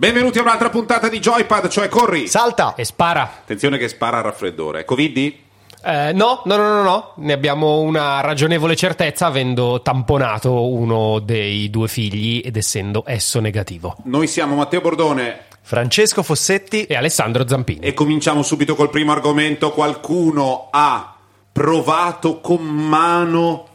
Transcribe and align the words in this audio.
Benvenuti 0.00 0.38
a 0.38 0.42
un'altra 0.42 0.70
puntata 0.70 1.08
di 1.08 1.18
Joypad, 1.18 1.66
cioè 1.66 1.88
corri. 1.88 2.28
Salta! 2.28 2.76
E 2.76 2.84
spara. 2.84 3.22
Attenzione 3.22 3.78
che 3.78 3.88
spara 3.88 4.18
al 4.18 4.22
raffreddore. 4.22 4.84
Coviddi? 4.84 5.42
Eh, 5.84 6.12
no, 6.12 6.42
no, 6.44 6.56
no, 6.56 6.68
no, 6.68 6.82
no, 6.84 7.12
ne 7.16 7.32
abbiamo 7.32 7.80
una 7.80 8.20
ragionevole 8.20 8.76
certezza 8.76 9.26
avendo 9.26 9.82
tamponato 9.82 10.68
uno 10.68 11.18
dei 11.18 11.68
due 11.68 11.88
figli 11.88 12.40
ed 12.44 12.56
essendo 12.56 13.02
esso 13.08 13.40
negativo. 13.40 13.96
Noi 14.04 14.28
siamo 14.28 14.54
Matteo 14.54 14.80
Bordone 14.80 15.46
Francesco 15.62 16.22
Fossetti. 16.22 16.84
E 16.84 16.94
Alessandro 16.94 17.44
Zampini. 17.48 17.80
e 17.84 17.92
cominciamo 17.92 18.44
subito 18.44 18.76
col 18.76 18.90
primo 18.90 19.10
argomento. 19.10 19.72
Qualcuno 19.72 20.68
ha 20.70 21.16
provato 21.50 22.40
con 22.40 22.62
mano 22.62 23.66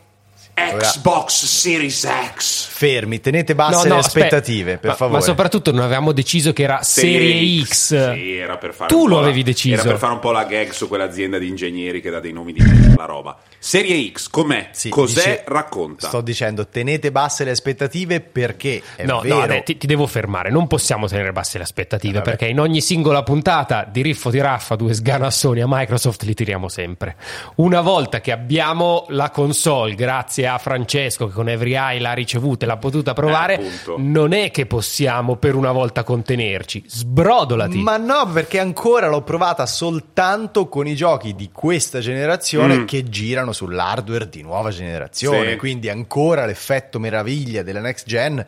Xbox 0.55 1.45
Series 1.45 2.07
X. 2.35 2.67
Fermi, 2.67 3.19
tenete 3.19 3.55
basse 3.55 3.87
le 3.87 3.95
aspetta. 3.95 4.25
aspettative, 4.37 4.77
per 4.77 4.91
ma, 4.91 4.95
favore. 4.95 5.17
Ma 5.19 5.23
soprattutto 5.25 5.71
non 5.71 5.81
avevamo 5.81 6.11
deciso 6.11 6.53
che 6.53 6.63
era 6.63 6.83
Serie 6.83 7.63
X. 7.63 8.13
Sì, 8.13 8.35
era 8.35 8.57
per 8.57 8.73
fare 8.73 8.89
Tu 8.89 8.97
un 8.99 9.03
po' 9.03 9.07
lo 9.09 9.15
la- 9.15 9.23
avevi 9.23 9.43
deciso. 9.43 9.73
Era 9.81 9.83
per 9.89 9.97
fare 9.97 10.13
un 10.13 10.19
po' 10.19 10.31
la 10.31 10.43
gag 10.45 10.69
su 10.69 10.87
quell'azienda 10.87 11.37
di 11.39 11.47
ingegneri 11.47 12.01
che 12.01 12.09
dà 12.11 12.19
dei 12.19 12.31
nomi 12.33 12.53
di 12.53 12.61
merda 12.61 12.93
alla 12.93 13.05
roba. 13.05 13.37
Serie 13.57 14.11
X, 14.11 14.29
com'è? 14.29 14.69
Sì, 14.73 14.89
Cos'è? 14.89 15.13
dice- 15.15 15.43
Racconta. 15.47 16.07
Sto 16.07 16.21
dicendo, 16.21 16.67
tenete 16.67 17.11
basse 17.11 17.43
le 17.43 17.51
aspettative 17.51 18.19
perché 18.21 18.81
è 18.95 19.05
no, 19.05 19.21
vero. 19.21 19.35
no, 19.37 19.41
Ade, 19.41 19.63
ti, 19.63 19.77
ti 19.77 19.87
devo 19.87 20.05
fermare. 20.05 20.49
Non 20.51 20.67
possiamo 20.67 21.07
tenere 21.07 21.31
basse 21.31 21.57
le 21.57 21.63
aspettative 21.63 22.13
Eh, 22.17 22.19
vabbè. 22.19 22.29
perché 22.29 22.45
in 22.47 22.59
ogni 22.59 22.81
singola 22.81 23.23
puntata 23.23 23.87
di 23.89 24.01
Riffo 24.01 24.29
di 24.29 24.39
Raffa, 24.39 24.75
due 24.75 24.93
sganassoni 24.93 25.61
a 25.61 25.65
Microsoft 25.67 26.23
li 26.23 26.33
tiriamo 26.35 26.67
sempre. 26.69 27.15
Una 27.55 27.81
volta 27.81 28.21
che 28.21 28.31
abbiamo 28.31 29.05
la 29.09 29.29
console, 29.31 29.95
grazie 29.95 30.42
a 30.47 30.57
Francesco 30.57 31.27
che 31.27 31.33
con 31.33 31.49
Every 31.49 31.75
Eye 31.75 31.99
l'ha 31.99 32.13
ricevuta 32.13 32.65
e 32.65 32.67
l'ha 32.67 32.77
potuta 32.77 33.13
provare, 33.13 33.59
Eh, 33.59 33.69
non 33.97 34.33
è 34.33 34.51
che 34.51 34.65
possiamo 34.65 35.35
per 35.35 35.55
una 35.55 35.71
volta 35.71 36.03
contenerci. 36.03 36.83
Sbrodolati. 36.87 37.77
Ma 37.77 37.97
no, 37.97 38.29
perché 38.31 38.59
ancora 38.59 39.07
l'ho 39.07 39.21
provata 39.21 39.65
soltanto 39.65 40.67
con 40.67 40.87
i 40.87 40.95
giochi 40.95 41.35
di 41.35 41.49
questa 41.51 41.99
generazione 41.99 42.79
Mm. 42.79 42.85
che 42.85 43.03
girano 43.09 43.51
sull'hardware 43.51 44.29
di 44.29 44.41
nuova 44.41 44.69
generazione. 44.71 45.51
Sì. 45.51 45.57
Quindi 45.57 45.89
ancora 45.89 46.45
l'effetto 46.45 46.99
meraviglia 46.99 47.63
della 47.63 47.79
next 47.81 48.07
gen 48.07 48.45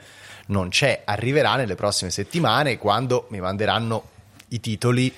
non 0.48 0.70
c'è. 0.70 1.02
Arriverà 1.06 1.56
nelle 1.56 1.76
prossime 1.76 2.12
settimane 2.12 2.78
quando 2.78 3.26
mi 3.30 3.40
manderanno 3.40 4.04
i 4.50 4.60
titoli 4.60 5.12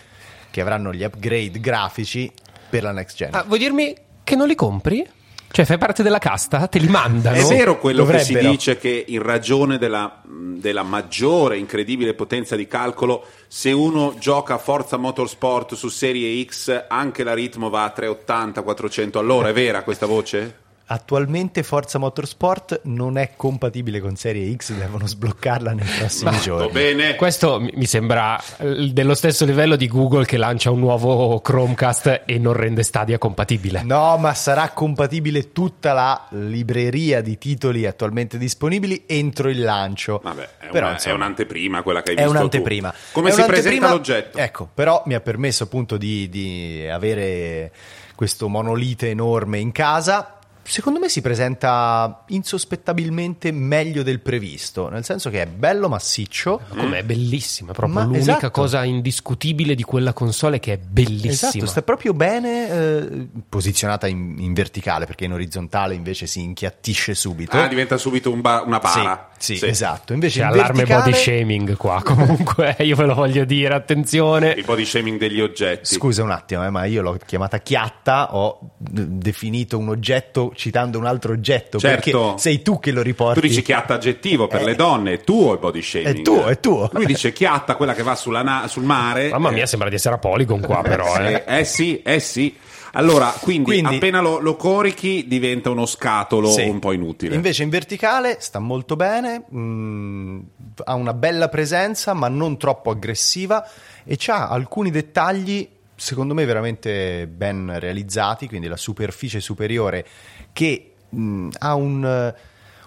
che 0.49 0.61
avranno 0.61 0.93
gli 0.93 1.03
upgrade 1.03 1.59
grafici 1.59 2.31
per 2.69 2.83
la 2.83 2.91
next 2.91 3.15
gen. 3.17 3.29
Ah, 3.33 3.43
vuoi 3.45 3.59
dirmi 3.59 3.95
che 4.23 4.35
non 4.35 4.47
li 4.47 4.55
compri? 4.55 5.05
Cioè, 5.49 5.65
fai 5.65 5.77
parte 5.77 6.03
della 6.03 6.19
casta? 6.19 6.67
Te 6.67 6.79
li 6.79 6.87
mandano? 6.87 7.35
È 7.35 7.43
vero 7.43 7.79
quello 7.79 8.05
che 8.05 8.19
si 8.19 8.37
dice 8.37 8.77
che 8.77 9.05
in 9.07 9.21
ragione 9.21 9.77
della, 9.77 10.21
della 10.23 10.83
maggiore 10.83 11.57
incredibile 11.57 12.13
potenza 12.13 12.55
di 12.55 12.67
calcolo, 12.67 13.25
se 13.47 13.71
uno 13.71 14.15
gioca 14.19 14.55
a 14.55 14.57
Forza 14.57 14.97
Motorsport 14.97 15.73
su 15.73 15.87
Serie 15.87 16.43
X, 16.45 16.85
anche 16.87 17.23
la 17.23 17.33
ritmo 17.33 17.69
va 17.69 17.85
a 17.85 17.93
380-400 17.95 19.17
all'ora. 19.17 19.49
È 19.49 19.53
vera 19.53 19.83
questa 19.83 20.05
voce? 20.05 20.65
Attualmente 20.89 21.63
Forza 21.63 21.99
Motorsport 21.99 22.79
non 22.85 23.17
è 23.17 23.31
compatibile 23.35 23.99
con 23.99 24.15
Serie 24.15 24.55
X, 24.55 24.71
devono 24.71 25.05
sbloccarla 25.05 25.73
nei 25.73 25.85
prossimi 25.99 26.31
Ma- 26.31 26.39
giorni. 26.39 26.71
Bene. 26.71 27.15
Questo 27.15 27.59
mi 27.59 27.85
sembra 27.85 28.41
eh, 28.57 28.91
dello 28.93 29.13
stesso 29.13 29.43
livello 29.43 29.75
di 29.75 29.85
Google 29.89 30.23
che 30.25 30.37
lancia 30.37 30.71
un 30.71 30.79
nuovo 30.79 31.41
Chromecast 31.41 32.21
e 32.25 32.37
non 32.39 32.53
rende 32.53 32.83
Stadia 32.83 33.17
compatibile. 33.17 33.83
No, 33.83 34.15
ma 34.17 34.33
sarà 34.33 34.69
compatibile 34.69 35.51
tutta 35.51 35.91
la 35.91 36.25
libreria 36.29 37.19
di 37.19 37.37
titoli 37.37 37.85
attualmente 37.85 38.37
disponibili 38.37 39.03
entro 39.07 39.49
il 39.49 39.59
lancio. 39.61 40.21
Vabbè, 40.23 40.49
è, 40.57 40.67
Però, 40.69 40.85
una- 40.85 40.93
insomma, 40.95 41.13
è 41.13 41.17
un'anteprima 41.17 41.81
quella 41.81 42.01
che 42.01 42.11
hai 42.11 42.15
è 42.15 42.19
visto 42.19 42.31
tu. 42.31 42.37
un'anteprima. 42.37 42.93
Come 43.11 43.29
È 43.29 43.31
si 43.33 43.43
presenta 43.43 43.87
un'anteprima- 43.87 43.89
l'oggetto? 43.89 44.37
Ecco, 44.37 44.69
però 44.73 45.03
mi 45.05 45.15
ha 45.15 45.19
permesso 45.19 45.63
appunto 45.63 45.97
di, 45.97 46.29
di 46.29 46.87
avere 46.89 47.73
questo 48.15 48.47
monolite 48.47 49.09
enorme 49.09 49.59
in 49.59 49.73
casa. 49.73 50.36
Secondo 50.69 50.99
me 50.99 51.07
si 51.07 51.21
presenta 51.21 52.23
insospettabilmente 52.27 53.51
meglio 53.51 54.03
del 54.03 54.19
previsto, 54.19 54.89
nel 54.89 55.05
senso 55.05 55.29
che 55.29 55.43
è 55.43 55.45
bello 55.45 55.87
massiccio. 55.87 56.61
Com'è 56.67 57.03
bellissima, 57.03 57.71
è 57.71 57.73
proprio 57.73 57.99
Ma 57.99 58.03
l'unica 58.03 58.37
esatto. 58.37 58.51
cosa 58.51 58.83
indiscutibile 58.83 59.75
di 59.75 59.83
quella 59.83 60.11
console 60.13 60.59
che 60.59 60.73
è 60.73 60.77
bellissima. 60.77 61.31
Esatto, 61.31 61.65
sta 61.65 61.81
proprio 61.81 62.13
bene 62.13 62.69
eh, 62.69 63.27
posizionata 63.47 64.07
in, 64.07 64.35
in 64.39 64.53
verticale, 64.53 65.05
perché 65.05 65.25
in 65.25 65.33
orizzontale 65.33 65.93
invece 65.93 66.27
si 66.27 66.41
inchiattisce 66.41 67.15
subito. 67.15 67.57
Ah, 67.57 67.67
diventa 67.67 67.97
subito 67.97 68.31
un 68.31 68.41
ba- 68.41 68.63
una 68.65 68.79
bara. 68.79 69.29
Sì, 69.37 69.55
sì, 69.57 69.67
esatto. 69.67 70.13
Invece 70.13 70.39
C'è 70.39 70.45
in 70.45 70.51
allarme 70.51 70.83
verticale... 70.83 71.11
body 71.11 71.17
shaming 71.23 71.77
qua, 71.77 72.01
comunque, 72.05 72.75
io 72.79 72.95
ve 72.95 73.05
lo 73.05 73.13
voglio 73.13 73.45
dire, 73.45 73.73
attenzione. 73.73 74.51
Il 74.51 74.63
body 74.65 74.83
shaming 74.85 75.19
degli 75.19 75.39
oggetti. 75.41 75.93
Scusa 75.95 76.23
un 76.23 76.31
attimo, 76.31 76.65
eh, 76.65 76.69
ma 76.69 76.85
io 76.85 77.01
l'ho 77.01 77.17
chiamata 77.25 77.59
chiatta, 77.59 78.35
ho 78.35 78.59
d- 78.77 79.05
definito 79.05 79.77
un 79.77 79.89
oggetto 79.89 80.51
citando 80.55 80.97
un 80.97 81.05
altro 81.05 81.33
oggetto, 81.33 81.77
Certo. 81.79 82.11
perché 82.11 82.39
sei 82.39 82.61
tu 82.61 82.79
che 82.79 82.91
lo 82.91 83.01
riporti. 83.01 83.41
Tu 83.41 83.47
dici 83.47 83.61
chiatta 83.61 83.93
aggettivo 83.95 84.47
per 84.47 84.61
Eh. 84.61 84.65
le 84.65 84.75
donne, 84.75 85.13
è 85.13 85.21
tuo 85.21 85.53
il 85.53 85.59
body 85.59 85.81
shaming. 85.81 86.17
È 86.17 86.21
tuo, 86.21 86.45
è 86.47 86.59
tuo. 86.59 86.89
Lui 86.93 87.05
dice 87.05 87.31
chiatta, 87.31 87.75
quella 87.75 87.93
che 87.93 88.03
va 88.03 88.15
sulla 88.15 88.41
na- 88.41 88.67
sul 88.67 88.83
mare. 88.83 89.29
Mamma 89.29 89.49
Eh, 89.49 89.53
mia, 89.53 89.65
sembra 89.65 89.89
di 89.89 89.95
essere 89.95 90.15
a 90.15 90.17
Polygon 90.17 90.61
qua, 90.61 90.81
però. 90.81 91.15
eh, 91.19 91.43
Eh. 91.45 91.59
eh 91.59 91.63
sì, 91.63 92.01
eh 92.01 92.19
sì. 92.19 92.55
Allora, 92.97 93.27
quindi, 93.39 93.65
Quindi- 93.71 93.95
appena 93.95 94.21
lo, 94.21 94.39
lo 94.39 94.55
corichi 94.55 95.27
diventa 95.27 95.69
uno 95.69 95.85
scatolo 95.85 96.49
Sì. 96.49 96.63
un 96.67 96.79
po' 96.79 96.93
inutile. 96.93 97.35
Invece 97.35 97.61
in 97.61 97.69
verticale 97.69 98.37
sta 98.39 98.57
molto 98.57 98.95
bene, 98.95 99.43
mh, 99.47 100.39
ha 100.85 100.95
una 100.95 101.13
bella 101.13 101.47
presenza 101.47 102.13
ma 102.13 102.27
non 102.27 102.57
troppo 102.57 102.89
aggressiva 102.89 103.63
e 104.03 104.17
ha 104.27 104.47
alcuni 104.49 104.89
dettagli 104.89 105.69
secondo 105.95 106.33
me 106.33 106.45
veramente 106.45 107.27
ben 107.27 107.77
realizzati, 107.79 108.47
quindi 108.47 108.67
la 108.67 108.77
superficie 108.77 109.39
superiore 109.39 110.05
che 110.51 110.93
mh, 111.09 111.49
ha 111.59 111.75
un, 111.75 112.03
eh, 112.03 112.35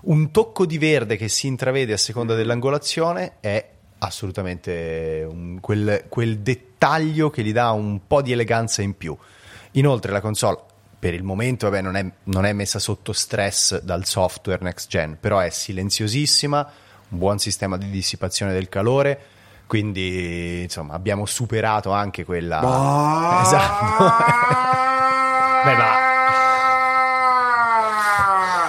un 0.03 0.31
tocco 0.33 0.67
di 0.67 0.79
verde 0.79 1.17
che 1.17 1.29
si 1.29 1.47
intravede 1.47 1.93
a 1.93 1.97
seconda 1.97 2.35
dell'angolazione 2.35 3.35
è 3.41 3.65
assolutamente 3.99 5.25
un- 5.29 5.59
quel, 5.61 6.05
quel 6.09 6.39
dettaglio 6.39 7.31
che 7.31 7.43
gli 7.45 7.53
dà 7.53 7.71
un 7.71 8.01
po' 8.07 8.23
di 8.23 8.33
eleganza 8.33 8.83
in 8.83 8.97
più. 8.97 9.17
Inoltre 9.73 10.11
la 10.13 10.21
console 10.21 10.59
per 10.99 11.15
il 11.15 11.23
momento 11.23 11.69
vabbè, 11.71 11.81
non, 11.83 11.97
è, 11.97 12.05
non 12.25 12.45
è 12.45 12.53
messa 12.53 12.79
sotto 12.79 13.13
stress 13.13 13.81
dal 13.81 14.05
software 14.05 14.63
next 14.63 14.89
gen, 14.89 15.17
però 15.19 15.39
è 15.39 15.49
silenziosissima, 15.51 16.71
un 17.11 17.19
buon 17.19 17.39
sistema 17.39 17.77
di 17.79 17.89
dissipazione 17.91 18.53
del 18.53 18.69
calore, 18.69 19.19
quindi 19.67 20.63
insomma 20.63 20.95
abbiamo 20.95 21.25
superato 21.27 21.91
anche 21.93 22.25
quella... 22.25 22.59
Ah. 22.61 23.43
Esatto. 23.47 24.05
Beh, 25.65 25.77
ma- 25.77 26.09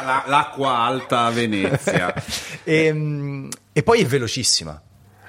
La- 0.06 0.24
l'acqua 0.28 0.78
alta 0.78 1.26
a 1.26 1.30
Venezia. 1.32 2.14
e, 2.64 2.94
mm, 2.94 3.50
e 3.74 3.84
poi 3.84 4.02
è 4.02 4.06
velocissima. 4.06 4.80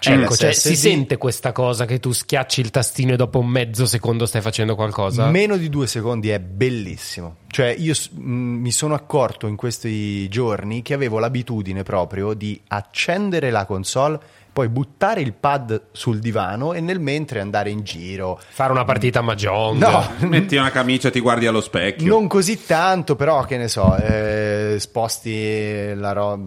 Cioè, 0.03 0.15
Ecco, 0.15 0.35
cioè, 0.35 0.53
si 0.53 0.75
sente 0.75 1.17
questa 1.17 1.53
cosa 1.53 1.85
che 1.85 2.01
tu 2.01 2.11
schiacci 2.11 2.61
il 2.61 2.71
tastino 2.71 3.13
e 3.13 3.17
dopo 3.17 3.39
un 3.39 3.47
mezzo 3.47 3.87
secondo 3.87 4.27
stai 4.27 4.41
facendo 4.41 4.75
qualcosa? 4.75 5.29
Meno 5.31 5.57
di 5.57 5.69
due 5.69 5.87
secondi 5.87 6.29
è 6.31 6.41
bellissimo. 6.41 7.37
Cioè, 7.47 7.69
io 7.79 7.95
mh, 8.11 8.21
mi 8.25 8.73
sono 8.73 8.95
accorto 8.95 9.47
in 9.47 9.55
questi 9.55 10.29
giorni 10.29 10.83
che 10.83 10.95
avevo 10.95 11.21
l'abitudine 11.21 11.85
proprio 11.85 12.35
di 12.35 12.61
accendere 12.67 13.51
la 13.53 13.65
console, 13.65 14.19
poi 14.53 14.69
buttare 14.69 15.21
il 15.23 15.33
pad 15.33 15.81
sul 15.93 16.19
divano 16.19 16.73
e 16.75 16.81
nel 16.81 17.01
mentre 17.01 17.41
andare 17.41 17.71
in 17.71 17.83
giro. 17.83 18.39
Fare 18.51 18.71
una 18.73 18.85
partita 18.85 19.21
a 19.21 19.23
Mahjong? 19.23 19.79
No, 19.79 20.11
Metti 20.29 20.57
una 20.57 20.71
camicia 20.71 21.09
e 21.09 21.11
ti 21.11 21.21
guardi 21.21 21.47
allo 21.47 21.61
specchio. 21.63 22.07
non 22.07 22.27
così 22.29 22.65
tanto, 22.67 23.17
però 23.17 23.45
che 23.45 23.57
ne 23.57 23.69
so, 23.69 23.97
eh, 23.97 24.77
sposti 24.79 25.95
la 25.95 26.13
roba, 26.13 26.43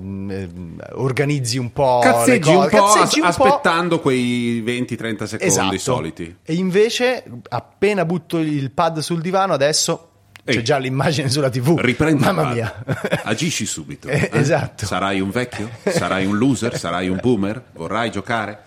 organizzi 0.93 1.57
un 1.57 1.71
po'. 1.71 1.99
le 2.03 2.11
Cazzeggi 2.11 2.49
un 2.53 2.67
po' 2.69 2.83
cazzeggi 2.83 3.19
un 3.19 3.25
as- 3.25 3.37
po'. 3.37 3.43
aspettando 3.45 3.99
quei 3.99 4.61
20-30 4.63 5.23
secondi 5.23 5.45
Esatto. 5.45 5.77
soliti. 5.77 6.37
E 6.43 6.53
invece, 6.53 7.23
appena 7.49 8.05
butto 8.05 8.37
il 8.37 8.71
pad 8.71 8.99
sul 8.99 9.21
divano, 9.21 9.53
adesso 9.53 10.09
c'è 10.45 10.61
già 10.61 10.77
l'immagine 10.77 11.29
sulla 11.29 11.49
TV. 11.49 11.77
Riprendi 11.79 12.23
Mamma 12.23 12.53
mia. 12.53 12.83
Agisci 13.23 13.65
subito. 13.65 14.07
Eh, 14.07 14.29
esatto. 14.33 14.85
Sarai 14.85 15.19
un 15.19 15.31
vecchio? 15.31 15.69
Sarai 15.89 16.25
un 16.25 16.37
loser? 16.37 16.77
Sarai 16.77 17.09
un 17.09 17.17
boomer? 17.21 17.63
Vorrai 17.73 18.11
giocare? 18.11 18.63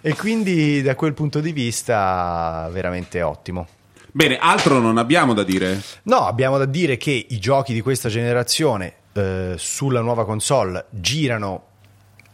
E 0.00 0.14
quindi 0.14 0.82
da 0.82 0.94
quel 0.94 1.14
punto 1.14 1.40
di 1.40 1.52
vista 1.52 2.68
veramente 2.72 3.22
ottimo. 3.22 3.66
Bene, 4.12 4.38
altro 4.38 4.78
non 4.78 4.98
abbiamo 4.98 5.34
da 5.34 5.42
dire. 5.44 5.80
No, 6.04 6.26
abbiamo 6.26 6.58
da 6.58 6.64
dire 6.64 6.96
che 6.96 7.26
i 7.28 7.38
giochi 7.38 7.72
di 7.72 7.80
questa 7.80 8.08
generazione 8.08 8.94
eh, 9.12 9.54
sulla 9.56 10.00
nuova 10.00 10.24
console 10.24 10.86
girano 10.90 11.64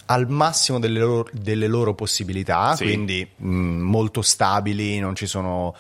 al 0.07 0.29
massimo 0.29 0.79
delle 0.79 1.01
loro, 1.01 1.29
delle 1.33 1.67
loro 1.67 1.95
possibilità, 1.95 2.77
Sì. 2.77 2.85
quindi 2.85 3.27
mh, 3.37 3.49
molto 3.49 4.21
stabili, 4.21 4.99
non 4.99 5.15
ci 5.17 5.27
sono 5.27 5.75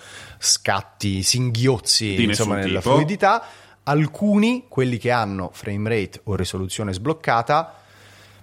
scatti, 0.44 1.22
singhiozzi 1.22 2.14
Di 2.14 2.24
insomma, 2.24 2.56
nella 2.56 2.80
tipo. 2.80 2.94
fluidità. 2.94 3.42
Alcuni, 3.84 4.66
quelli 4.68 4.98
che 4.98 5.10
hanno 5.10 5.50
frame 5.52 5.88
rate 5.88 6.20
o 6.24 6.36
risoluzione 6.36 6.92
sbloccata, 6.92 7.80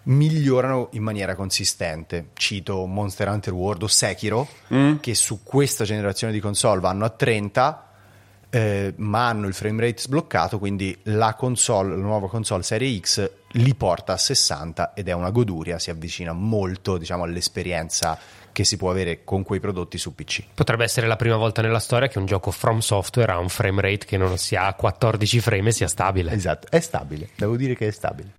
migliorano 0.04 0.90
in 0.94 1.04
maniera 1.04 1.36
consistente. 1.36 2.30
Cito 2.34 2.86
Monster 2.86 3.28
Hunter 3.28 3.54
World 3.54 3.84
o 3.84 3.88
Sekiro, 3.88 4.48
che 5.00 5.16
su 5.16 5.42
questa 5.44 5.84
generazione 5.84 6.34
di 6.34 6.40
console 6.40 6.80
vanno 6.80 7.06
a 7.06 7.10
30, 7.10 7.88
eh, 8.50 8.94
ma 8.98 9.28
hanno 9.28 9.48
il 9.48 9.54
frame 9.54 9.82
rate 9.82 10.02
sbloccato, 10.02 10.60
quindi 10.60 10.98
la 11.04 11.36
console, 11.36 11.96
la 11.96 12.02
nuova 12.02 12.28
console 12.28 12.64
Serie 12.64 13.00
X 13.00 13.30
li 13.54 13.74
porta 13.76 14.14
a 14.14 14.18
60 14.18 14.94
ed 14.94 15.08
è 15.08 15.14
una 15.14 15.30
goduria, 15.30 15.80
si 15.80 15.90
avvicina 15.90 16.34
molto 16.34 16.98
diciamo, 16.98 17.24
all'esperienza 17.24 18.18
che 18.52 18.64
si 18.64 18.78
può 18.78 18.90
avere 18.90 19.24
con 19.24 19.44
quei 19.44 19.60
prodotti 19.60 19.98
su 19.98 20.14
PC. 20.16 20.44
Potrebbe 20.54 20.84
essere 20.84 21.08
la 21.08 21.16
prima 21.16 21.36
volta 21.38 21.62
nella 21.62 21.80
storia 21.80 22.08
che 22.08 22.18
un 22.18 22.26
gioco 22.26 22.52
from 22.52 22.80
software 22.80 23.32
ha 23.32 23.40
un 23.40 23.50
frame 23.50 23.82
rate 23.82 24.06
che 24.06 24.18
non 24.18 24.38
sia 24.38 24.66
a 24.66 24.74
14 24.74 25.40
frame 25.40 25.70
e 25.70 25.72
sia 25.72 25.88
stabile. 25.88 26.32
Esatto, 26.32 26.68
è 26.70 26.80
stabile, 26.80 27.30
devo 27.36 27.56
dire 27.56 27.76
che 27.76 27.88
è 27.88 27.92
stabile. 27.92 28.36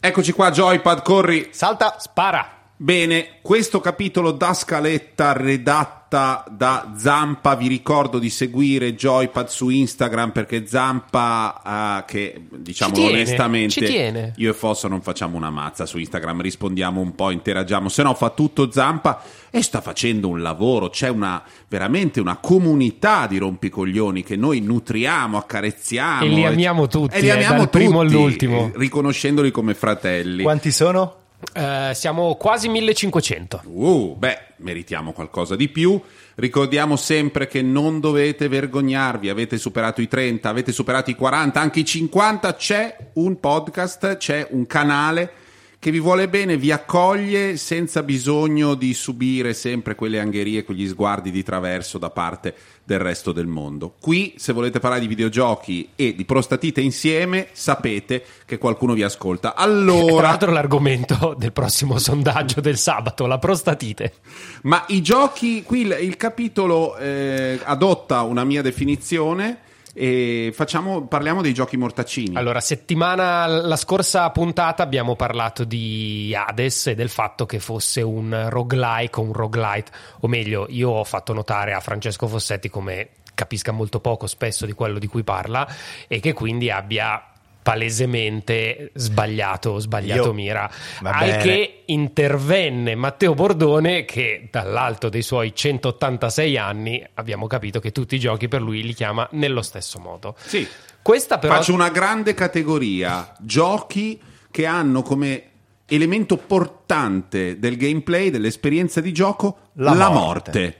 Eccoci 0.00 0.32
qua, 0.32 0.50
Joypad, 0.50 1.02
corri. 1.02 1.48
Salta! 1.50 1.96
Spara! 1.98 2.55
Bene, 2.78 3.38
questo 3.40 3.80
capitolo 3.80 4.32
da 4.32 4.52
scaletta 4.52 5.32
redatta 5.32 6.44
da 6.50 6.92
Zampa, 6.94 7.56
vi 7.56 7.68
ricordo 7.68 8.18
di 8.18 8.28
seguire 8.28 8.94
Joypad 8.94 9.48
su 9.48 9.70
Instagram 9.70 10.30
perché 10.30 10.66
Zampa, 10.66 12.04
eh, 12.04 12.04
che 12.06 12.42
diciamo 12.50 12.94
Ci 12.94 13.00
tiene, 13.00 13.16
onestamente, 13.16 13.70
ci 13.70 13.80
tiene. 13.80 14.34
io 14.36 14.50
e 14.50 14.52
Fosso 14.52 14.88
non 14.88 15.00
facciamo 15.00 15.38
una 15.38 15.48
mazza 15.48 15.86
su 15.86 15.96
Instagram, 15.96 16.42
rispondiamo 16.42 17.00
un 17.00 17.14
po', 17.14 17.30
interagiamo, 17.30 17.88
se 17.88 18.02
no 18.02 18.12
fa 18.12 18.28
tutto 18.28 18.70
Zampa 18.70 19.22
e 19.50 19.62
sta 19.62 19.80
facendo 19.80 20.28
un 20.28 20.42
lavoro, 20.42 20.90
c'è 20.90 21.08
una, 21.08 21.42
veramente 21.68 22.20
una 22.20 22.36
comunità 22.36 23.26
di 23.26 23.38
rompicoglioni 23.38 24.22
che 24.22 24.36
noi 24.36 24.60
nutriamo, 24.60 25.38
accarezziamo. 25.38 26.24
E 26.24 26.28
li 26.28 26.44
amiamo 26.44 26.88
tutti, 26.88 27.16
e 27.16 27.20
li 27.22 27.28
eh, 27.28 27.32
amiamo 27.32 27.56
dal 27.56 27.70
primo 27.70 28.02
tutti, 28.02 28.14
all'ultimo. 28.14 28.70
riconoscendoli 28.74 29.50
come 29.50 29.72
fratelli. 29.72 30.42
Quanti 30.42 30.70
sono? 30.70 31.24
Eh, 31.52 31.92
siamo 31.94 32.34
quasi 32.36 32.68
1500. 32.68 33.62
Uh, 33.64 34.16
beh, 34.16 34.38
meritiamo 34.56 35.12
qualcosa 35.12 35.56
di 35.56 35.68
più. 35.68 36.00
Ricordiamo 36.34 36.96
sempre 36.96 37.46
che 37.46 37.62
non 37.62 38.00
dovete 38.00 38.48
vergognarvi, 38.48 39.28
avete 39.28 39.58
superato 39.58 40.00
i 40.00 40.08
30, 40.08 40.48
avete 40.48 40.72
superato 40.72 41.10
i 41.10 41.14
40, 41.14 41.60
anche 41.60 41.80
i 41.80 41.84
50, 41.84 42.54
c'è 42.54 42.96
un 43.14 43.40
podcast, 43.40 44.16
c'è 44.16 44.46
un 44.50 44.66
canale 44.66 45.32
che 45.78 45.90
vi 45.90 46.00
vuole 46.00 46.28
bene, 46.28 46.56
vi 46.56 46.72
accoglie 46.72 47.56
senza 47.56 48.02
bisogno 48.02 48.74
di 48.74 48.94
subire 48.94 49.54
sempre 49.54 49.94
quelle 49.94 50.18
angherie, 50.18 50.64
quegli 50.64 50.88
sguardi 50.88 51.30
di 51.30 51.42
traverso 51.42 51.98
da 51.98 52.10
parte 52.10 52.54
del 52.82 52.98
resto 52.98 53.32
del 53.32 53.46
mondo. 53.46 53.94
Qui, 54.00 54.34
se 54.36 54.52
volete 54.52 54.80
parlare 54.80 55.02
di 55.02 55.06
videogiochi 55.06 55.90
e 55.94 56.14
di 56.14 56.24
prostatite 56.24 56.80
insieme, 56.80 57.48
sapete 57.52 58.24
che 58.46 58.58
qualcuno 58.58 58.94
vi 58.94 59.02
ascolta. 59.02 59.52
Tra 59.54 59.62
Allora, 59.62 60.28
l'altro 60.28 60.50
l'argomento 60.50 61.34
del 61.38 61.52
prossimo 61.52 61.98
sondaggio 61.98 62.60
del 62.60 62.78
sabato, 62.78 63.26
la 63.26 63.38
prostatite. 63.38 64.14
Ma 64.62 64.84
i 64.88 65.02
giochi, 65.02 65.62
qui 65.62 65.82
il, 65.82 65.98
il 66.00 66.16
capitolo 66.16 66.96
eh, 66.96 67.60
adotta 67.62 68.22
una 68.22 68.44
mia 68.44 68.62
definizione 68.62 69.64
e 69.98 70.52
facciamo, 70.52 71.06
parliamo 71.06 71.40
dei 71.40 71.54
giochi 71.54 71.78
mortaccini. 71.78 72.36
Allora, 72.36 72.60
settimana, 72.60 73.46
la 73.46 73.76
scorsa 73.76 74.28
puntata 74.28 74.82
abbiamo 74.82 75.16
parlato 75.16 75.64
di 75.64 76.36
Hades 76.36 76.88
e 76.88 76.94
del 76.94 77.08
fatto 77.08 77.46
che 77.46 77.58
fosse 77.60 78.02
un 78.02 78.48
roguelike 78.50 79.18
o 79.18 79.22
un 79.22 79.32
roguelite, 79.32 79.90
o 80.20 80.28
meglio, 80.28 80.66
io 80.68 80.90
ho 80.90 81.04
fatto 81.04 81.32
notare 81.32 81.72
a 81.72 81.80
Francesco 81.80 82.26
Fossetti 82.26 82.68
come 82.68 83.08
capisca 83.32 83.72
molto 83.72 84.00
poco 84.00 84.26
spesso 84.26 84.66
di 84.66 84.72
quello 84.72 84.98
di 84.98 85.06
cui 85.06 85.22
parla 85.22 85.66
e 86.08 86.20
che 86.20 86.34
quindi 86.34 86.70
abbia 86.70 87.30
palesemente 87.66 88.92
sbagliato, 88.94 89.80
sbagliato 89.80 90.28
Io- 90.28 90.32
mira. 90.32 90.70
Al 91.02 91.26
bene. 91.30 91.42
che 91.42 91.82
intervenne 91.86 92.94
Matteo 92.94 93.34
Bordone 93.34 94.04
che 94.04 94.46
dall'alto 94.52 95.08
dei 95.08 95.22
suoi 95.22 95.52
186 95.52 96.56
anni 96.56 97.04
abbiamo 97.14 97.48
capito 97.48 97.80
che 97.80 97.90
tutti 97.90 98.14
i 98.14 98.20
giochi 98.20 98.46
per 98.46 98.62
lui 98.62 98.84
li 98.84 98.94
chiama 98.94 99.26
nello 99.32 99.62
stesso 99.62 99.98
modo. 99.98 100.36
Sì. 100.44 100.64
Questa 101.02 101.38
però 101.38 101.54
Faccio 101.54 101.72
una 101.72 101.88
grande 101.90 102.34
categoria, 102.34 103.34
giochi 103.40 104.20
che 104.50 104.64
hanno 104.64 105.02
come 105.02 105.42
elemento 105.86 106.36
portante 106.36 107.58
del 107.58 107.76
gameplay, 107.76 108.30
dell'esperienza 108.30 109.00
di 109.00 109.12
gioco, 109.12 109.58
la, 109.74 109.92
La 109.92 110.08
morte. 110.08 110.50
morte. 110.60 110.76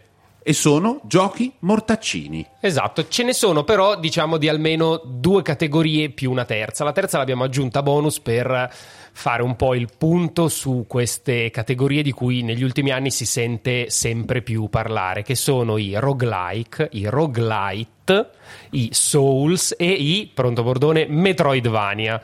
E 0.49 0.53
sono 0.53 1.01
giochi 1.03 1.53
mortaccini. 1.59 2.47
Esatto, 2.61 3.09
ce 3.09 3.25
ne 3.25 3.33
sono 3.33 3.65
però 3.65 3.99
diciamo 3.99 4.37
di 4.37 4.49
almeno 4.49 5.03
due 5.05 5.43
categorie 5.43 6.11
più 6.11 6.31
una 6.31 6.45
terza. 6.45 6.85
La 6.85 6.93
terza 6.93 7.19
l'abbiamo 7.19 7.43
aggiunta 7.43 7.83
bonus 7.83 8.21
per 8.21 8.73
fare 9.11 9.43
un 9.43 9.57
po' 9.57 9.75
il 9.75 9.89
punto 9.99 10.47
su 10.47 10.85
queste 10.87 11.51
categorie 11.51 12.01
di 12.01 12.13
cui 12.13 12.43
negli 12.43 12.63
ultimi 12.63 12.93
anni 12.93 13.11
si 13.11 13.27
sente 13.27 13.91
sempre 13.91 14.41
più 14.41 14.69
parlare, 14.69 15.25
che 15.25 15.35
sono 15.35 15.79
i 15.79 15.99
roguelike, 15.99 16.91
i 16.93 17.09
roguelite, 17.09 18.31
i 18.71 18.91
souls 18.93 19.75
e 19.77 19.91
i, 19.91 20.31
pronto 20.33 20.63
bordone, 20.63 21.07
metroidvania. 21.09 22.23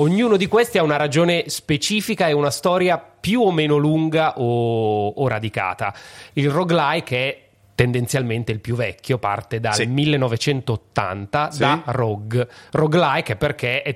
Ognuno 0.00 0.36
di 0.38 0.46
questi 0.46 0.78
ha 0.78 0.82
una 0.82 0.96
ragione 0.96 1.44
specifica 1.48 2.26
e 2.26 2.32
una 2.32 2.50
storia 2.50 2.96
più 2.98 3.42
o 3.42 3.52
meno 3.52 3.76
lunga 3.76 4.38
o, 4.38 5.08
o 5.08 5.28
radicata. 5.28 5.92
Il 6.32 6.48
roguelike 6.50 7.16
è 7.16 7.42
tendenzialmente 7.74 8.50
il 8.50 8.60
più 8.60 8.74
vecchio, 8.76 9.18
parte 9.18 9.60
dal 9.60 9.74
Sì. 9.74 9.84
1980 9.86 11.50
Sì. 11.50 11.58
da 11.58 11.82
Rogue. 11.86 12.48
Roguelike 12.72 13.36
perché 13.36 13.82
è 13.82 13.94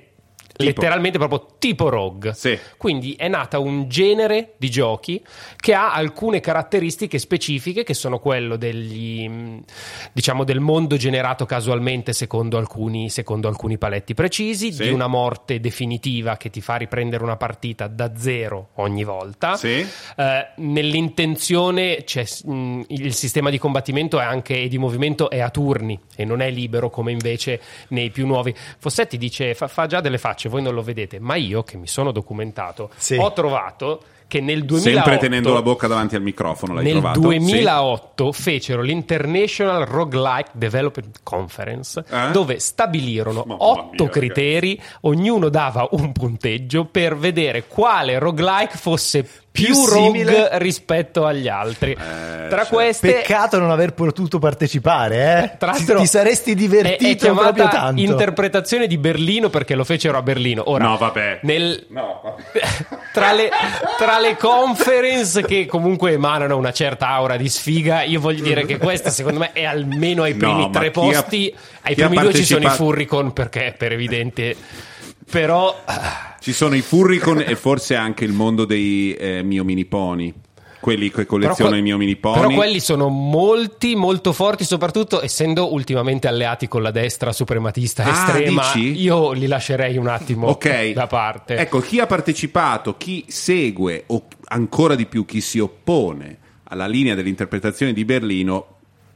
letteralmente 0.57 1.19
proprio 1.19 1.55
tipo 1.59 1.89
Rogue. 1.89 2.33
Sì. 2.35 2.59
Quindi 2.77 3.15
è 3.15 3.29
nata 3.29 3.59
un 3.59 3.89
genere 3.89 4.55
di 4.57 4.71
giochi 4.71 5.23
che 5.57 5.75
ha 5.75 5.93
alcune 5.93 6.41
caratteristiche 6.41 7.19
specifiche 7.19 7.83
che 7.83 7.95
sono 7.95 8.19
quello 8.19 8.57
degli 8.57 9.29
mh, 9.29 9.63
diciamo 10.13 10.45
del 10.45 10.61
mondo 10.61 10.97
generato 10.97 11.45
casualmente 11.47 12.13
secondo 12.13 12.57
alcuni, 12.59 13.11
secondo 13.11 13.49
alcuni 13.49 13.79
paletti 13.79 14.15
precisi, 14.15 14.73
Sì. 14.73 14.85
di 14.85 14.91
una 14.91 15.07
morte 15.07 15.61
definitiva 15.61 16.37
che 16.37 16.51
ti 16.51 16.61
fa 16.61 16.77
riprendere 16.77 17.23
una 17.23 17.37
partita 17.37 17.87
da 17.87 18.13
zero 18.17 18.69
ogni 18.75 19.05
volta. 19.05 19.57
Sì. 19.57 19.85
Eh, 20.17 20.49
nell'intenzione 20.57 22.05
mh, 22.45 22.81
il 22.89 23.15
sistema 23.15 23.51
di 23.51 23.59
combattimento 23.59 24.19
è 24.21 24.25
anche, 24.25 24.61
e 24.63 24.69
di 24.69 24.79
movimento 24.79 25.31
è 25.31 25.41
a 25.41 25.51
turni 25.51 25.99
e 26.17 26.25
non 26.25 26.41
è 26.41 26.51
libero 26.51 26.91
come 26.91 27.13
invece 27.13 27.61
nei 27.89 28.11
più 28.11 28.27
nuovi. 28.27 28.55
Fossetti 28.79 29.19
dice 29.19 29.55
fa, 29.55 29.69
fa 29.69 29.87
già 29.87 30.01
delle 30.01 30.19
facce, 30.19 30.44
voi 30.49 30.63
non 30.63 30.75
lo 30.75 30.83
vedete, 30.83 31.19
ma 31.21 31.35
io 31.37 31.63
che 31.63 31.77
mi 31.77 31.87
sono 31.87 32.11
documentato 32.13 32.91
Sì. 32.97 33.17
ho 33.17 33.33
trovato 33.33 34.01
che 34.27 34.41
nel 34.41 34.65
2008 34.65 34.91
Sempre 35.05 35.19
tenendo 35.19 35.53
la 35.53 35.61
bocca 35.63 35.87
davanti 35.87 36.17
al 36.17 36.23
microfono, 36.23 36.75
l'hai 36.75 36.83
nel 36.85 36.93
trovato? 36.95 37.21
2008 37.21 38.33
fecero 38.33 38.81
l'International 38.83 39.85
Roguelike 39.85 40.51
Development 40.53 41.21
Conference 41.23 42.03
Eh? 42.09 42.31
dove 42.33 42.59
stabilirono 42.59 43.45
Mamma 43.47 43.63
otto 43.63 44.05
mia, 44.05 44.09
criteri, 44.13 44.81
ognuno 45.03 45.51
dava 45.51 45.87
un 45.93 46.11
punteggio 46.13 46.87
per 46.87 47.17
vedere 47.17 47.67
quale 47.69 48.19
roguelike 48.19 48.77
fosse 48.77 49.29
più, 49.55 49.67
Più 49.67 49.87
rogue 49.87 50.49
rispetto 50.59 51.25
agli 51.27 51.47
altri. 51.47 51.93
Eh, 51.93 52.49
Tra 52.49 52.65
cioè, 52.65 52.73
queste 52.73 53.13
Peccato 53.13 53.61
non 53.61 53.71
aver 53.71 53.95
potuto 53.95 54.41
partecipare, 54.41 55.17
eh? 55.53 55.57
tra 55.59 55.71
Ti- 55.71 55.79
l'altro 55.79 55.99
ti 56.01 56.07
saresti 56.09 56.51
è- 56.51 56.53
è 56.55 56.57
divertito 56.57 57.25
chiamata 57.27 57.53
proprio 57.53 57.69
tanto. 57.69 58.01
interpretazione 58.01 58.89
di 58.89 58.99
Berlino 58.99 59.51
perché 59.51 59.77
lo 59.77 59.85
fecero 59.85 60.19
a 60.19 60.23
Berlino. 60.23 60.69
Ora, 60.69 60.83
No, 60.89 60.97
vabbè. 60.97 61.39
nel- 61.43 61.87
No, 61.91 62.21
vabbè. 62.25 62.67
tra, 63.15 63.33
le, 63.33 63.49
tra 63.97 64.19
le 64.19 64.37
conference 64.37 65.43
che 65.45 65.67
comunque 65.67 66.11
emanano 66.11 66.57
una 66.57 66.73
certa 66.73 67.11
aura 67.11 67.37
di 67.37 67.49
sfiga, 67.49 68.03
io 68.03 68.19
voglio 68.19 68.43
dire 68.43 68.67
che 68.67 68.77
questa 68.79 69.11
secondo 69.11 69.39
me 69.39 69.53
è 69.53 69.63
almeno 69.65 70.25
ai 70.25 70.33
No, 70.33 70.39
primi 70.39 70.61
ma 70.63 70.71
tre 70.71 70.91
chi 70.91 70.99
ha- 70.99 71.03
posti. 71.23 71.55
ai 71.83 71.95
primi 71.95 72.17
due 72.19 72.35
ci 72.35 72.45
sono 72.45 72.67
i 72.67 72.71
Furricon 72.71 73.33
perché 73.33 73.73
per 73.79 73.93
evidente. 73.93 74.57
Però 75.31 75.75
Ci 76.41 76.53
sono 76.53 76.75
i 76.75 76.81
Furricon 76.83 77.41
e 77.47 77.57
forse 77.57 77.95
anche 77.97 78.25
il 78.25 78.33
mondo 78.33 78.65
dei 78.65 79.15
eh, 79.15 79.43
mio 79.43 79.65
mini 79.65 79.85
pony. 79.85 80.33
Quelli 80.81 81.11
che 81.11 81.25
collezionano 81.25 81.77
i 81.79 81.83
mio 81.83 81.97
mini 81.97 82.15
pony. 82.17 82.41
però 82.43 82.49
quelli 82.55 82.79
sono 82.79 83.09
molti, 83.09 83.97
molto 83.97 84.35
forti, 84.35 84.65
soprattutto 84.65 85.23
essendo 85.23 85.73
ultimamente 85.73 86.29
alleati 86.29 86.69
con 86.69 86.83
la 86.83 86.91
destra 86.91 87.33
suprematista 87.33 88.05
Ah, 88.05 88.11
estrema. 88.11 88.71
dici? 88.75 89.01
Io 89.01 89.33
li 89.33 89.47
lascerei 89.47 89.97
un 89.97 90.09
attimo 90.09 90.49
Ok. 90.49 90.91
da 90.93 91.07
parte. 91.07 91.57
Ecco, 91.57 91.81
chi 91.81 92.01
ha 92.01 92.07
partecipato, 92.07 92.99
chi 92.99 93.25
segue 93.29 94.05
o 94.09 94.25
ancora 94.49 94.95
di 94.95 95.07
più 95.07 95.25
chi 95.25 95.41
si 95.41 95.59
oppone 95.59 96.37
alla 96.65 96.87
linea 96.87 97.15
dell'interpretazione 97.15 97.95
di 97.95 98.05
Berlino 98.05 98.74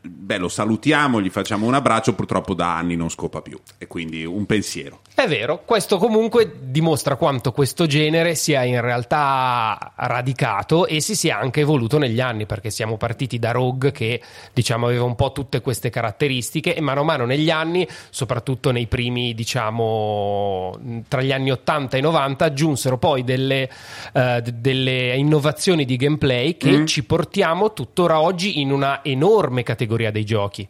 beh, 0.09 0.38
lo 0.38 0.49
salutiamo, 0.49 1.21
gli 1.21 1.31
facciamo 1.31 1.67
un 1.67 1.75
abbraccio, 1.75 2.15
purtroppo 2.15 2.55
da 2.55 2.77
anni 2.77 2.97
non 2.97 3.11
scopa 3.11 3.41
più. 3.43 3.59
E 3.79 3.87
quindi 3.87 4.25
un 4.25 4.47
pensiero. 4.47 5.00
È 5.15 5.27
vero, 5.27 5.62
questo 5.65 5.99
comunque 5.99 6.53
dimostra 6.61 7.17
quanto 7.17 7.53
questo 7.53 7.87
genere 7.87 8.35
sia 8.35 8.62
in 8.62 8.81
realtà 8.81 9.93
radicato 9.97 10.87
e 10.87 11.00
si 11.00 11.17
sia 11.17 11.38
anche 11.38 11.61
evoluto 11.61 11.99
negli 11.99 12.21
anni, 12.21 12.47
perché 12.47 12.71
siamo 12.71 12.97
partiti 12.97 13.38
da 13.38 13.50
Rogue 13.50 13.91
che 13.91 14.21
diciamo 14.53 14.87
aveva 14.87 15.05
un 15.05 15.17
po' 15.17 15.33
tutte 15.33 15.61
queste 15.61 15.91
caratteristiche 15.91 16.75
e 16.75 16.81
mano 16.81 17.00
a 17.00 17.05
mano 17.05 17.25
negli 17.25 17.50
anni, 17.50 17.87
soprattutto 18.11 18.71
nei 18.71 18.87
primi 18.87 19.35
diciamo 19.35 20.79
tra 21.09 21.21
gli 21.21 21.33
anni 21.33 21.50
80 21.50 21.97
e 21.97 22.00
90, 22.00 22.45
aggiunsero 22.45 22.97
poi 22.99 23.25
delle, 23.25 23.69
eh, 24.12 24.43
delle 24.55 25.17
innovazioni 25.17 25.85
di 25.85 25.97
gameplay 25.97 26.57
che 26.57 26.79
Mm. 26.79 26.87
ci 26.87 27.05
portiamo 27.05 27.73
tuttora 27.73 28.21
oggi 28.21 28.61
in 28.61 28.71
una 28.71 29.03
enorme 29.03 29.62
categoria 29.62 29.98
dei 30.11 30.25
giochi. 30.25 30.67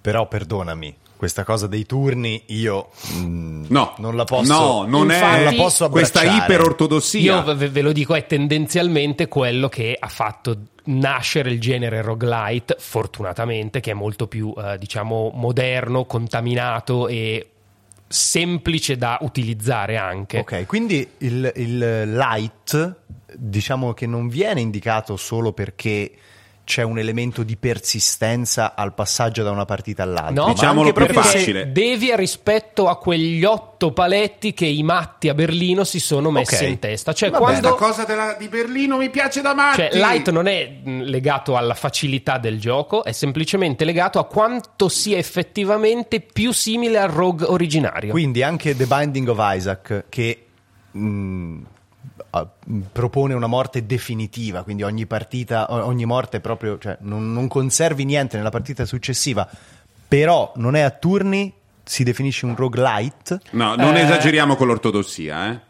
Però 0.00 0.26
perdonami, 0.26 0.94
questa 1.16 1.42
cosa 1.44 1.66
dei 1.66 1.84
turni 1.84 2.42
io 2.46 2.90
mm, 3.12 3.64
No, 3.68 3.94
non 3.98 4.14
la 4.16 4.24
posso 4.24 4.52
no, 4.52 4.84
non 4.86 5.10
Infatti- 5.10 5.40
è 5.40 5.44
non 5.44 5.54
la 5.56 5.62
posso 5.62 5.88
questa 5.88 6.22
iperortodossia. 6.22 7.44
Io 7.44 7.54
ve, 7.54 7.68
ve 7.68 7.82
lo 7.82 7.92
dico, 7.92 8.14
è 8.14 8.26
tendenzialmente 8.26 9.26
quello 9.28 9.68
che 9.68 9.96
ha 9.98 10.08
fatto 10.08 10.56
nascere 10.84 11.50
il 11.50 11.60
genere 11.60 12.00
roguelite, 12.02 12.76
fortunatamente, 12.78 13.80
che 13.80 13.90
è 13.90 13.94
molto 13.94 14.26
più, 14.26 14.54
eh, 14.56 14.78
diciamo, 14.78 15.30
moderno, 15.34 16.04
contaminato 16.04 17.08
e 17.08 17.50
semplice 18.06 18.96
da 18.96 19.18
utilizzare 19.20 19.96
anche. 19.96 20.38
Ok, 20.38 20.66
quindi 20.66 21.06
il, 21.18 21.52
il 21.56 22.12
light 22.14 22.96
diciamo 23.34 23.92
che 23.92 24.06
non 24.06 24.28
viene 24.28 24.60
indicato 24.60 25.16
solo 25.16 25.52
perché 25.52 26.12
c'è 26.68 26.82
un 26.82 26.98
elemento 26.98 27.42
di 27.44 27.56
persistenza 27.56 28.74
al 28.74 28.92
passaggio 28.92 29.42
da 29.42 29.50
una 29.50 29.64
partita 29.64 30.02
all'altra. 30.02 30.44
No, 30.44 30.52
Diciamolo 30.52 30.92
più 30.92 31.06
facile. 31.06 31.72
devia 31.72 32.14
rispetto 32.14 32.88
a 32.88 32.98
quegli 32.98 33.42
otto 33.42 33.90
paletti 33.94 34.52
che 34.52 34.66
i 34.66 34.82
matti 34.82 35.30
a 35.30 35.34
Berlino 35.34 35.82
si 35.84 35.98
sono 35.98 36.30
messi 36.30 36.62
Ok. 36.64 36.68
in 36.68 36.78
testa. 36.78 37.14
Cioè, 37.14 37.30
Va 37.30 37.38
Questa 37.38 37.60
quando 37.70 37.82
cosa 37.82 38.04
della- 38.04 38.34
di 38.38 38.48
Berlino 38.48 38.98
mi 38.98 39.08
piace 39.08 39.40
da 39.40 39.54
matti. 39.54 39.76
Cioè, 39.78 39.90
light 39.94 40.28
non 40.28 40.46
è 40.46 40.70
mh, 40.84 41.00
legato 41.04 41.56
alla 41.56 41.72
facilità 41.72 42.36
del 42.36 42.60
gioco, 42.60 43.02
è 43.02 43.12
semplicemente 43.12 43.86
legato 43.86 44.18
a 44.18 44.26
quanto 44.26 44.90
sia 44.90 45.16
effettivamente 45.16 46.20
più 46.20 46.52
simile 46.52 46.98
al 46.98 47.08
rogue 47.08 47.46
originario. 47.46 48.10
Quindi 48.10 48.42
anche 48.42 48.76
The 48.76 48.84
Binding 48.84 49.28
of 49.28 49.38
Isaac 49.40 50.04
che 50.10 50.44
mm, 50.98 51.00
ah, 51.00 51.08
mm, 51.08 51.62
propone 52.92 53.34
una 53.34 53.46
morte 53.46 53.86
definitiva, 53.86 54.62
quindi 54.62 54.82
ogni 54.82 55.06
partita, 55.06 55.66
ogni 55.86 56.04
morte 56.04 56.40
proprio, 56.40 56.78
cioè 56.78 56.96
non, 57.00 57.32
non 57.32 57.48
conservi 57.48 58.04
niente 58.04 58.36
nella 58.36 58.50
partita 58.50 58.84
successiva, 58.84 59.48
però 60.06 60.52
non 60.56 60.74
è 60.76 60.80
a 60.80 60.90
turni, 60.90 61.52
si 61.82 62.04
definisce 62.04 62.44
un 62.46 62.54
roguelite. 62.54 63.40
No, 63.52 63.74
non 63.76 63.96
Eh, 63.96 64.02
esageriamo 64.02 64.56
con 64.56 64.66
l'ortodossia, 64.66 65.50
eh. 65.52 65.60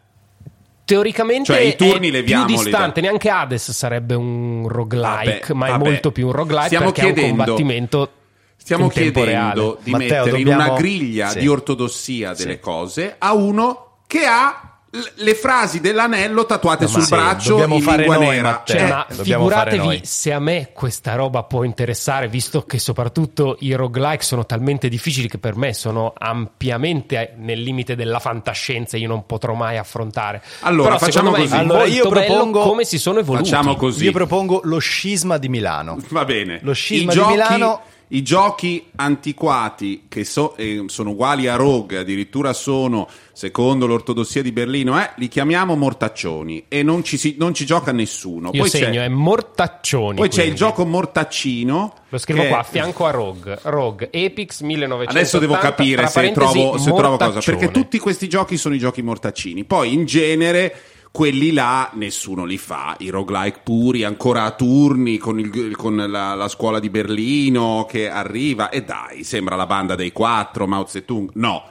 Teoricamente 0.85 1.53
Cioè, 1.53 1.61
i 1.61 1.77
turni 1.77 2.11
è 2.11 2.23
più 2.23 2.45
distante, 2.47 3.01
da- 3.01 3.07
neanche 3.09 3.29
Hades 3.29 3.71
sarebbe 3.73 4.15
un 4.15 4.67
roguelike, 4.69 5.41
Vabbè, 5.49 5.53
ma 5.55 5.67
è 5.67 5.71
vabbè. 5.73 5.85
molto 5.85 6.13
più 6.13 6.27
un 6.27 6.33
roguelike 6.33 6.67
Stiamo 6.69 6.87
perché 6.93 7.01
chiedendo- 7.13 7.27
è 7.29 7.31
un 7.31 7.37
combattimento 7.45 8.13
Stiamo 8.57 8.85
in 8.85 8.91
tempo 8.93 9.21
chiedendo 9.23 9.61
reale. 9.63 9.77
di 9.83 9.91
Matteo, 9.91 10.09
mettere 10.25 10.39
in 10.39 10.45
dobbiamo- 10.45 10.71
una 10.71 10.79
griglia 10.81 11.29
Sì. 11.29 11.39
di 11.41 11.47
ortodossia 11.49 12.33
delle 12.33 12.53
Sì. 12.55 12.61
cose 12.61 13.15
a 13.19 13.35
uno 13.35 13.97
che 14.07 14.25
ha 14.25 14.68
le 15.17 15.35
frasi 15.35 15.81
dell'anello 15.81 16.47
tatuate 16.47 16.85
No, 16.85 16.91
sul 16.91 17.03
sì, 17.03 17.11
braccio 17.11 17.63
in 17.63 17.81
fare 17.83 17.99
lingua 18.05 18.17
noi, 18.17 18.27
nera. 18.37 18.43
Matteo. 18.51 18.79
Cioè, 18.79 18.89
ma 18.89 19.07
figuratevi 19.11 20.01
se 20.05 20.33
a 20.33 20.39
me 20.39 20.71
questa 20.73 21.15
roba 21.15 21.43
può 21.43 21.63
interessare, 21.65 22.29
visto 22.29 22.63
che 22.63 22.79
soprattutto 22.79 23.57
i 23.61 23.75
roguelike 23.75 24.23
sono 24.25 24.47
talmente 24.47 24.89
difficili 24.89 25.29
che 25.29 25.37
per 25.39 25.57
me 25.57 25.75
sono 25.75 26.15
ampiamente 26.17 27.35
nel 27.37 27.61
limite 27.61 27.97
della 27.97 28.19
fantascienza 28.19 28.97
e 28.97 29.01
io 29.01 29.09
non 29.09 29.27
potrò 29.27 29.53
mai 29.55 29.77
affrontare. 29.77 30.43
Allora, 30.61 30.95
Però 30.95 30.99
facciamo 31.05 31.31
così. 31.33 31.55
Allora, 31.55 31.85
io 31.85 32.09
propongo- 32.09 32.63
come 32.63 32.85
si 32.85 32.99
sono 32.99 33.19
evoluti. 33.19 33.45
Facciamo 33.51 33.77
così. 33.77 34.05
Io 34.05 34.13
propongo 34.13 34.61
lo 34.65 34.79
scisma 34.79 35.37
di 35.37 35.49
Milano. 35.49 35.99
Va 36.09 36.25
bene. 36.25 36.61
Lo 36.63 36.73
scisma 36.73 37.13
I 37.13 37.15
di 37.15 37.21
giochi, 37.21 37.33
Milano- 37.33 37.81
I 38.11 38.23
giochi 38.23 38.87
antiquati 38.97 40.05
che 40.09 40.25
so- 40.25 40.57
eh, 40.57 40.85
sono 40.87 41.11
uguali 41.11 41.47
a 41.47 41.57
Rogue, 41.57 41.99
addirittura 41.99 42.55
sono, 42.55 43.07
secondo 43.33 43.87
l'ortodossia 43.87 44.41
di 44.43 44.51
Berlino, 44.51 44.99
eh, 44.99 45.11
li 45.17 45.29
chiamiamo 45.29 45.77
mortaccioni 45.77 46.65
e 46.69 46.83
non 46.83 47.05
ci, 47.05 47.19
si- 47.19 47.37
non 47.39 47.53
ci 47.53 47.67
gioca 47.67 47.93
nessuno. 47.93 48.49
Io 48.55 48.61
Poi 48.63 48.71
segno, 48.71 49.03
è 49.03 49.09
mortaccioni. 49.09 50.17
poi 50.17 50.29
c'è 50.29 50.37
il 50.41 50.53
quindi. 50.55 50.59
gioco 50.59 50.85
mortaccino. 50.87 51.95
Lo 52.09 52.19
scrivo 52.19 52.41
che- 52.43 52.49
qua, 52.49 52.59
a 52.61 52.63
fianco 52.63 53.05
a 53.05 53.11
Rogue. 53.11 53.59
Rogue 53.65 54.09
Epix 54.11 54.61
1980. 54.63 55.11
Adesso 55.19 55.39
devo 55.39 55.59
capire 55.59 56.07
se 56.07 56.33
trovo, 56.33 56.79
se 56.79 56.93
trovo 56.95 57.17
cosa. 57.19 57.41
Perché 57.41 57.71
tutti 57.71 57.99
questi 57.99 58.29
giochi 58.29 58.57
sono 58.57 58.75
i 58.75 58.79
giochi 58.79 59.03
mortaccini. 59.03 59.65
Poi 59.65 59.93
in 59.93 60.07
genere 60.07 60.75
quelli 61.11 61.53
là 61.53 61.91
nessuno 61.95 62.45
li 62.45 62.59
fa. 62.59 62.95
I 62.99 63.09
roguelike 63.11 63.61
puri, 63.65 64.05
ancora 64.05 64.45
a 64.45 64.53
turni 64.53 65.19
con, 65.19 65.39
il- 65.39 65.77
con 65.77 65.97
la, 65.97 66.35
la 66.35 66.49
scuola 66.49 66.79
di 66.79 66.91
Berlino 66.91 67.87
che 67.89 68.09
arriva. 68.09 68.69
E 68.71 68.83
dai, 68.85 69.25
sembra 69.25 69.57
la 69.57 69.67
banda 69.67 69.95
dei 69.95 70.13
quattro, 70.13 70.67
Mao 70.67 70.87
Zedong. 70.87 71.31
No. 71.35 71.65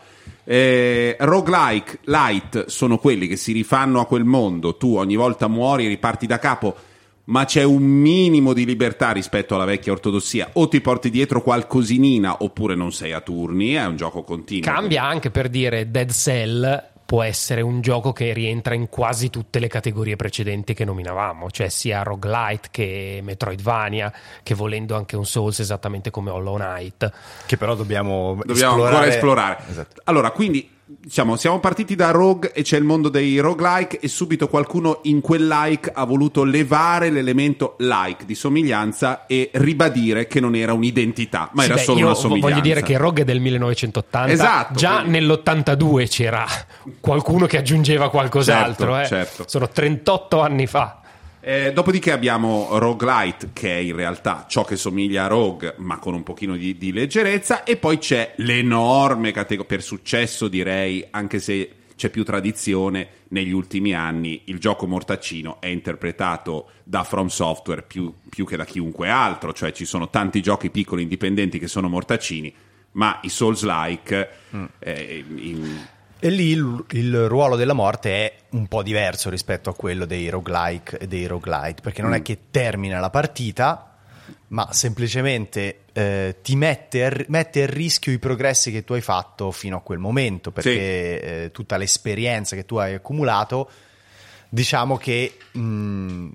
Eh, 0.44 1.16
roguelike 1.20 2.00
light 2.06 2.66
sono 2.68 2.98
quelli 2.98 3.28
che 3.28 3.36
si 3.36 3.52
rifanno 3.52 4.00
a 4.00 4.06
quel 4.06 4.24
mondo. 4.24 4.78
Tu 4.78 4.96
ogni 4.96 5.16
volta 5.16 5.48
muori 5.48 5.86
e 5.86 5.90
riparti 5.90 6.26
da 6.26 6.40
capo. 6.40 6.76
Ma 7.26 7.44
c'è 7.44 7.64
un 7.64 7.84
minimo 7.84 8.54
di 8.54 8.66
libertà 8.66 9.12
rispetto 9.12 9.56
alla 9.56 9.66
vecchia 9.66 9.92
ortodossia. 9.92 10.52
O 10.54 10.70
ti 10.70 10.80
porti 10.80 11.10
dietro 11.10 11.42
qualcosinina, 11.42 12.38
oppure 12.40 12.74
non 12.74 12.94
sei 12.94 13.12
a 13.12 13.20
turni. 13.20 13.74
È 13.74 13.86
un 13.86 13.98
gioco 13.98 14.24
continuo. 14.24 14.72
Cambia 14.72 15.04
anche 15.04 15.30
per 15.30 15.50
dire 15.50 15.92
Dead 15.92 16.10
Cell 16.12 16.96
può 17.08 17.24
essere 17.24 17.62
un 17.62 17.80
gioco 17.80 18.12
che 18.12 18.34
rientra 18.34 18.74
in 18.74 18.90
quasi 18.90 19.30
tutte 19.30 19.60
le 19.60 19.70
categorie 19.70 20.18
precedenti 20.18 20.74
che 20.74 20.84
nominavamo, 20.84 21.50
cioè 21.50 21.70
sia 21.70 22.04
roguelite 22.04 22.68
che 22.70 23.22
Metroidvania, 23.24 24.12
che 24.44 24.54
volendo 24.54 24.94
anche 24.98 25.16
un 25.16 25.26
Souls 25.26 25.58
esattamente 25.60 26.12
come 26.12 26.32
Hollow 26.32 26.58
Knight. 26.58 27.10
Che 27.46 27.56
però 27.56 27.76
dobbiamo, 27.76 28.36
Dobbiamo 28.46 28.52
esplorare. 28.76 28.96
ancora 28.96 29.08
esplorare. 29.08 29.58
Esatto. 29.70 30.02
Allora, 30.04 30.32
quindi 30.32 30.70
diciamo, 30.90 31.36
siamo 31.36 31.60
partiti 31.60 31.96
da 31.96 32.12
Rogue 32.12 32.54
e 32.54 32.62
c'è 32.62 32.78
il 32.78 32.84
mondo 32.86 33.10
dei 33.10 33.40
roguelike 33.40 34.00
e 34.00 34.08
subito 34.08 34.48
qualcuno 34.48 35.00
in 35.04 35.20
quel 35.20 35.46
like 35.46 35.92
ha 35.94 36.06
voluto 36.06 36.44
levare 36.46 37.10
l'elemento 37.10 37.76
like 37.80 38.26
di 38.26 38.36
somiglianza 38.36 39.26
e 39.26 39.50
ribadire 39.54 40.28
che 40.28 40.40
non 40.40 40.56
era 40.56 40.72
un'identità, 40.74 41.50
ma 41.54 41.64
Sì, 41.64 41.68
era 41.68 41.76
beh, 41.78 41.84
solo 41.84 42.00
una 42.06 42.14
somiglianza. 42.14 42.48
voglio 42.50 42.62
dire 42.62 42.82
che 42.84 42.98
Rogue 42.98 43.22
è 43.24 43.26
del 43.26 43.40
1980, 43.42 44.32
Esatto, 44.32 44.74
già 44.76 45.00
quindi- 45.02 45.20
nell'82 45.20 46.08
c'era 46.10 46.46
qualcuno 47.02 47.46
che 47.48 47.58
aggiungeva 47.58 48.10
qualcos'altro, 48.10 48.94
Certo, 48.94 49.04
eh. 49.04 49.08
certo. 49.08 49.44
sono 49.48 49.68
38 49.68 50.42
anni 50.42 50.68
fa. 50.68 51.02
Eh, 51.48 51.72
dopodiché 51.72 52.12
abbiamo 52.12 52.78
Roguelite, 52.78 53.52
che 53.54 53.78
è 53.78 53.80
in 53.80 53.96
realtà 53.96 54.48
ciò 54.50 54.66
che 54.66 54.76
somiglia 54.76 55.24
a 55.24 55.28
Rogue, 55.28 55.76
ma 55.78 55.98
con 55.98 56.14
un 56.14 56.22
pochino 56.22 56.58
di, 56.58 56.78
di 56.78 56.92
leggerezza, 56.92 57.64
e 57.64 57.78
poi 57.78 58.00
c'è 58.00 58.34
l'enorme 58.40 59.32
categoria, 59.32 59.64
per 59.64 59.82
successo 59.82 60.50
direi, 60.50 61.08
anche 61.10 61.40
se 61.40 61.70
c'è 61.96 62.10
più 62.10 62.26
tradizione, 62.26 63.08
negli 63.30 63.54
ultimi 63.54 63.94
anni 63.94 64.42
il 64.48 64.60
gioco 64.60 64.88
mortaccino 64.88 65.62
è 65.62 65.68
interpretato 65.68 66.72
da 66.84 67.06
From 67.06 67.28
Software 67.28 67.84
più, 67.84 68.14
più 68.28 68.46
che 68.46 68.58
da 68.58 68.66
chiunque 68.66 69.08
altro, 69.08 69.54
cioè 69.54 69.72
ci 69.72 69.86
sono 69.86 70.10
tanti 70.10 70.42
giochi 70.42 70.70
piccoli 70.70 71.04
indipendenti 71.04 71.60
che 71.60 71.70
sono 71.70 71.88
mortaccini, 71.88 72.54
ma 72.92 73.20
i 73.22 73.30
Souls-like... 73.30 74.30
eh, 74.80 75.24
in- 75.34 75.88
E 76.20 76.30
lì 76.30 76.50
il, 76.50 76.86
il 76.92 77.28
ruolo 77.28 77.56
della 77.56 77.74
morte 77.74 78.10
è 78.12 78.34
un 78.52 78.68
po' 78.68 78.82
diverso 78.82 79.30
rispetto 79.30 79.70
a 79.70 79.76
quello 79.76 80.06
dei 80.06 80.30
roguelike 80.30 80.98
e 80.98 81.08
dei 81.08 81.28
roguelite, 81.28 81.82
perché 81.82 82.02
non 82.02 82.14
è 82.16 82.24
che 82.24 82.46
termina 82.50 83.00
la 83.00 83.12
partita, 83.12 83.98
ma 84.48 84.70
semplicemente 84.72 85.82
eh, 85.94 86.38
ti 86.42 86.56
mette 86.56 87.06
a, 87.06 87.26
mette 87.28 87.64
a 87.64 87.66
rischio 87.68 88.12
i 88.12 88.18
progressi 88.18 88.72
che 88.72 88.84
tu 88.84 88.94
hai 88.94 89.02
fatto 89.02 89.52
fino 89.52 89.78
a 89.78 89.82
quel 89.82 90.00
momento, 90.00 90.52
perché 90.52 91.44
eh, 91.44 91.52
tutta 91.52 91.78
l'esperienza 91.78 92.56
che 92.56 92.66
tu 92.66 92.78
hai 92.78 92.96
accumulato, 92.96 93.70
diciamo 94.50 94.98
che 94.98 95.38
mh, 95.52 96.30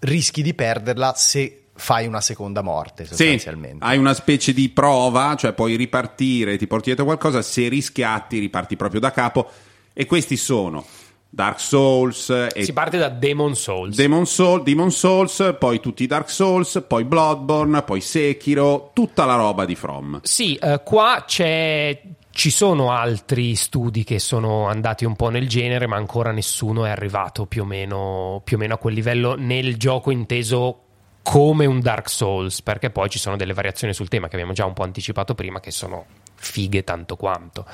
rischi 0.00 0.42
di 0.42 0.54
perderla 0.54 1.14
se 1.16 1.59
fai 1.80 2.06
una 2.06 2.20
seconda 2.20 2.62
morte 2.62 3.04
Sì, 3.04 3.14
sostanzialmente. 3.14 3.84
hai 3.84 3.98
una 3.98 4.14
specie 4.14 4.52
di 4.52 4.68
prova, 4.68 5.34
cioè 5.36 5.52
puoi 5.52 5.74
ripartire, 5.76 6.56
ti 6.56 6.66
porti 6.68 6.84
dietro 6.86 7.04
qualcosa, 7.04 7.42
se 7.42 7.68
rischiatti 7.68 8.38
riparti 8.38 8.76
proprio 8.76 9.00
da 9.00 9.10
capo 9.10 9.48
e 9.92 10.06
questi 10.06 10.36
sono 10.36 10.84
Dark 11.32 11.60
Souls 11.60 12.28
e 12.52 12.64
Si 12.64 12.72
parte 12.72 12.98
da 12.98 13.08
Demon 13.08 13.54
Souls. 13.54 13.94
Demon, 13.96 14.26
Soul, 14.26 14.62
Demon 14.64 14.90
Souls, 14.90 15.54
poi 15.58 15.78
tutti 15.80 16.02
i 16.02 16.06
Dark 16.06 16.28
Souls, 16.28 16.84
poi 16.86 17.04
Bloodborne, 17.04 17.82
poi 17.82 18.00
Sekiro, 18.00 18.90
tutta 18.92 19.24
la 19.24 19.36
roba 19.36 19.64
di 19.64 19.76
From. 19.76 20.20
Sì, 20.22 20.56
eh, 20.56 20.80
qua 20.84 21.24
c'è. 21.26 22.02
Ci 22.32 22.50
sono 22.50 22.92
altri 22.92 23.54
studi 23.56 24.02
che 24.04 24.18
sono 24.20 24.66
andati 24.68 25.04
un 25.04 25.14
po' 25.16 25.28
nel 25.30 25.48
genere, 25.48 25.86
ma 25.86 25.96
ancora 25.96 26.30
nessuno 26.32 26.84
è 26.84 26.90
arrivato 26.90 27.46
più 27.46 27.62
o 27.62 27.64
meno, 27.64 28.40
più 28.44 28.56
o 28.56 28.58
meno 28.60 28.74
a 28.74 28.78
quel 28.78 28.94
livello 28.94 29.34
nel 29.36 29.76
gioco 29.76 30.10
inteso 30.12 30.82
come 31.22 31.66
un 31.66 31.80
Dark 31.80 32.08
Souls, 32.08 32.62
perché 32.62 32.90
poi 32.90 33.08
ci 33.08 33.18
sono 33.18 33.36
delle 33.36 33.52
variazioni 33.52 33.92
sul 33.92 34.08
tema 34.08 34.28
che 34.28 34.34
abbiamo 34.34 34.52
già 34.52 34.64
un 34.64 34.72
po' 34.72 34.82
anticipato 34.82 35.34
prima, 35.34 35.60
che 35.60 35.70
sono 35.70 36.06
fighe 36.34 36.82
tanto 36.84 37.16
quanto. 37.16 37.66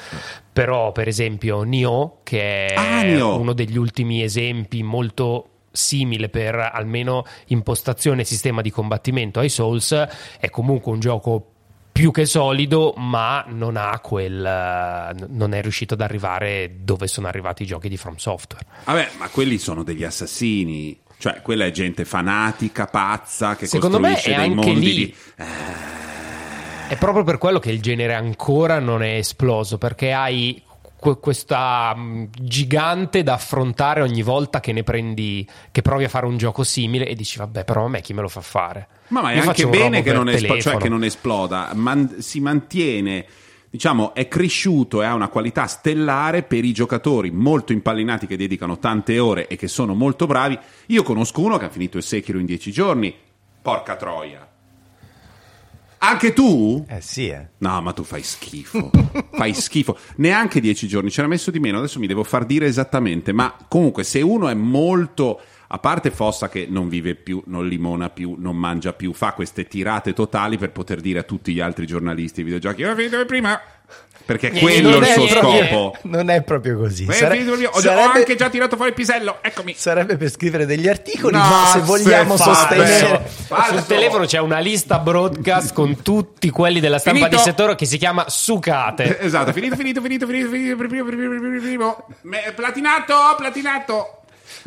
Però, 0.53 0.93
per 0.93 1.09
esempio, 1.09 1.63
Nioh, 1.63 2.19
che 2.23 2.67
è 2.67 2.75
Ah, 2.77 3.03
Nioh. 3.03 3.39
uno 3.39 3.53
degli 3.53 3.77
ultimi 3.79 4.23
esempi 4.23 4.83
molto 4.83 5.51
simile 5.71 6.29
per 6.29 6.55
almeno 6.73 7.25
impostazione 7.47 8.23
e 8.23 8.25
sistema 8.25 8.63
di 8.63 8.71
combattimento 8.71 9.41
ai 9.41 9.49
Souls, 9.49 9.93
è 10.41 10.51
comunque 10.51 10.91
un 10.93 11.01
gioco 11.01 11.51
più 11.93 12.11
che 12.11 12.27
solido, 12.27 12.93
ma 12.97 13.45
non 13.49 13.77
ha 13.77 13.99
quel 14.01 15.15
non 15.29 15.55
è 15.55 15.63
riuscito 15.63 15.95
ad 15.95 16.03
arrivare 16.03 16.79
dove 16.81 17.07
sono 17.07 17.27
arrivati 17.27 17.63
i 17.63 17.67
giochi 17.67 17.89
di 17.89 17.97
From 17.97 18.17
Software. 18.17 18.67
Vabbè, 18.85 19.13
ma 19.19 19.29
quelli 19.31 19.57
sono 19.57 19.83
degli 19.83 20.05
assassini. 20.05 20.99
Cioè, 21.19 21.41
quella 21.43 21.65
è 21.65 21.71
gente 21.71 22.05
fanatica, 22.05 22.87
pazza, 22.87 23.57
che 23.57 23.67
Secondo 23.67 23.99
me 23.99 24.13
costruisce 24.13 24.33
è 24.35 24.41
dei 24.43 24.51
anche 24.53 24.67
mondi 24.67 24.87
lì. 24.87 24.95
di... 24.95 25.15
È 26.89 26.97
proprio 26.97 27.25
per 27.25 27.39
quello 27.39 27.59
che 27.59 27.73
il 27.73 27.81
genere 27.83 28.15
ancora 28.15 28.79
non 28.79 29.03
è 29.03 29.15
esploso, 29.17 29.77
perché 29.77 30.13
hai 30.13 30.63
que- 30.99 31.19
questa 31.19 31.93
mh, 31.97 32.29
gigante 32.39 33.23
da 33.25 33.35
affrontare 33.35 34.03
ogni 34.03 34.23
volta 34.23 34.61
che 34.61 34.73
ne 34.73 34.85
prendi, 34.85 35.49
che 35.73 35.83
provi 35.83 36.05
a 36.05 36.09
fare 36.09 36.27
un 36.27 36.37
gioco 36.37 36.63
simile 36.63 37.07
e 37.09 37.15
dici, 37.17 37.39
vabbè, 37.39 37.65
però 37.65 37.87
a 37.87 37.89
me 37.89 38.01
chi 38.03 38.13
me 38.15 38.21
lo 38.21 38.29
fa 38.29 38.41
fare? 38.41 38.87
Ma, 39.09 39.21
ma 39.23 39.33
è 39.33 39.37
Io 39.37 39.43
anche 39.43 39.67
bene 39.67 40.03
che 40.03 40.13
non, 40.13 40.29
esplo- 40.29 40.61
cioè 40.61 40.77
che 40.77 40.89
non 40.89 41.03
esploda, 41.03 41.71
Man- 41.75 42.17
si 42.21 42.39
mantiene, 42.41 43.27
diciamo, 43.71 44.15
è 44.15 44.29
cresciuto 44.29 45.03
e 45.03 45.07
ha 45.07 45.15
una 45.15 45.29
qualità 45.29 45.67
stellare 45.67 46.43
per 46.43 46.65
i 46.65 46.73
giocatori 46.73 47.31
molto 47.31 47.73
impallinati 47.73 48.27
che 48.27 48.37
dedicano 48.37 48.79
tante 48.79 49.19
ore 49.19 49.47
e 49.49 49.57
che 49.57 49.69
sono 49.69 49.95
molto 49.95 50.27
bravi. 50.27 50.59
Io 50.87 51.03
conosco 51.03 51.43
uno 51.43 51.59
che 51.59 51.67
ha 51.67 51.71
finito 51.71 51.97
il 51.97 52.03
Sekiro 52.03 52.39
in 52.39 52.47
dieci 52.47 52.73
giorni, 52.73 53.15
porca 53.63 53.97
troia. 53.97 54.49
Anche 55.99 56.33
tu? 56.33 56.85
Eh 56.89 57.01
sì, 57.01 57.29
eh. 57.29 57.49
No, 57.59 57.81
ma 57.81 57.93
tu 57.93 58.05
fai 58.05 58.23
schifo. 58.23 58.91
fai 59.33 59.55
schifo. 59.55 59.99
Neanche 60.17 60.61
dieci 60.61 60.87
giorni, 60.87 61.11
ci 61.11 61.19
era 61.19 61.29
messo 61.29 61.51
di 61.51 61.59
meno. 61.59 61.79
Adesso 61.79 61.99
mi 61.99 62.07
devo 62.07 62.23
far 62.23 62.45
dire 62.45 62.67
esattamente. 62.67 63.33
Ma 63.33 63.57
comunque, 63.67 64.05
se 64.05 64.21
uno 64.21 64.49
è 64.49 64.55
molto. 64.55 65.41
A 65.69 65.79
parte 65.79 66.11
Fossa 66.11 66.49
che 66.49 66.67
non 66.71 66.89
vive 66.89 67.15
più, 67.15 67.43
non 67.47 67.67
limona 67.67 68.09
più, 68.09 68.37
non 68.39 68.57
mangia 68.57 68.93
più, 68.93 69.13
fa 69.13 69.33
queste 69.33 69.67
tirate 69.67 70.13
totali 70.13 70.59
per 70.59 70.71
poter 70.71 71.01
dire 71.01 71.19
a 71.21 71.23
tutti 71.25 71.53
gli 71.53 71.61
altri 71.61 71.87
giornalisti 71.87 72.43
videogiochi: 72.43 72.83
Io 72.83 72.93
ho 72.93 72.95
finito 72.95 73.25
prima. 73.25 73.61
Perché 74.25 74.51
Niente, 74.51 74.81
quello 74.83 74.99
è 74.99 75.07
il 75.09 75.13
suo 75.13 75.23
niente. 75.23 75.69
scopo. 75.69 75.97
Non 76.03 76.31
è 76.31 76.43
proprio 76.43 76.77
così. 76.79 77.07
Eh, 77.09 77.13
Sare- 77.13 77.49
ho, 77.49 77.53
ho 77.71 77.79
sarebbe, 77.81 78.19
anche 78.19 78.35
già 78.35 78.49
tirato 78.49 78.75
fuori 78.75 78.91
il 78.91 78.97
pisello, 78.97 79.39
eccomi. 79.41 79.75
sarebbe 79.77 80.17
per 80.17 80.31
scrivere 80.31 80.67
degli 80.67 80.89
articoli, 80.89 81.37
No, 81.37 81.39
ma 81.45 81.71
se 81.73 81.79
vogliamo 81.81 82.37
sostenere... 82.37 83.25
Falso. 83.25 83.73
Sul 83.75 83.87
telefono 83.87 84.25
c'è 84.25 84.41
una 84.41 84.59
lista 84.59 84.99
broadcast 84.99 85.73
con 85.73 86.03
tutti 86.03 86.51
quelli 86.51 86.81
della 86.81 86.99
stampa 86.99 87.19
Finito. 87.21 87.37
di 87.37 87.43
settore 87.43 87.77
che 87.77 87.87
si 87.87 87.99
chiama 87.99 88.25
Sucate. 88.27 89.21
Esatto, 89.21 89.53
finito, 89.53 89.77
finito, 89.77 90.01
finito, 90.01 90.27
finito, 90.27 90.49
finito, 90.51 90.77
primo, 90.77 91.05
primo, 91.05 91.29
primo, 91.29 91.61
primo. 91.61 92.07
Me- 92.23 92.53
Platinato, 92.53 93.15
platinato. 93.37 94.23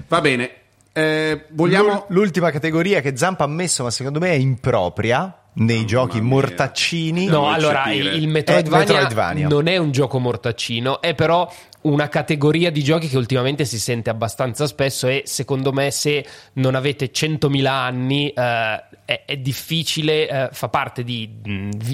Va 0.08 0.22
bene. 0.22 0.52
Eh, 0.92 1.46
vogliamo 1.50 2.06
L'ultima 2.10 2.52
categoria 2.52 3.02
che 3.02 3.16
Zampa 3.16 3.44
ha 3.44 3.48
messo, 3.48 3.84
ma 3.84 3.92
secondo 3.92 4.20
me 4.20 4.32
è 4.32 4.36
impropria, 4.36 5.34
nei 5.54 5.86
giochi 5.86 6.20
mia. 6.20 6.30
mortaccini. 6.30 7.26
No, 7.26 7.50
allora 7.50 7.92
il 7.92 8.28
Metroidvania, 8.28 8.86
Metroidvania. 8.86 9.48
non 9.48 9.68
è 9.68 9.78
un 9.78 9.92
gioco 9.92 10.20
mortaccino, 10.20 11.02
è 11.02 11.16
però 11.16 11.52
una 11.82 12.10
categoria 12.10 12.72
di 12.72 12.84
giochi 12.84 13.08
che 13.08 13.16
ultimamente 13.18 13.64
si 13.66 13.80
sente 13.80 14.10
abbastanza 14.10 14.68
spesso 14.68 15.08
e 15.08 15.24
secondo 15.26 15.72
me 15.72 15.92
se 15.92 16.26
non 16.54 16.76
avete 16.76 17.10
100.000 17.12 17.66
anni 17.68 18.30
eh, 18.30 18.84
è, 19.06 19.24
è 19.26 19.38
difficile, 19.38 20.28
eh, 20.30 20.50
fa 20.52 20.68
parte 20.70 21.04
di, 21.04 21.30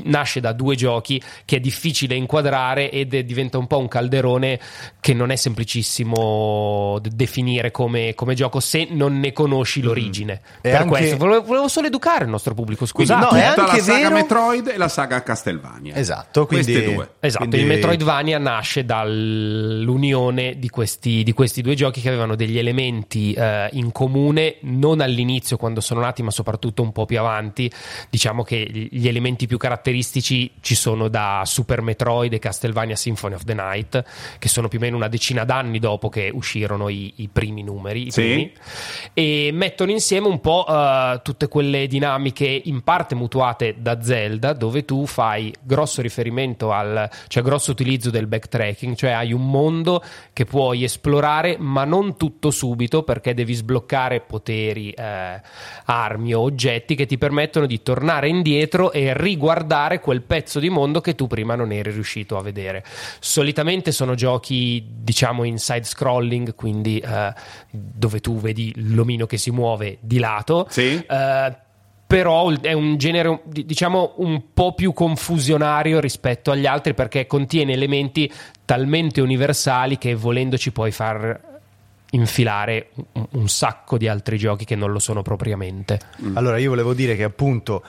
nasce 0.06 0.40
da 0.42 0.52
due 0.54 0.76
giochi 0.76 1.22
che 1.46 1.58
è 1.58 1.60
difficile 1.60 2.16
inquadrare 2.16 2.90
ed 2.92 3.14
è- 3.14 3.24
diventa 3.24 3.58
un 3.58 3.68
po' 3.68 3.78
un 3.78 3.88
calderone 3.88 4.60
che 5.00 5.14
non 5.14 5.30
è 5.32 5.36
semplicissimo 5.36 6.98
de- 7.02 7.10
definire 7.14 7.72
come, 7.72 8.14
come 8.16 8.34
gioco 8.34 8.60
se 8.60 8.88
non 8.90 9.20
ne 9.20 9.32
conosci 9.34 9.82
l'origine. 9.82 10.42
E 10.58 10.70
Per 10.72 10.76
anche- 10.76 10.88
questo 10.88 11.18
volevo, 11.18 11.44
volevo 11.44 11.68
solo 11.68 11.88
educare 11.88 12.24
il 12.26 12.30
nostro 12.30 12.54
pubblico, 12.54 12.86
Quindi 12.92 13.14
scusate. 13.14 13.36
no, 13.36 13.42
è 13.42 13.48
tutta 13.50 13.62
anche 13.66 13.78
la 13.78 13.84
saga 13.84 13.98
vero- 14.00 14.16
Metroid 14.16 14.68
e 14.68 14.78
la 14.78 14.88
saga 14.90 15.24
Castlevania. 15.24 15.96
Esatto, 15.96 16.46
quindi... 16.46 16.72
Queste 16.74 16.94
due. 16.94 17.10
Esatto, 17.20 17.46
quindi- 17.48 17.66
il 17.66 17.68
Metroidvania 17.68 18.38
nasce 18.40 18.84
dall'unione 19.76 20.58
di 20.58 20.70
questi, 20.70 21.24
di 21.24 21.32
questi 21.34 21.62
due 21.62 21.76
giochi 21.76 22.00
che 22.02 22.08
avevano 22.08 22.36
degli 22.36 22.58
elementi 22.58 23.34
eh, 23.34 23.70
in 23.74 23.92
comune, 23.92 24.58
non 24.62 25.02
all'inizio 25.02 25.58
quando 25.58 25.82
sono 25.82 26.00
nati, 26.00 26.24
ma 26.24 26.32
soprattutto 26.32 26.82
un 26.82 26.92
po' 26.92 27.06
più 27.06 27.20
avanti. 27.20 27.70
Diciamo 28.10 28.44
che 28.44 28.88
gli 28.90 29.08
elementi 29.08 29.48
più 29.48 29.58
caratteristici 29.58 30.52
ci 30.62 30.76
sono 30.76 31.08
da 31.08 31.44
Super 31.46 31.82
Metroid 31.82 32.34
e 32.34 32.40
Castlevania 32.40 32.96
Symphony 32.96 33.36
of 33.36 33.44
the 33.44 33.54
Night, 33.54 34.04
che 34.40 34.48
sono 34.48 34.68
più 34.68 34.80
o 34.80 34.82
meno 34.82 34.96
una 34.96 35.08
decina 35.08 35.44
d'anni 35.44 35.80
dopo 35.80 36.10
che 36.10 36.32
uscirono 36.34 36.90
i, 36.90 37.14
i 37.18 37.30
primi 37.32 37.64
numeri. 37.64 38.08
i 38.08 38.12
Sì. 38.12 38.22
primi 38.22 38.52
e 39.14 39.50
mettono 39.52 39.92
insieme 39.92 40.28
un 40.28 40.40
po' 40.40 40.66
eh, 40.68 41.20
tutte 41.24 41.48
quelle 41.48 41.88
dinamiche 41.88 42.62
in 42.66 42.82
parte 42.82 43.16
mutuate 43.16 43.76
da 43.78 44.02
Zelda, 44.02 44.54
dove 44.54 44.86
tu 44.86 45.06
fai 45.06 45.54
grosso 45.62 46.02
riferimento 46.02 46.72
al, 46.72 47.10
cioè 47.28 47.44
grosso 47.44 47.72
utilizzo 47.72 48.10
del 48.10 48.28
backtracking, 48.28 48.96
cioè 48.96 49.12
hai 49.12 49.34
un 49.34 49.50
mondo 49.50 49.65
che 50.34 50.46
puoi 50.46 50.84
esplorare, 50.84 51.58
ma 51.58 51.84
non 51.84 52.18
tutto 52.18 52.52
subito, 52.52 53.04
perché 53.04 53.34
devi 53.34 53.54
sbloccare 53.54 54.22
poteri, 54.22 54.92
eh, 54.92 55.42
armi 55.86 56.34
o 56.34 56.42
oggetti 56.42 56.96
che 56.96 57.06
ti 57.06 57.18
permettono 57.18 57.66
di 57.66 57.82
tornare 57.82 58.28
indietro 58.28 58.92
e 58.92 59.14
riguardare 59.16 60.00
quel 60.00 60.22
pezzo 60.22 60.60
di 60.60 60.70
mondo 60.70 61.02
che 61.02 61.16
tu 61.16 61.28
prima 61.28 61.56
non 61.56 61.72
eri 61.72 61.92
riuscito 61.92 62.38
a 62.38 62.42
vedere. 62.42 62.84
Solitamente 63.20 63.92
sono 63.92 64.16
giochi, 64.16 64.86
diciamo, 64.88 65.44
in 65.44 65.58
side 65.58 65.84
scrolling, 65.84 66.56
quindi 66.56 67.00
eh, 67.00 67.34
dove 67.72 68.20
tu 68.20 68.40
vedi 68.40 68.74
l'omino 68.76 69.26
che 69.26 69.38
si 69.38 69.52
muove 69.52 69.98
di 70.02 70.20
lato. 70.20 70.68
Sì. 70.70 71.04
Eh, 71.08 71.64
però 72.08 72.52
è 72.52 72.74
un 72.74 72.98
genere 72.98 73.42
di- 73.46 73.66
diciamo 73.66 74.14
un 74.18 74.54
po' 74.54 74.74
più 74.74 74.94
confusionario 74.94 76.00
rispetto 76.00 76.52
agli 76.52 76.66
altri 76.66 76.94
perché 76.94 77.26
contiene 77.26 77.74
elementi 77.74 78.32
talmente 78.64 79.22
universali 79.22 79.98
che 79.98 80.14
volendoci 80.14 80.72
puoi 80.72 80.92
far 80.92 81.54
infilare 82.12 82.92
un 83.32 83.50
sacco 83.50 83.98
di 83.98 84.08
altri 84.08 84.38
giochi 84.38 84.66
che 84.66 84.76
non 84.76 84.92
lo 84.92 85.00
sono 85.00 85.22
propriamente. 85.22 86.00
Allora, 86.34 86.58
io 86.58 86.70
volevo 86.70 86.94
dire 86.94 87.16
che 87.16 87.24
appunto 87.24 87.84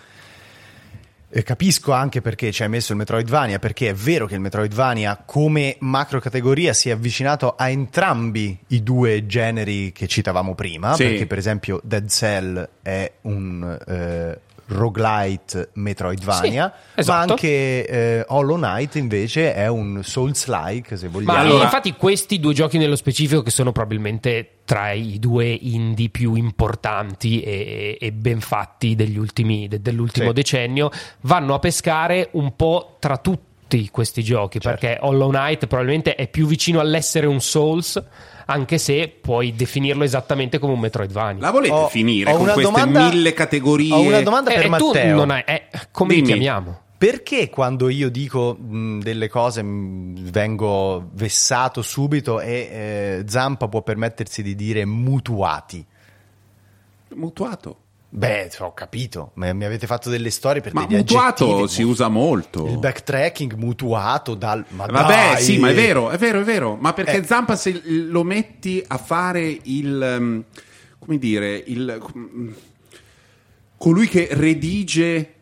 eh, 1.36 1.42
capisco 1.42 1.92
anche 1.92 2.22
perché 2.22 2.50
ci 2.50 2.62
hai 2.62 2.68
messo 2.70 2.92
il 2.92 2.98
Metroidvania, 2.98 3.58
perché 3.58 3.90
è 3.90 3.94
vero 3.94 4.26
che 4.26 4.34
il 4.34 4.40
Metroidvania 4.40 5.22
come 5.26 5.76
macro 5.80 6.18
categoria 6.18 6.72
si 6.72 6.88
è 6.88 6.92
avvicinato 6.92 7.54
a 7.56 7.68
entrambi 7.68 8.58
i 8.68 8.82
due 8.82 9.26
generi 9.26 9.92
che 9.92 10.06
citavamo 10.06 10.54
prima, 10.54 10.94
Sì. 10.94 11.04
perché 11.04 11.26
per 11.26 11.36
esempio 11.38 11.78
Dead 11.84 12.08
Cell 12.08 12.66
è 12.80 13.12
un 13.22 13.78
eh, 13.86 14.40
roguelite 14.66 15.70
Metroidvania, 15.74 16.72
Sì, 16.94 17.00
esatto. 17.00 17.26
ma 17.26 17.32
anche 17.32 17.86
eh, 17.86 18.24
Hollow 18.28 18.56
Knight 18.56 18.94
invece 18.96 19.54
è 19.54 19.66
un 19.68 20.00
Souls-like, 20.02 20.96
se 20.96 21.08
vogliamo. 21.08 21.32
Ma 21.32 21.38
allora- 21.40 21.64
infatti 21.64 21.92
questi 21.94 22.40
due 22.40 22.52
giochi 22.54 22.78
nello 22.78 22.96
specifico 22.96 23.42
che 23.42 23.50
sono 23.50 23.72
probabilmente 23.72 24.50
tra 24.64 24.90
i 24.92 25.18
due 25.20 25.46
indie 25.46 26.08
più 26.08 26.34
importanti 26.34 27.40
e, 27.40 27.96
e 28.00 28.12
ben 28.12 28.40
fatti 28.40 28.94
degli 28.94 29.16
ultimi, 29.18 29.68
de- 29.68 29.80
dell'ultimo 29.80 30.28
Sì. 30.28 30.32
decennio 30.34 30.90
vanno 31.22 31.54
a 31.54 31.58
pescare 31.58 32.28
un 32.32 32.54
po' 32.56 32.96
tra 32.98 33.16
tutti 33.18 33.88
questi 33.90 34.22
giochi 34.22 34.60
Certo. 34.60 34.78
perché 34.80 34.98
Hollow 35.04 35.28
Knight 35.30 35.66
probabilmente 35.66 36.14
è 36.14 36.28
più 36.28 36.46
vicino 36.46 36.80
all'essere 36.80 37.26
un 37.26 37.40
Souls 37.40 38.02
anche 38.48 38.78
se 38.78 39.12
puoi 39.20 39.54
definirlo 39.54 40.04
esattamente 40.04 40.58
come 40.58 40.72
un 40.74 40.80
Metroidvania. 40.80 41.40
La 41.42 41.50
volete 41.50 41.74
Ho- 41.74 41.88
finire 41.88 42.30
ho 42.30 42.34
con 42.34 42.42
una 42.44 42.52
queste 42.54 42.70
domanda- 42.72 43.08
mille 43.08 43.32
categorie? 43.32 43.92
Ho 43.92 44.00
una 44.00 44.20
domanda 44.22 44.50
Eh, 44.50 44.54
per 44.54 44.64
e 44.64 44.76
tu 44.78 44.86
Matteo. 44.86 45.16
non 45.16 45.30
hai, 45.30 45.42
eh, 45.46 45.62
come 45.90 46.10
li 46.14 46.20
Dimmi. 46.20 46.32
chiamiamo? 46.32 46.80
Perché 46.98 47.50
quando 47.50 47.88
io 47.90 48.08
dico 48.08 48.54
mh, 48.54 49.00
delle 49.00 49.28
cose 49.28 49.62
mh, 49.62 50.30
vengo 50.30 51.10
vessato 51.12 51.82
subito 51.82 52.40
e 52.40 52.50
eh, 52.52 53.24
Zampa 53.26 53.68
può 53.68 53.82
permettersi 53.82 54.42
di 54.42 54.54
dire 54.54 54.84
mutuati? 54.86 55.84
Mutuato. 57.14 57.76
Beh, 58.16 58.50
ho 58.60 58.72
capito, 58.72 59.32
ma 59.34 59.52
mi 59.52 59.66
avete 59.66 59.86
fatto 59.86 60.08
delle 60.08 60.30
storie 60.30 60.62
per 60.62 60.72
Ma 60.72 60.86
degli 60.86 60.96
mutuato 60.96 61.66
si 61.66 61.82
usa 61.82 62.08
molto. 62.08 62.66
Il 62.66 62.78
backtracking 62.78 63.52
mutuato 63.56 64.34
dal... 64.34 64.64
Ma 64.70 64.86
Vabbè, 64.86 65.32
dai! 65.32 65.42
sì, 65.42 65.58
ma 65.58 65.68
è 65.68 65.74
vero, 65.74 66.08
è 66.08 66.16
vero, 66.16 66.40
è 66.40 66.42
vero. 66.42 66.78
Ma 66.80 66.94
perché 66.94 67.18
Eh. 67.18 67.24
Zampa 67.24 67.56
se 67.56 67.82
lo 67.84 68.24
metti 68.24 68.82
a 68.86 68.96
fare 68.96 69.58
il 69.64 70.02
ehm, 70.02 70.44
come 70.98 71.18
dire, 71.18 71.62
il 71.66 72.02
mm, 72.16 72.52
colui 73.76 74.08
che 74.08 74.28
redige 74.30 75.34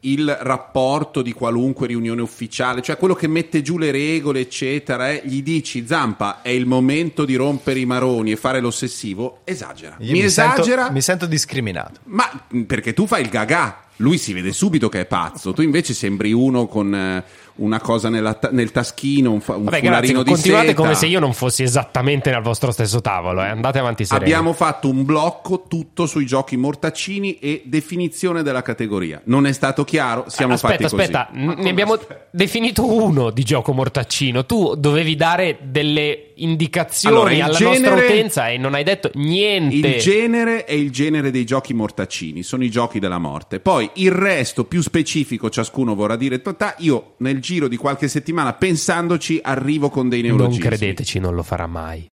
il 0.00 0.34
rapporto 0.40 1.20
di 1.20 1.32
qualunque 1.32 1.86
riunione 1.86 2.22
ufficiale, 2.22 2.80
cioè 2.80 2.96
quello 2.96 3.14
che 3.14 3.26
mette 3.26 3.60
giù 3.60 3.76
le 3.76 3.90
regole, 3.90 4.40
eccetera, 4.40 5.10
eh, 5.10 5.22
gli 5.24 5.42
dici 5.42 5.86
Zampa 5.86 6.40
è 6.42 6.48
il 6.48 6.66
momento 6.66 7.24
di 7.24 7.34
rompere 7.34 7.80
i 7.80 7.84
maroni 7.84 8.32
e 8.32 8.36
fare 8.36 8.60
l'ossessivo, 8.60 9.40
esagera. 9.44 9.96
Io 9.98 10.12
mi, 10.12 10.22
esagera, 10.22 10.82
Sento, 10.82 10.92
mi 10.92 11.02
sento 11.02 11.26
discriminato. 11.26 12.00
ma 12.04 12.28
perché 12.66 12.94
tu 12.94 13.06
fai 13.06 13.22
il 13.22 13.28
gaga. 13.28 13.84
Lui 14.00 14.16
si 14.18 14.32
vede 14.32 14.52
subito 14.52 14.88
che 14.88 15.00
è 15.00 15.04
pazzo, 15.06 15.52
tu 15.52 15.60
invece 15.62 15.92
sembri 15.92 16.32
uno 16.32 16.66
con 16.66 16.94
eh, 16.94 17.22
una 17.56 17.80
cosa 17.80 18.08
nella 18.08 18.32
ta- 18.34 18.48
nel 18.50 18.70
taschino, 18.70 19.30
un, 19.30 19.40
fa- 19.42 19.56
un 19.56 19.64
Vabbè, 19.64 19.80
grazie. 19.82 20.14
di 20.16 20.24
Continuate 20.24 20.66
seta. 20.68 20.80
come 20.80 20.94
se 20.94 21.06
io 21.06 21.20
non 21.20 21.34
fossi 21.34 21.62
esattamente 21.62 22.32
al 22.32 22.42
vostro 22.42 22.70
stesso 22.70 23.02
tavolo. 23.02 23.42
eh. 23.42 23.48
Andate 23.48 23.78
avanti 23.78 24.06
sereni. 24.06 24.24
Abbiamo 24.30 24.54
fatto 24.54 24.88
un 24.88 25.04
blocco 25.04 25.64
tutto 25.68 26.06
sui 26.06 26.24
giochi 26.24 26.56
mortaccini 26.56 27.38
e 27.38 27.62
definizione 27.66 28.42
della 28.42 28.62
categoria. 28.62 29.20
Non 29.24 29.46
è 29.46 29.52
stato 29.52 29.84
chiaro, 29.84 30.24
siamo 30.28 30.54
aspetta, 30.54 30.88
fatti 30.88 30.96
così. 30.96 31.02
aspetta, 31.02 31.28
ne 31.32 31.68
abbiamo 31.68 31.98
definito 32.30 32.90
uno 32.90 33.28
di 33.30 33.42
gioco 33.42 33.72
mortaccino. 33.74 34.46
Tu 34.46 34.74
dovevi 34.76 35.14
dare 35.16 35.58
delle 35.62 36.29
indicazioni 36.44 37.14
Allora, 37.14 37.44
alla 37.44 37.54
genere- 37.56 37.78
nostra 37.78 37.94
utenza 38.04 38.48
e 38.48 38.58
non 38.58 38.74
hai 38.74 38.84
detto 38.84 39.10
niente. 39.14 39.74
Il 39.88 40.00
genere 40.00 40.64
è 40.64 40.72
il 40.72 40.90
genere 40.90 41.30
dei 41.30 41.44
giochi 41.44 41.74
mortaccini, 41.74 42.42
sono 42.42 42.64
i 42.64 42.70
giochi 42.70 42.98
della 42.98 43.18
morte. 43.18 43.60
Poi 43.60 43.90
il 43.94 44.10
resto 44.10 44.64
più 44.64 44.82
specifico, 44.82 45.50
ciascuno 45.50 45.94
vorrà 45.94 46.16
dire 46.16 46.42
totà. 46.42 46.74
Io 46.78 47.14
nel 47.18 47.40
giro 47.40 47.68
di 47.68 47.76
qualche 47.76 48.08
settimana, 48.08 48.52
pensandoci, 48.52 49.40
arrivo 49.42 49.88
con 49.88 50.08
dei 50.08 50.22
non 50.22 50.36
neologismi. 50.36 50.64
credeteci, 50.64 51.18
non 51.18 51.34
lo 51.34 51.42
farà 51.42 51.66
mai. 51.66 52.08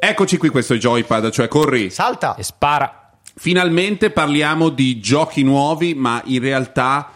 Eccoci 0.00 0.36
qui, 0.36 0.48
questo 0.48 0.76
Joypad, 0.76 1.30
cioè 1.30 1.48
corri. 1.48 1.90
Salta! 1.90 2.34
E 2.36 2.42
spara. 2.42 3.12
Finalmente 3.34 4.10
parliamo 4.10 4.68
di 4.68 5.00
giochi 5.00 5.42
nuovi, 5.42 5.94
ma 5.94 6.22
in 6.26 6.40
realtà 6.40 7.12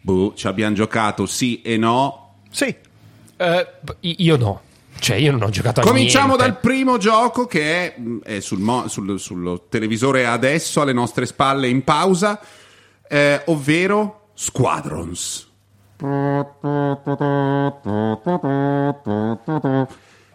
boh, 0.00 0.34
ci 0.34 0.46
abbiamo 0.46 0.74
giocato 0.74 1.26
sì 1.26 1.60
e 1.62 1.76
no. 1.76 2.42
Sì. 2.50 2.74
Eh, 3.36 3.66
io 4.00 4.36
no. 4.36 4.60
Cioè, 4.98 5.16
io 5.16 5.30
non 5.30 5.42
ho 5.42 5.50
giocato 5.50 5.80
a 5.80 5.82
Cominciamo 5.82 6.36
niente. 6.36 6.44
dal 6.44 6.58
primo 6.58 6.96
gioco 6.96 7.46
che 7.46 7.94
è, 7.94 7.96
è 8.22 8.40
sul, 8.40 8.60
mo- 8.60 8.88
sul- 8.88 9.20
sullo 9.20 9.66
televisore 9.68 10.26
adesso, 10.26 10.80
alle 10.80 10.94
nostre 10.94 11.26
spalle 11.26 11.68
in 11.68 11.84
pausa, 11.84 12.40
eh, 13.06 13.42
ovvero 13.46 14.28
Squadrons. 14.34 15.48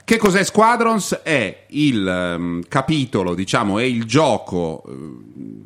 Che 0.03 0.17
cos'è 0.17 0.43
Squadrons? 0.43 1.21
È 1.23 1.65
il 1.69 2.07
ehm, 2.07 2.63
capitolo, 2.67 3.33
diciamo, 3.33 3.79
è 3.79 3.83
il 3.83 4.05
gioco, 4.05 4.83
eh, 4.87 4.91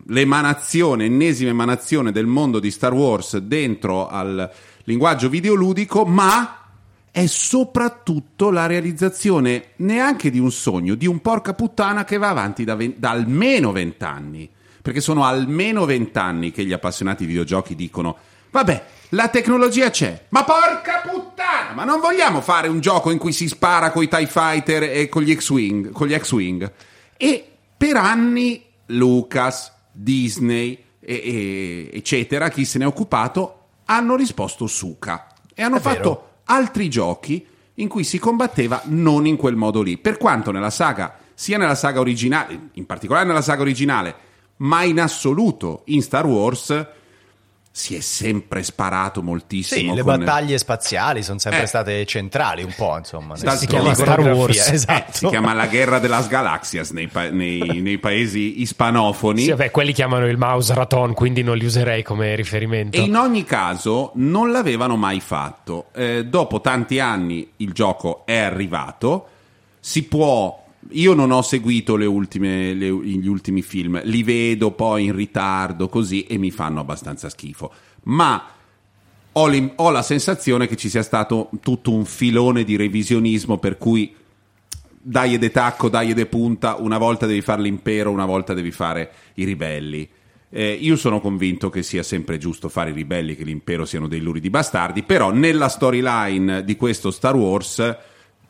l'emanazione, 0.08 1.06
ennesima 1.06 1.50
emanazione 1.50 2.12
del 2.12 2.28
mondo 2.28 2.60
di 2.60 2.72
Star 2.72 2.94
Wars 2.94 3.38
dentro 3.38 4.08
al 4.08 4.50
linguaggio 4.84 5.30
videoludico, 5.30 6.06
ma 6.06 6.65
è 7.16 7.28
soprattutto 7.28 8.52
la 8.52 8.66
realizzazione 8.66 9.68
neanche 9.78 10.30
di 10.30 10.38
un 10.38 10.52
sogno, 10.52 10.96
di 10.96 11.08
un 11.08 11.22
porca 11.22 11.54
puttana 11.54 12.04
che 12.04 12.18
va 12.18 12.28
avanti 12.28 12.66
da, 12.66 12.76
ven- 12.76 12.96
da 12.98 13.12
almeno 13.12 13.72
vent'anni. 13.72 14.50
Perché 14.82 15.00
sono 15.00 15.24
almeno 15.24 15.86
vent'anni 15.86 16.52
che 16.52 16.66
gli 16.66 16.74
appassionati 16.74 17.24
di 17.24 17.30
videogiochi 17.30 17.74
dicono: 17.74 18.18
Vabbè, 18.50 18.86
la 19.12 19.30
tecnologia 19.30 19.90
c'è, 19.92 20.26
ma 20.28 20.44
porca 20.44 21.04
puttana! 21.10 21.72
Ma 21.74 21.86
non 21.86 22.02
vogliamo 22.02 22.42
fare 22.42 22.68
un 22.68 22.82
gioco 22.82 23.12
in 23.12 23.18
cui 23.18 23.32
si 23.32 23.48
spara 23.48 23.92
con 23.92 24.04
i 24.04 24.10
TIE 24.10 24.28
Fighter 24.28 24.84
e 24.84 25.08
con 25.08 25.22
gli 25.22 25.34
X-Wing. 25.34 25.92
Con 25.92 26.08
gli 26.08 26.18
X-Wing. 26.18 26.70
E 27.16 27.50
per 27.78 27.96
anni 27.96 28.62
Lucas, 28.88 29.72
Disney, 29.90 30.84
e- 31.00 31.14
e- 31.24 31.90
eccetera, 31.94 32.50
chi 32.50 32.66
se 32.66 32.78
ne 32.78 32.84
è 32.84 32.88
occupato, 32.88 33.68
hanno 33.86 34.18
risposto 34.18 34.68
suca. 34.68 35.28
E 35.54 35.64
hanno 35.64 35.78
È 35.78 35.80
vero. 35.80 36.25
Altri 36.46 36.90
giochi 36.90 37.46
in 37.76 37.88
cui 37.88 38.04
si 38.04 38.20
combatteva 38.20 38.82
non 38.86 39.26
in 39.26 39.36
quel 39.36 39.56
modo 39.56 39.82
lì. 39.82 39.98
Per 39.98 40.18
quanto 40.18 40.52
nella 40.52 40.70
saga, 40.70 41.18
sia 41.34 41.58
nella 41.58 41.76
saga 41.76 42.00
originale, 42.00 42.70
in 42.74 42.86
particolare 42.86 43.26
nella 43.26 43.42
saga 43.42 43.62
originale, 43.62 44.16
ma 44.58 44.84
in 44.84 45.00
assoluto 45.00 45.82
in 45.86 46.02
Star 46.02 46.26
Wars, 46.26 46.88
si 47.78 47.94
è 47.94 48.00
sempre 48.00 48.64
sparato 48.64 49.20
Sì, 49.20 49.26
moltissimo. 49.26 49.94
le 49.96 50.02
con- 50.02 50.18
battaglie 50.18 50.58
spaziali 50.58 51.22
sono 51.24 51.40
sempre 51.40 51.64
Eh. 51.64 51.68
state 51.68 52.06
centrali 52.06 52.64
un 52.64 52.74
po', 52.74 52.96
insomma. 52.98 53.36
Sta- 53.36 53.58
si 53.58 53.68
chiama 53.68 53.94
Star 53.94 54.22
Wars. 54.22 54.70
Eh, 54.70 54.74
Esatto. 54.76 55.12
si 55.12 55.28
chiama 55.28 55.52
la 55.54 55.68
guerra 55.68 56.00
delle 56.00 56.26
Galaxias 56.26 56.92
nei, 56.92 57.08
pa- 57.08 57.30
nei- 57.30 57.82
nei 57.82 57.98
paesi 57.98 58.62
ispanofoni. 58.62 59.42
Sì, 59.42 59.50
vabbè, 59.50 59.72
quelli 59.72 59.92
chiamano 59.92 60.26
il 60.26 60.38
mouse 60.38 60.74
raton, 60.74 61.14
quindi 61.14 61.44
non 61.44 61.58
li 61.58 61.66
userei 61.66 62.02
come 62.02 62.34
riferimento. 62.36 62.96
E 62.96 63.02
in 63.02 63.18
ogni 63.18 63.44
caso 63.44 64.12
non 64.16 64.54
l'avevano 64.54 64.96
mai 64.96 65.20
fatto. 65.20 65.88
Eh, 65.94 66.24
dopo 66.26 66.62
tanti 66.62 67.02
anni 67.02 67.46
il 67.58 67.74
gioco 67.74 68.22
è 68.26 68.38
arrivato, 68.38 69.28
si 69.82 70.04
può... 70.04 70.64
Io 70.92 71.14
non 71.14 71.32
ho 71.32 71.42
seguito 71.42 71.96
le 71.96 72.06
ultime- 72.06 72.74
le- 72.74 72.92
gli 72.92 73.28
ultimi 73.28 73.62
film, 73.62 74.00
li 74.04 74.24
vedo 74.24 74.72
poi 74.72 75.06
in 75.06 75.16
ritardo 75.16 75.90
così 75.90 76.24
e 76.24 76.38
mi 76.38 76.52
fanno 76.52 76.80
abbastanza 76.80 77.30
schifo. 77.30 77.72
Ma 78.04 78.44
ho, 79.32 79.48
l'im- 79.48 79.74
ho 79.76 79.90
la 79.90 80.02
sensazione 80.02 80.68
che 80.68 80.76
ci 80.76 80.90
sia 80.90 81.04
stato 81.04 81.50
tutto 81.62 81.92
un 81.92 82.06
filone 82.06 82.64
di 82.64 82.76
revisionismo 82.76 83.58
per 83.58 83.78
cui 83.78 84.14
dai 85.08 85.38
de 85.38 85.52
tacco, 85.52 85.90
dai 85.90 86.14
de 86.14 86.26
punta, 86.26 86.76
una 86.80 86.98
volta 86.98 87.26
devi 87.26 87.42
fare 87.42 87.62
l'impero, 87.62 88.12
una 88.12 88.26
volta 88.26 88.54
devi 88.54 88.72
fare 88.72 89.12
i 89.36 89.44
ribelli. 89.44 90.08
Eh, 90.50 90.72
io 90.72 90.96
sono 90.96 91.20
convinto 91.20 91.70
che 91.70 91.84
sia 91.84 92.02
sempre 92.02 92.38
giusto 92.38 92.70
fare 92.70 92.92
i 92.92 92.94
ribelli, 92.94 93.36
che 93.36 93.44
l'impero 93.44 93.86
siano 93.86 94.08
dei 94.08 94.22
luridi 94.22 94.50
bastardi, 94.50 95.04
però 95.04 95.32
nella 95.32 95.68
storyline 95.68 96.64
di 96.64 96.76
questo 96.76 97.12
Star 97.12 97.36
Wars 97.36 97.98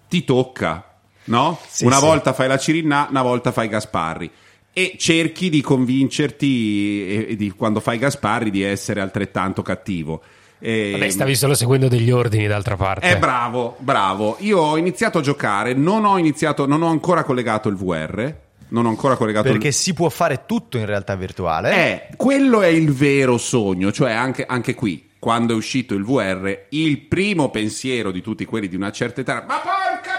ti 0.07 0.23
tocca, 0.23 0.94
no? 1.25 1.59
Sì, 1.67 1.85
una 1.85 1.97
sì. 1.97 2.05
volta 2.05 2.33
fai 2.33 2.47
la 2.47 2.57
Cirinna, 2.57 3.07
una 3.09 3.21
volta 3.21 3.51
fai 3.51 3.67
Gasparri. 3.67 4.29
E 4.73 4.95
cerchi 4.97 5.49
di 5.49 5.61
convincerti, 5.61 7.07
e- 7.07 7.25
e 7.29 7.35
di, 7.35 7.51
quando 7.51 7.79
fai 7.79 7.97
Gasparri, 7.97 8.51
di 8.51 8.61
essere 8.61 8.99
altrettanto 9.01 9.61
cattivo. 9.61 10.21
Eh, 10.59 10.91
Vabbè, 10.93 11.09
stavi 11.09 11.35
solo 11.35 11.53
seguendo 11.53 11.87
degli 11.87 12.11
ordini 12.11 12.47
d'altra 12.47 12.75
parte. 12.75 13.07
è 13.07 13.17
bravo, 13.17 13.75
bravo. 13.79 14.37
Io 14.39 14.59
ho 14.59 14.77
iniziato 14.77 15.19
a 15.19 15.21
giocare, 15.21 15.73
non 15.73 16.05
ho 16.05 16.17
iniziato, 16.17 16.65
non 16.65 16.81
ho 16.81 16.87
ancora 16.87 17.23
collegato 17.23 17.69
il 17.69 17.75
VR. 17.75 18.33
Non 18.67 18.87
ho 18.87 18.89
ancora 18.89 19.15
collegato 19.15 19.47
Perché 19.47 19.67
il 19.67 19.73
si 19.73 19.93
può 19.93 20.09
fare 20.09 20.43
tutto 20.47 20.77
in 20.79 20.87
realtà 20.87 21.15
virtuale. 21.15 21.71
Eh, 22.09 22.15
quello 22.15 22.61
è 22.61 22.67
il 22.67 22.91
vero 22.91 23.37
sogno, 23.37 23.91
cioè 23.91 24.11
anche, 24.11 24.43
anche 24.43 24.73
qui, 24.73 25.11
quando 25.19 25.53
è 25.53 25.55
uscito 25.55 25.93
il 25.93 26.03
VR, 26.03 26.65
il 26.69 26.99
primo 27.01 27.49
pensiero 27.49 28.11
di 28.11 28.21
tutti 28.21 28.43
quelli 28.45 28.67
di 28.67 28.75
una 28.75 28.91
certa 28.91 29.21
età, 29.21 29.45
ma 29.47 29.59
porca! 29.59 30.14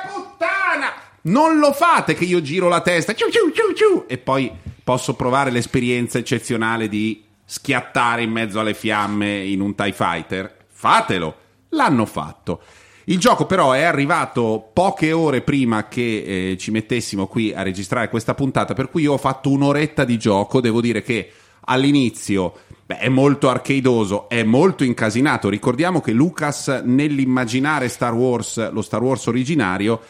Non 1.26 1.58
lo 1.58 1.72
fate 1.72 2.14
che 2.14 2.24
io 2.24 2.40
giro 2.40 2.68
la 2.68 2.80
testa, 2.80 3.12
ciu, 3.12 3.28
ciu, 3.30 3.50
ciu, 3.50 3.72
ciu, 3.74 4.04
e 4.06 4.16
poi 4.16 4.50
posso 4.84 5.14
provare 5.14 5.50
l'esperienza 5.50 6.18
eccezionale 6.18 6.88
di 6.88 7.24
schiattare 7.44 8.22
in 8.22 8.30
mezzo 8.30 8.60
alle 8.60 8.74
fiamme 8.74 9.38
in 9.38 9.60
un 9.60 9.74
TIE 9.74 9.92
Fighter. 9.92 10.56
Fatelo! 10.68 11.34
L'hanno 11.70 12.06
fatto. 12.06 12.60
Il 13.06 13.18
gioco 13.18 13.44
però 13.44 13.72
è 13.72 13.82
arrivato 13.82 14.70
poche 14.72 15.10
ore 15.10 15.40
prima 15.40 15.88
che 15.88 16.50
eh, 16.52 16.56
ci 16.58 16.70
mettessimo 16.70 17.26
qui 17.26 17.52
a 17.52 17.62
registrare 17.62 18.08
questa 18.08 18.34
puntata, 18.34 18.74
per 18.74 18.88
cui 18.88 19.02
io 19.02 19.14
ho 19.14 19.18
fatto 19.18 19.50
un'oretta 19.50 20.04
di 20.04 20.18
gioco, 20.18 20.60
devo 20.60 20.80
dire 20.80 21.02
che 21.02 21.32
all'inizio 21.62 22.54
beh, 22.84 22.98
è 22.98 23.08
molto 23.08 23.48
arcadoso, 23.48 24.28
è 24.28 24.44
molto 24.44 24.84
incasinato. 24.84 25.48
Ricordiamo 25.48 26.00
che 26.00 26.12
Lucas 26.12 26.82
nell'immaginare 26.84 27.88
Star 27.88 28.14
Wars, 28.14 28.70
lo 28.70 28.82
Star 28.82 29.02
Wars 29.02 29.26
originario, 29.26 30.00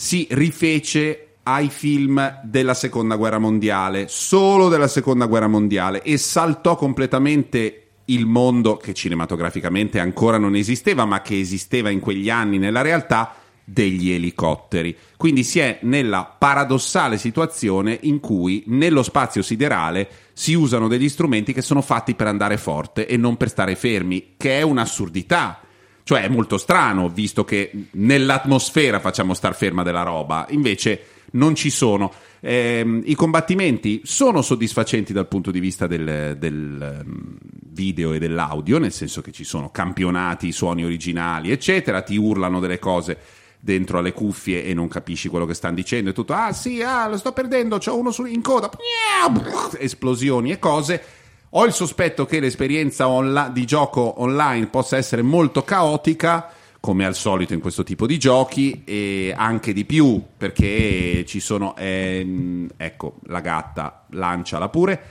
si 0.00 0.28
rifece 0.30 1.38
ai 1.42 1.70
film 1.70 2.40
della 2.44 2.74
seconda 2.74 3.16
guerra 3.16 3.40
mondiale, 3.40 4.06
solo 4.06 4.68
della 4.68 4.86
seconda 4.86 5.26
guerra 5.26 5.48
mondiale, 5.48 6.02
e 6.02 6.18
saltò 6.18 6.76
completamente 6.76 7.86
il 8.04 8.24
mondo 8.24 8.76
che 8.76 8.94
cinematograficamente 8.94 9.98
ancora 9.98 10.38
non 10.38 10.54
esisteva, 10.54 11.04
ma 11.04 11.20
che 11.20 11.40
esisteva 11.40 11.90
in 11.90 11.98
quegli 11.98 12.30
anni 12.30 12.58
nella 12.58 12.80
realtà 12.80 13.34
degli 13.64 14.12
elicotteri. 14.12 14.96
Quindi 15.16 15.42
si 15.42 15.58
è 15.58 15.80
nella 15.82 16.32
paradossale 16.38 17.18
situazione 17.18 17.98
in 18.02 18.20
cui 18.20 18.62
nello 18.68 19.02
spazio 19.02 19.42
siderale 19.42 20.08
si 20.32 20.54
usano 20.54 20.86
degli 20.86 21.08
strumenti 21.08 21.52
che 21.52 21.60
sono 21.60 21.82
fatti 21.82 22.14
per 22.14 22.28
andare 22.28 22.56
forte 22.56 23.08
e 23.08 23.16
non 23.16 23.36
per 23.36 23.48
stare 23.48 23.74
fermi, 23.74 24.34
che 24.36 24.60
è 24.60 24.62
un'assurdità. 24.62 25.62
Cioè 26.08 26.22
è 26.22 26.28
molto 26.28 26.56
strano, 26.56 27.10
visto 27.10 27.44
che 27.44 27.70
nell'atmosfera 27.90 28.98
facciamo 28.98 29.34
star 29.34 29.54
ferma 29.54 29.82
della 29.82 30.00
roba, 30.00 30.46
invece 30.48 31.02
non 31.32 31.54
ci 31.54 31.68
sono. 31.68 32.10
Ehm, 32.40 33.02
I 33.04 33.14
combattimenti 33.14 34.00
sono 34.04 34.40
soddisfacenti 34.40 35.12
dal 35.12 35.28
punto 35.28 35.50
di 35.50 35.60
vista 35.60 35.86
del, 35.86 36.34
del, 36.38 37.02
ehm, 37.04 37.36
video 37.72 38.14
e 38.14 38.18
dell'audio, 38.18 38.78
nel 38.78 38.90
senso 38.90 39.20
che 39.20 39.32
ci 39.32 39.44
sono 39.44 39.70
campionati, 39.70 40.50
suoni 40.50 40.82
originali, 40.82 41.50
eccetera, 41.50 42.00
ti 42.00 42.16
urlano 42.16 42.58
delle 42.58 42.78
cose 42.78 43.18
dentro 43.60 43.98
alle 43.98 44.14
cuffie 44.14 44.64
e 44.64 44.72
non 44.72 44.88
capisci 44.88 45.28
quello 45.28 45.44
che 45.44 45.52
stanno 45.52 45.74
dicendo 45.74 46.08
e 46.08 46.14
tutto, 46.14 46.32
ah 46.32 46.54
sì, 46.54 46.80
ah, 46.80 47.06
lo 47.06 47.18
sto 47.18 47.32
perdendo, 47.32 47.76
c'ho 47.76 47.98
uno 47.98 48.12
su- 48.12 48.24
in 48.24 48.40
coda, 48.40 48.70
esplosioni 49.78 50.52
e 50.52 50.58
cose. 50.58 51.02
Ho 51.50 51.64
il 51.64 51.72
sospetto 51.72 52.26
che 52.26 52.40
l'esperienza 52.40 53.08
onla- 53.08 53.48
di 53.52 53.64
gioco 53.64 54.20
online 54.22 54.66
possa 54.66 54.96
essere 54.96 55.22
molto 55.22 55.62
caotica, 55.62 56.50
come 56.80 57.04
al 57.06 57.14
solito 57.14 57.54
in 57.54 57.60
questo 57.60 57.82
tipo 57.84 58.06
di 58.06 58.18
giochi, 58.18 58.82
e 58.84 59.32
anche 59.36 59.72
di 59.72 59.84
più, 59.84 60.22
perché 60.36 61.24
ci 61.26 61.40
sono... 61.40 61.74
ehm, 61.76 62.68
ecco, 62.76 63.16
la 63.26 63.40
gatta, 63.40 64.04
lanciala 64.10 64.68
pure. 64.68 65.02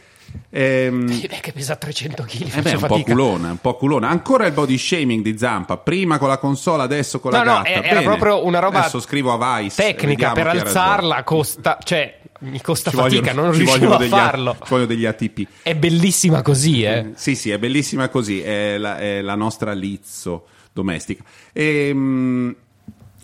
Ehm, 0.51 1.09
Eh, 1.29 1.39
che 1.41 1.51
pesa 1.53 1.75
300 1.75 2.23
kg, 2.23 2.55
eh 2.57 2.61
beh, 2.61 2.73
un 2.75 2.85
po' 2.85 3.01
culona, 3.01 3.49
un 3.51 3.57
po' 3.59 3.75
culona. 3.75 4.09
Ancora 4.09 4.45
il 4.45 4.53
body 4.53 4.77
shaming 4.77 5.23
di 5.23 5.37
Zampa, 5.37 5.77
prima 5.77 6.17
con 6.19 6.27
la 6.27 6.37
console, 6.37 6.83
adesso 6.83 7.19
con 7.19 7.31
la 7.31 7.39
No, 7.43 7.43
no, 7.51 7.57
gatta. 7.57 7.67
è- 7.69 7.77
era 7.79 7.89
Bene. 7.99 8.03
proprio 8.03 8.45
una 8.45 8.59
roba 8.59 8.79
Adesso 8.79 8.99
scrivo 8.99 9.33
a 9.33 9.59
Vice. 9.61 9.75
Tecnica 9.81 10.33
per 10.33 10.47
alzarla 10.47 11.23
costa, 11.23 11.77
cioè 11.83 12.19
mi 12.39 12.61
costa 12.61 12.89
Ci 12.89 12.95
fatica, 12.95 13.21
vogliono- 13.33 13.41
non 13.43 13.51
ci 13.53 13.57
riuscivo 13.59 13.79
vogliono 13.87 13.95
a 13.95 13.99
degli 13.99 14.09
farlo. 14.09 14.49
A- 14.51 14.53
ci 14.63 14.69
vogliono 14.69 14.85
degli 14.87 15.05
ATP. 15.05 15.47
È 15.63 15.75
bellissima 15.75 16.41
così, 16.41 16.83
eh. 16.83 17.11
Sì, 17.15 17.35
sì, 17.35 17.49
è 17.51 17.57
bellissima 17.59 18.09
così, 18.09 18.41
è 18.41 18.77
la, 18.77 18.97
è 18.97 19.21
la 19.21 19.35
nostra 19.35 19.71
Lizzo 19.73 20.45
domestica. 20.73 21.23
Ehm, 21.53 22.55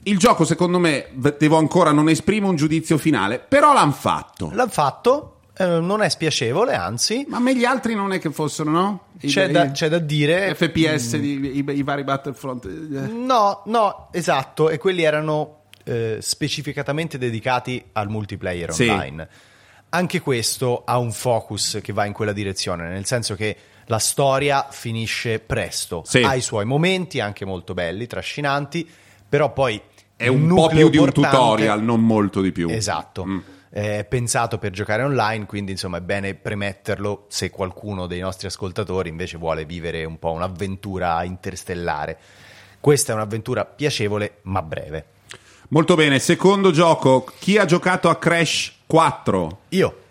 il 0.03 0.17
gioco, 0.17 0.43
secondo 0.45 0.79
me, 0.79 1.07
devo 1.37 1.57
ancora 1.57 1.91
non 1.91 2.09
esprimo 2.09 2.49
un 2.49 2.55
giudizio 2.55 2.97
finale, 2.97 3.39
però 3.39 3.73
l'hanno 3.73 3.91
fatto. 3.93 4.49
L'hanno 4.53 4.69
fatto, 4.69 5.37
eh, 5.57 5.65
non 5.79 6.01
è 6.01 6.09
spiacevole, 6.09 6.73
anzi, 6.73 7.25
Ma 7.29 7.37
a 7.37 7.39
me 7.39 7.55
gli 7.55 7.63
altri 7.63 7.95
non 7.95 8.11
è 8.11 8.19
che 8.19 8.29
fossero, 8.31 8.69
no? 8.69 8.99
I- 9.21 9.27
c'è 9.29 9.47
i- 9.47 9.51
da, 9.51 9.71
c'è 9.71 9.87
da 9.87 9.99
dire... 9.99 10.53
FPS, 10.55 11.17
di- 11.17 11.57
i, 11.59 11.63
i 11.77 11.83
vari 11.83 12.03
Battlefront. 12.03 12.65
eh. 12.65 13.07
No, 13.07 13.61
no, 13.67 14.09
esatto, 14.11 14.69
e 14.69 14.77
quelli 14.77 15.03
erano 15.03 15.59
eh, 15.83 16.17
specificatamente 16.21 17.17
dedicati 17.17 17.83
al 17.93 18.09
multiplayer 18.09 18.73
Sì. 18.73 18.87
online. 18.87 19.27
Anche 19.89 20.21
questo 20.21 20.83
ha 20.85 20.97
un 20.97 21.11
focus 21.11 21.79
che 21.81 21.93
va 21.93 22.05
in 22.05 22.13
quella 22.13 22.33
direzione, 22.33 22.89
nel 22.89 23.05
senso 23.05 23.35
che 23.35 23.55
la 23.87 23.99
storia 23.99 24.67
finisce 24.71 25.39
presto, 25.39 26.03
Sì. 26.05 26.23
ha 26.23 26.33
i 26.35 26.41
suoi 26.41 26.65
momenti 26.65 27.19
anche 27.19 27.45
molto 27.45 27.73
belli, 27.73 28.07
trascinanti, 28.07 28.89
però 29.27 29.51
poi 29.53 29.79
È 30.15 30.27
un 30.27 30.47
po' 30.47 30.67
più 30.67 30.89
di 30.89 30.97
un 30.97 31.11
tutorial, 31.11 31.81
non 31.83 32.01
molto 32.01 32.39
di 32.41 32.51
più. 32.51 32.69
Esatto. 32.69 33.25
Mm. 33.25 33.39
È 33.69 34.05
pensato 34.07 34.59
per 34.59 34.71
giocare 34.71 35.01
online, 35.03 35.45
quindi 35.47 35.71
insomma 35.71 35.97
è 35.97 36.01
bene 36.01 36.35
premetterlo 36.35 37.25
se 37.27 37.49
qualcuno 37.49 38.05
dei 38.05 38.19
nostri 38.19 38.47
ascoltatori 38.47 39.09
invece 39.09 39.37
vuole 39.37 39.65
vivere 39.65 40.05
un 40.05 40.19
po' 40.19 40.31
un'avventura 40.31 41.23
interstellare. 41.23 42.17
Questa 42.79 43.11
è 43.11 43.15
un'avventura 43.15 43.65
piacevole 43.65 44.37
ma 44.43 44.61
breve. 44.61 45.05
Molto 45.73 45.95
bene, 45.95 46.19
secondo 46.19 46.69
gioco, 46.69 47.25
chi 47.39 47.57
ha 47.57 47.65
giocato 47.65 48.07
a 48.07 48.17
Crash 48.17 48.73
4? 48.85 49.61
Io. 49.69 50.01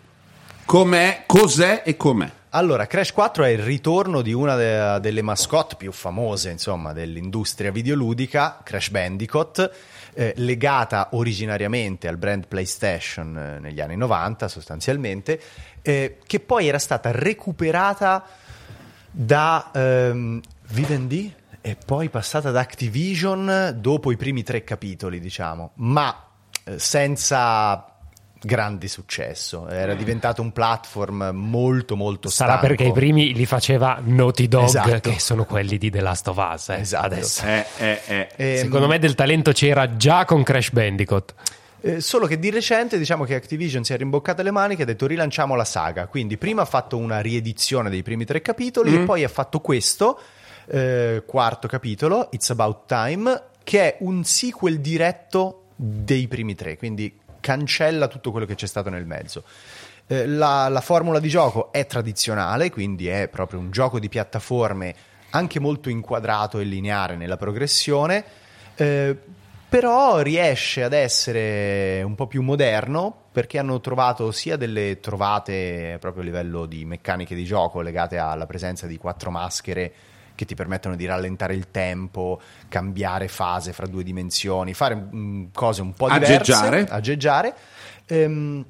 Com'è, 0.65 1.23
cos'è 1.25 1.83
e 1.85 1.95
com'è? 1.95 2.29
Allora, 2.49 2.85
Crash 2.85 3.13
4 3.13 3.45
è 3.45 3.47
il 3.47 3.59
ritorno 3.59 4.21
di 4.21 4.33
una 4.33 4.57
de- 4.57 4.99
delle 4.99 5.21
mascotte 5.21 5.77
più 5.77 5.93
famose, 5.93 6.49
insomma, 6.49 6.91
dell'industria 6.91 7.71
videoludica, 7.71 8.59
Crash 8.61 8.89
Bandicoot, 8.89 9.71
eh, 10.15 10.33
legata 10.35 11.07
originariamente 11.11 12.09
al 12.09 12.17
brand 12.17 12.45
PlayStation 12.45 13.37
eh, 13.37 13.59
negli 13.59 13.79
anni 13.79 13.95
90 13.95 14.49
sostanzialmente, 14.49 15.39
eh, 15.81 16.17
che 16.27 16.41
poi 16.41 16.67
era 16.67 16.77
stata 16.77 17.09
recuperata 17.11 18.25
da 19.09 19.71
ehm, 19.73 20.41
Vivendi 20.71 21.33
e 21.65 21.77
poi 21.83 22.09
passata 22.09 22.51
da 22.51 22.59
Activision 22.59 23.77
dopo 23.79 24.11
i 24.11 24.17
primi 24.17 24.43
tre 24.43 24.63
capitoli, 24.65 25.19
diciamo, 25.21 25.71
ma 25.75 26.13
eh, 26.65 26.77
senza 26.77 27.87
grande 28.45 28.89
successo. 28.89 29.69
Era 29.69 29.93
diventato 29.95 30.41
un 30.41 30.51
platform 30.51 31.29
molto 31.33 31.95
molto 31.95 32.27
Sarà 32.29 32.57
stanco. 32.57 32.67
perché 32.67 32.83
i 32.83 32.91
primi 32.91 33.33
li 33.33 33.45
faceva 33.45 34.01
Naughty 34.03 34.49
Dog, 34.49 34.65
Esatto. 34.65 35.09
che 35.11 35.19
sono 35.19 35.45
quelli 35.45 35.77
di 35.77 35.89
The 35.89 36.01
Last 36.01 36.27
of 36.27 36.35
Us. 36.53 36.67
eh, 36.69 36.79
Esatto. 36.81 37.05
Adesso. 37.05 37.45
Eh, 37.45 37.65
eh, 37.77 38.01
eh. 38.05 38.29
Ehm, 38.35 38.57
Secondo 38.57 38.87
me 38.87 38.99
del 38.99 39.15
talento 39.15 39.53
c'era 39.53 39.95
già 39.95 40.25
con 40.25 40.43
Crash 40.43 40.71
Bandicoot. 40.71 41.33
Eh, 41.85 42.01
solo 42.01 42.27
che 42.27 42.37
di 42.39 42.49
recente 42.49 42.97
diciamo 42.97 43.23
che 43.23 43.35
Activision 43.35 43.83
si 43.85 43.93
è 43.93 43.97
rimboccate 43.97 44.43
le 44.43 44.51
maniche 44.51 44.81
e 44.81 44.83
ha 44.83 44.87
detto 44.87 45.05
rilanciamo 45.07 45.55
la 45.55 45.65
saga. 45.65 46.07
Quindi 46.07 46.35
prima 46.37 46.63
ha 46.63 46.65
fatto 46.65 46.97
una 46.97 47.21
riedizione 47.21 47.89
dei 47.89 48.03
primi 48.03 48.25
tre 48.25 48.41
capitoli 48.41 48.91
Mm. 48.91 49.01
e 49.01 49.05
poi 49.05 49.23
ha 49.23 49.29
fatto 49.29 49.59
questo, 49.61 50.19
eh, 50.67 51.23
quarto 51.25 51.67
capitolo, 51.67 52.29
It's 52.31 52.49
About 52.49 52.87
Time, 52.87 53.43
che 53.63 53.81
è 53.81 53.97
un 54.01 54.23
sequel 54.23 54.79
diretto 54.79 55.65
dei 55.75 56.27
primi 56.27 56.55
tre, 56.55 56.77
quindi 56.77 57.19
cancella 57.39 58.07
tutto 58.07 58.31
quello 58.31 58.45
che 58.45 58.55
c'è 58.55 58.67
stato 58.67 58.89
nel 58.89 59.05
mezzo. 59.05 59.43
Eh, 60.07 60.27
la, 60.27 60.67
la 60.69 60.81
formula 60.81 61.19
di 61.19 61.29
gioco 61.29 61.71
è 61.71 61.85
tradizionale, 61.85 62.69
quindi 62.69 63.07
è 63.07 63.27
proprio 63.27 63.59
un 63.59 63.71
gioco 63.71 63.99
di 63.99 64.09
piattaforme 64.09 64.95
anche 65.31 65.59
molto 65.59 65.89
inquadrato 65.89 66.59
e 66.59 66.63
lineare 66.63 67.15
nella 67.15 67.37
progressione, 67.37 68.23
eh, 68.75 69.17
però 69.67 70.19
riesce 70.19 70.83
ad 70.83 70.93
essere 70.93 72.03
un 72.03 72.13
po' 72.13 72.27
più 72.27 72.43
moderno 72.43 73.21
perché 73.31 73.57
hanno 73.57 73.81
trovato 73.81 74.31
sia 74.31 74.55
delle 74.55 74.99
trovate 74.99 75.97
proprio 75.99 76.21
a 76.21 76.25
livello 76.25 76.67
di 76.67 76.85
meccaniche 76.85 77.33
di 77.33 77.43
gioco 77.43 77.81
legate 77.81 78.19
alla 78.19 78.45
presenza 78.45 78.85
di 78.85 78.97
quattro 78.97 79.31
maschere 79.31 79.91
che 80.35 80.45
ti 80.45 80.55
permettono 80.55 80.95
di 80.95 81.05
rallentare 81.05 81.53
il 81.53 81.69
tempo, 81.71 82.41
cambiare 82.67 83.27
fase 83.27 83.73
fra 83.73 83.85
due 83.85 84.03
dimensioni, 84.03 84.73
fare 84.73 84.95
mm, 84.95 85.45
cose 85.53 85.81
un 85.81 85.93
po' 85.93 86.07
diverse, 86.09 86.33
Aggeggiare. 86.33 86.85
aggeggiare. 86.87 87.55
Ehm, 88.07 88.65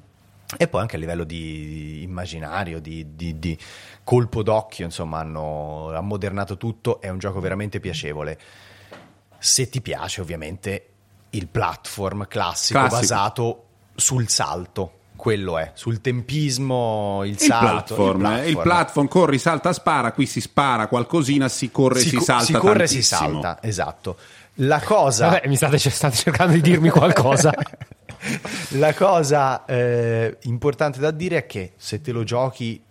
e 0.56 0.68
poi 0.68 0.80
anche 0.82 0.96
a 0.96 0.98
livello 0.98 1.24
di 1.24 2.02
immaginario, 2.02 2.78
di, 2.80 3.16
di- 3.16 3.38
di 3.38 3.58
colpo 4.04 4.42
d'occhio, 4.42 4.84
insomma, 4.84 5.18
hanno 5.20 5.90
ammodernato 5.94 6.56
tutto. 6.56 7.00
È 7.00 7.08
un 7.08 7.18
gioco 7.18 7.40
veramente 7.40 7.80
piacevole. 7.80 8.38
Se 9.38 9.68
ti 9.68 9.80
piace, 9.80 10.20
ovviamente, 10.20 10.88
il 11.30 11.48
platform 11.48 12.26
classico, 12.28 12.78
Classico. 12.78 13.00
basato 13.00 13.64
sul 13.94 14.28
salto. 14.28 14.98
Quello 15.16 15.58
è, 15.58 15.70
sul 15.74 16.00
tempismo, 16.00 17.22
il 17.24 17.32
Il 17.32 17.38
salto. 17.38 17.94
platform, 17.94 18.26
eh, 18.26 18.48
il 18.48 18.58
platform, 18.58 19.08
corri, 19.08 19.38
salta, 19.38 19.72
spara, 19.72 20.12
qui 20.12 20.26
si 20.26 20.40
spara 20.40 20.86
qualcosina, 20.88 21.48
si 21.48 21.70
corre, 21.70 22.00
si, 22.00 22.10
si, 22.10 22.20
salta 22.20 22.44
si 22.44 22.52
corre 22.52 22.84
e 22.84 22.86
si 22.88 23.08
tantissimo. 23.08 23.40
salta, 23.42 23.62
esatto. 23.62 24.16
La 24.58 24.80
cosa... 24.80 25.28
Vabbè, 25.28 25.48
mi 25.48 25.56
state, 25.56 25.78
state 25.78 26.16
cercando 26.16 26.54
di 26.54 26.60
dirmi 26.60 26.90
qualcosa. 26.90 27.52
La 28.70 28.94
cosa 28.94 29.64
eh, 29.66 30.38
importante 30.42 30.98
da 30.98 31.10
dire 31.10 31.38
è 31.38 31.46
che 31.46 31.72
se 31.76 32.00
te 32.00 32.10
lo 32.10 32.24
giochi 32.24 32.82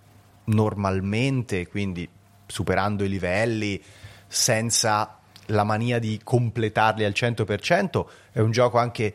normalmente, 0.46 1.68
quindi 1.68 2.08
superando 2.46 3.04
i 3.04 3.10
livelli, 3.10 3.82
senza 4.28 5.18
la 5.48 5.64
mania 5.64 6.00
di 6.00 6.20
completarli 6.24 7.04
al 7.04 7.14
100%, 7.16 8.06
è 8.32 8.40
un 8.40 8.52
gioco 8.52 8.78
anche 8.78 9.14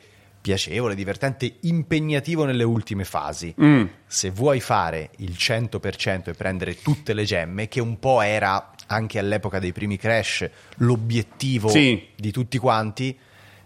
piacevole, 0.48 0.94
divertente, 0.94 1.56
impegnativo 1.60 2.46
nelle 2.46 2.64
ultime 2.64 3.04
fasi. 3.04 3.54
Mm. 3.62 3.84
Se 4.06 4.30
vuoi 4.30 4.60
fare 4.60 5.10
il 5.18 5.36
100% 5.38 6.30
e 6.30 6.32
prendere 6.32 6.80
tutte 6.80 7.12
le 7.12 7.24
gemme, 7.24 7.68
che 7.68 7.80
un 7.80 7.98
po' 7.98 8.22
era 8.22 8.70
anche 8.86 9.18
all'epoca 9.18 9.58
dei 9.58 9.72
primi 9.72 9.98
Crash 9.98 10.48
l'obiettivo 10.76 11.68
Sì. 11.68 12.02
di 12.16 12.30
tutti 12.30 12.56
quanti, 12.56 13.14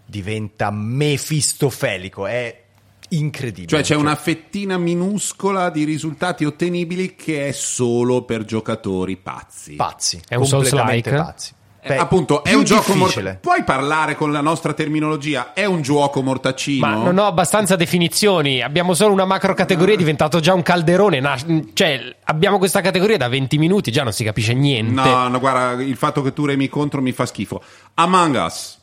diventa 0.05 0.71
mefistofelico, 0.71 2.27
è 2.27 2.61
incredibile. 3.09 3.67
Cioè 3.69 3.81
c'è 3.81 3.95
una 3.95 4.15
fettina 4.15 4.77
minuscola 4.77 5.69
di 5.69 5.85
risultati 5.85 6.43
ottenibili 6.43 7.15
che 7.15 7.47
è 7.47 7.51
solo 7.53 8.23
per 8.23 8.43
giocatori 8.43 9.15
pazzi. 9.15 9.75
pazzi, 9.75 10.21
È 10.27 10.35
un 10.35 10.49
completamente 10.49 11.11
pazzi. 11.11 11.53
Eh, 11.85 11.89
Beh, 11.89 11.97
appunto, 11.97 12.45
è 12.45 12.53
un 12.53 12.63
gioco 12.63 12.93
difficile. 12.93 12.97
mortacino. 12.99 13.37
Puoi 13.41 13.63
parlare 13.65 14.15
con 14.15 14.31
la 14.31 14.39
nostra 14.39 14.71
terminologia? 14.73 15.51
È 15.51 15.65
un 15.65 15.81
gioco 15.81 16.21
mortacino? 16.21 16.87
Ma 16.87 16.95
non 16.95 17.17
ho 17.17 17.25
abbastanza 17.25 17.75
definizioni. 17.75 18.61
Abbiamo 18.61 18.93
solo 18.93 19.11
una 19.11 19.25
macro 19.25 19.53
categoria, 19.53 19.93
è 19.95 19.97
diventato 19.97 20.39
già 20.39 20.53
un 20.53 20.61
calderone. 20.61 21.19
Na- 21.19 21.37
Cioè, 21.73 22.15
abbiamo 22.23 22.57
questa 22.57 22.79
categoria 22.79 23.17
da 23.17 23.27
20 23.27 23.57
minuti, 23.57 23.91
già 23.91 24.03
non 24.03 24.13
si 24.13 24.23
capisce 24.23 24.53
niente. 24.53 24.93
No, 24.93 25.27
no, 25.27 25.39
guarda, 25.39 25.81
il 25.83 25.97
fatto 25.97 26.21
che 26.21 26.31
tu 26.31 26.45
remi 26.45 26.69
contro 26.69 27.01
mi 27.01 27.11
fa 27.11 27.25
schifo. 27.25 27.61
Among 27.95 28.35
Us. 28.45 28.79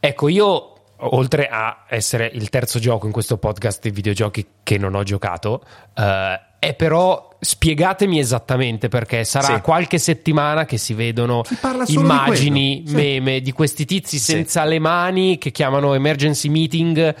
Ecco, 0.00 0.28
io 0.28 0.72
oltre 1.00 1.48
a 1.48 1.84
essere 1.88 2.30
il 2.32 2.48
terzo 2.48 2.78
gioco 2.78 3.06
in 3.06 3.12
questo 3.12 3.38
podcast 3.38 3.82
di 3.82 3.90
videogiochi 3.90 4.46
che 4.62 4.78
non 4.78 4.94
ho 4.94 5.02
giocato, 5.02 5.62
eh, 5.96 6.40
è 6.58 6.74
però 6.74 7.26
spiegatemi 7.40 8.18
esattamente 8.18 8.88
perché 8.88 9.22
sarà 9.24 9.54
Sì. 9.56 9.60
qualche 9.60 9.98
settimana 9.98 10.64
che 10.64 10.76
si 10.76 10.92
vedono 10.94 11.42
di 11.86 11.94
immagini, 11.94 12.82
quello. 12.82 12.98
Sì. 12.98 13.04
meme 13.04 13.40
di 13.40 13.52
questi 13.52 13.84
tizi 13.84 14.18
Sì. 14.18 14.32
senza 14.32 14.64
le 14.64 14.78
mani 14.80 15.38
che 15.38 15.50
chiamano 15.52 15.94
emergency 15.94 16.48
meeting. 16.48 17.14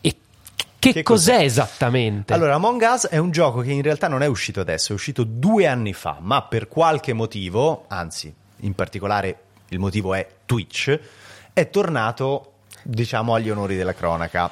E 0.00 0.14
che, 0.78 0.92
Che 0.92 1.02
cos'è, 1.02 1.32
cos'è? 1.32 1.44
esattamente? 1.44 2.32
Allora, 2.32 2.54
Among 2.54 2.80
Us 2.82 3.08
è 3.08 3.16
un 3.18 3.32
gioco 3.32 3.60
che 3.60 3.72
in 3.72 3.82
realtà 3.82 4.06
non 4.06 4.22
è 4.22 4.26
uscito 4.26 4.60
adesso, 4.60 4.92
è 4.92 4.94
uscito 4.94 5.24
due 5.24 5.66
anni 5.66 5.92
fa, 5.92 6.18
ma 6.20 6.42
per 6.42 6.68
qualche 6.68 7.12
motivo, 7.12 7.86
anzi, 7.88 8.32
in 8.60 8.72
particolare 8.74 9.38
il 9.70 9.80
motivo 9.80 10.14
è 10.14 10.24
Twitch, 10.46 10.96
è 11.52 11.68
tornato, 11.70 12.52
diciamo, 12.84 13.34
agli 13.34 13.50
onori 13.50 13.74
della 13.74 13.94
cronaca. 13.94 14.48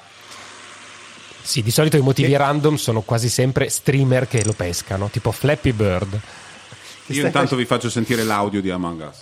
Sì, 1.47 1.63
di 1.63 1.71
solito 1.71 1.99
i 1.99 2.01
motivi 2.01 2.31
Che- 2.31 2.39
random 2.39 2.77
sono 2.77 3.03
quasi 3.03 3.29
sempre 3.29 3.69
streamer 3.69 4.27
che 4.27 4.43
lo 4.45 4.55
pescano, 4.55 5.09
tipo 5.11 5.31
Flappy 5.31 5.73
Bird. 5.73 6.19
Io 7.09 7.27
intanto 7.27 7.55
vi 7.55 7.67
faccio 7.67 7.91
sentire 7.91 8.25
l'audio 8.25 8.63
di 8.63 8.71
Among 8.71 9.07
Us. 9.11 9.19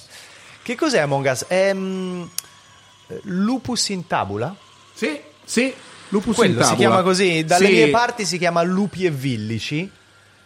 Che 0.62 0.76
cos'è 0.76 1.00
Among 1.00 1.26
Us? 1.28 1.44
È 1.48 1.72
mm, 1.74 2.22
lupus 3.22 3.88
in 3.88 4.06
tabula? 4.06 4.54
Sì, 4.94 5.18
sì, 5.44 5.74
Lupus 6.10 6.36
Quello 6.36 6.52
in 6.52 6.56
si 6.58 6.62
tavola. 6.70 6.76
chiama 6.88 7.02
così, 7.02 7.44
dalle 7.44 7.66
Sì. 7.66 7.72
mie 7.72 7.88
parti 7.88 8.24
si 8.24 8.38
chiama 8.38 8.62
lupi 8.62 9.04
e 9.06 9.10
villici. 9.10 9.90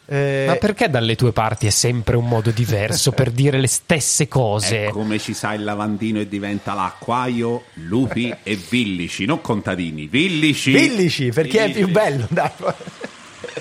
Eh, 0.08 0.44
Ma 0.46 0.54
perché 0.56 0.88
dalle 0.88 1.16
tue 1.16 1.32
parti 1.32 1.66
è 1.66 1.70
sempre 1.70 2.16
un 2.16 2.26
modo 2.28 2.50
diverso 2.50 3.10
per 3.12 3.30
dire 3.32 3.58
le 3.58 3.66
stesse 3.66 4.28
cose? 4.28 4.86
È 4.86 4.90
come 4.90 5.18
ci 5.18 5.34
sa 5.34 5.52
il 5.52 5.64
lavandino 5.64 6.20
e 6.20 6.28
diventa 6.28 6.74
l'acquaio, 6.74 7.64
lupi 7.74 8.32
e 8.42 8.54
villici, 8.56 9.24
non 9.24 9.40
contadini, 9.40 10.06
villici. 10.06 10.70
villici, 10.72 11.30
perché 11.30 11.64
è 11.64 11.70
più 11.72 11.86
Villici. 11.86 11.92
bello. 11.92 12.26
dai. 12.30 12.50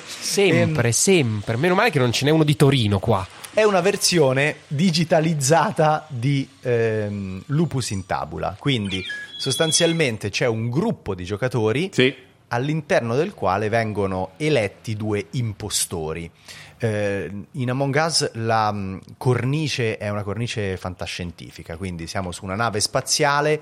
Sempre, 0.06 0.92
sempre. 0.92 1.58
Meno 1.58 1.76
male 1.76 1.90
che 1.90 2.00
non 2.00 2.12
ce 2.12 2.26
n'è 2.26 2.32
uno 2.32 2.44
di 2.44 2.56
Torino 2.56 3.00
qua. 3.00 3.26
È 3.54 3.64
una 3.64 3.80
versione 3.82 4.58
digitalizzata 4.68 6.06
di 6.10 6.48
ehm, 6.62 7.44
Lupus 7.48 7.92
in 7.92 8.06
Tabula. 8.06 8.56
Quindi 8.60 9.04
sostanzialmente 9.38 10.30
c'è 10.30 10.46
un 10.46 10.70
gruppo 10.70 11.16
di 11.16 11.24
giocatori 11.24 11.90
Sì. 11.94 12.14
All'interno 12.50 13.16
del 13.16 13.34
quale 13.34 13.70
vengono 13.70 14.32
eletti 14.38 14.96
due 14.96 15.28
impostori. 15.32 16.30
Eh, 16.78 17.32
in 17.52 17.70
Among 17.70 17.96
Us 17.96 18.32
la 18.34 18.72
mh, 18.72 19.02
cornice 19.18 19.98
è 19.98 20.10
una 20.10 20.24
cornice 20.24 20.78
fantascientifica, 20.78 21.78
quindi 21.78 22.08
siamo 22.08 22.32
su 22.32 22.44
una 22.44 22.56
nave 22.56 22.80
spaziale 22.80 23.62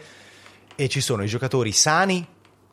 e 0.76 0.90
ci 0.90 1.02
sono 1.02 1.24
i 1.24 1.28
giocatori 1.28 1.72
sani 1.72 2.26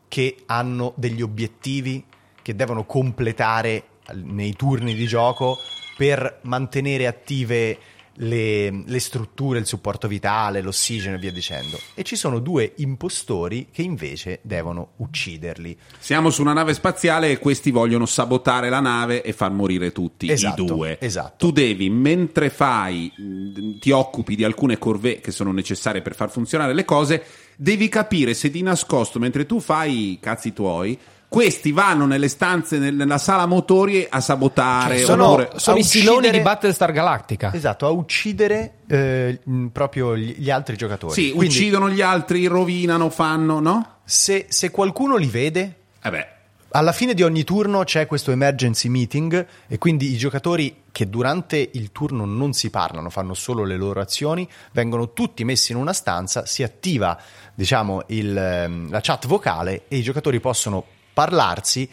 che 0.09 0.37
hanno 0.47 0.93
degli 0.97 1.23
obiettivi 1.23 2.05
che 2.43 2.55
devono 2.57 2.85
completare 2.85 3.85
nei 4.13 4.55
turni 4.57 4.95
di 4.95 5.07
gioco 5.07 5.59
per 5.97 6.41
mantenere 6.43 7.07
attive 7.07 7.79
le, 8.23 8.83
le 8.87 8.99
strutture, 8.99 9.59
il 9.59 9.67
supporto 9.67 10.07
vitale, 10.09 10.61
l'ossigeno 10.61 11.17
e 11.17 11.19
via 11.19 11.33
dicendo. 11.33 11.79
E 11.95 12.03
ci 12.03 12.17
sono 12.17 12.39
due 12.39 12.73
impostori 12.77 13.69
che 13.73 13.83
invece 13.83 14.41
devono 14.43 14.93
ucciderli. 14.97 15.77
Siamo 15.99 16.31
su 16.31 16.43
una 16.43 16.53
nave 16.53 16.75
spaziale 16.75 17.31
e 17.31 17.39
questi 17.39 17.71
vogliono 17.71 18.07
sabotare 18.07 18.69
la 18.69 18.81
nave 18.81 19.23
e 19.23 19.33
far 19.33 19.51
morire 19.53 19.93
tutti 19.93 20.29
Esatto, 20.31 20.63
i 20.63 20.67
due. 20.67 20.99
esatto. 21.01 21.47
Tu 21.47 21.53
devi, 21.53 21.89
mentre 21.89 22.51
fai, 22.51 23.11
mh, 23.17 23.79
ti 23.79 23.91
occupi 23.91 24.37
di 24.37 24.45
alcune 24.45 24.79
corvée 24.79 25.21
che 25.21 25.31
sono 25.31 25.53
necessarie 25.53 26.03
per 26.03 26.15
far 26.15 26.31
funzionare 26.31 26.75
le 26.75 26.85
cose, 26.85 27.25
devi 27.57 27.89
capire 27.89 28.35
se 28.35 28.51
di 28.51 28.63
nascosto, 28.63 29.19
mentre 29.19 29.47
tu 29.47 29.61
fai 29.61 30.13
i 30.13 30.19
cazzi 30.21 30.53
tuoi, 30.53 30.99
questi 31.31 31.71
vanno 31.71 32.07
nelle 32.07 32.27
stanze, 32.27 32.79
nel- 32.79 32.95
nella 32.97 33.17
sala 33.19 33.47
motori 33.47 34.05
a 34.11 34.21
sabotare. 34.21 34.97
Cioè, 34.97 35.07
sono- 35.07 35.29
oppure- 35.29 35.51
Sono 35.57 35.77
a 35.77 35.79
i 35.79 35.85
siloni 35.85 36.17
uccidere- 36.17 36.37
di 36.39 36.43
Battlestar 36.43 36.91
Galactica. 36.91 37.53
Esatto, 37.55 37.87
a 37.87 37.91
uccidere 37.91 38.73
eh, 38.89 39.39
proprio 39.73 40.17
gli, 40.17 40.35
gli 40.39 40.51
altri 40.51 40.77
giocatori. 40.77 41.13
Sì, 41.15 41.31
Quindi, 41.31 41.55
uccidono 41.55 41.89
gli 41.89 42.01
altri, 42.03 42.47
rovinano, 42.47 43.11
fanno, 43.11 43.61
no? 43.61 43.99
Se, 44.05 44.47
se 44.49 44.71
qualcuno 44.73 45.15
li 45.15 45.29
vede, 45.29 45.75
Eh 46.03 46.11
beh, 46.11 46.27
alla 46.71 46.91
fine 46.91 47.15
di 47.15 47.23
ogni 47.23 47.45
turno 47.45 47.85
c'è 47.85 48.09
questo 48.09 48.33
emergency 48.33 48.89
meeting 48.89 49.47
e 49.69 49.79
quindi 49.79 50.11
i 50.13 50.17
giocatori 50.17 50.83
che 50.91 51.09
durante 51.09 51.71
il 51.75 51.93
turno 51.93 52.25
non 52.25 52.53
si 52.55 52.71
parlano, 52.71 53.09
fanno 53.09 53.35
solo 53.35 53.63
le 53.63 53.77
loro 53.77 54.01
azioni, 54.01 54.49
vengono 54.73 55.13
tutti 55.13 55.45
messi 55.45 55.71
in 55.71 55.79
una 55.79 55.93
stanza, 55.93 56.45
si 56.45 56.65
attiva 56.65 57.17
diciamo 57.55 58.03
il, 58.09 58.37
ehm, 58.37 58.91
la 58.91 59.01
chat 59.01 59.29
vocale 59.29 59.83
e 59.87 59.97
i 59.99 60.03
giocatori 60.03 60.41
possono 60.41 60.85
parlarsi 61.13 61.89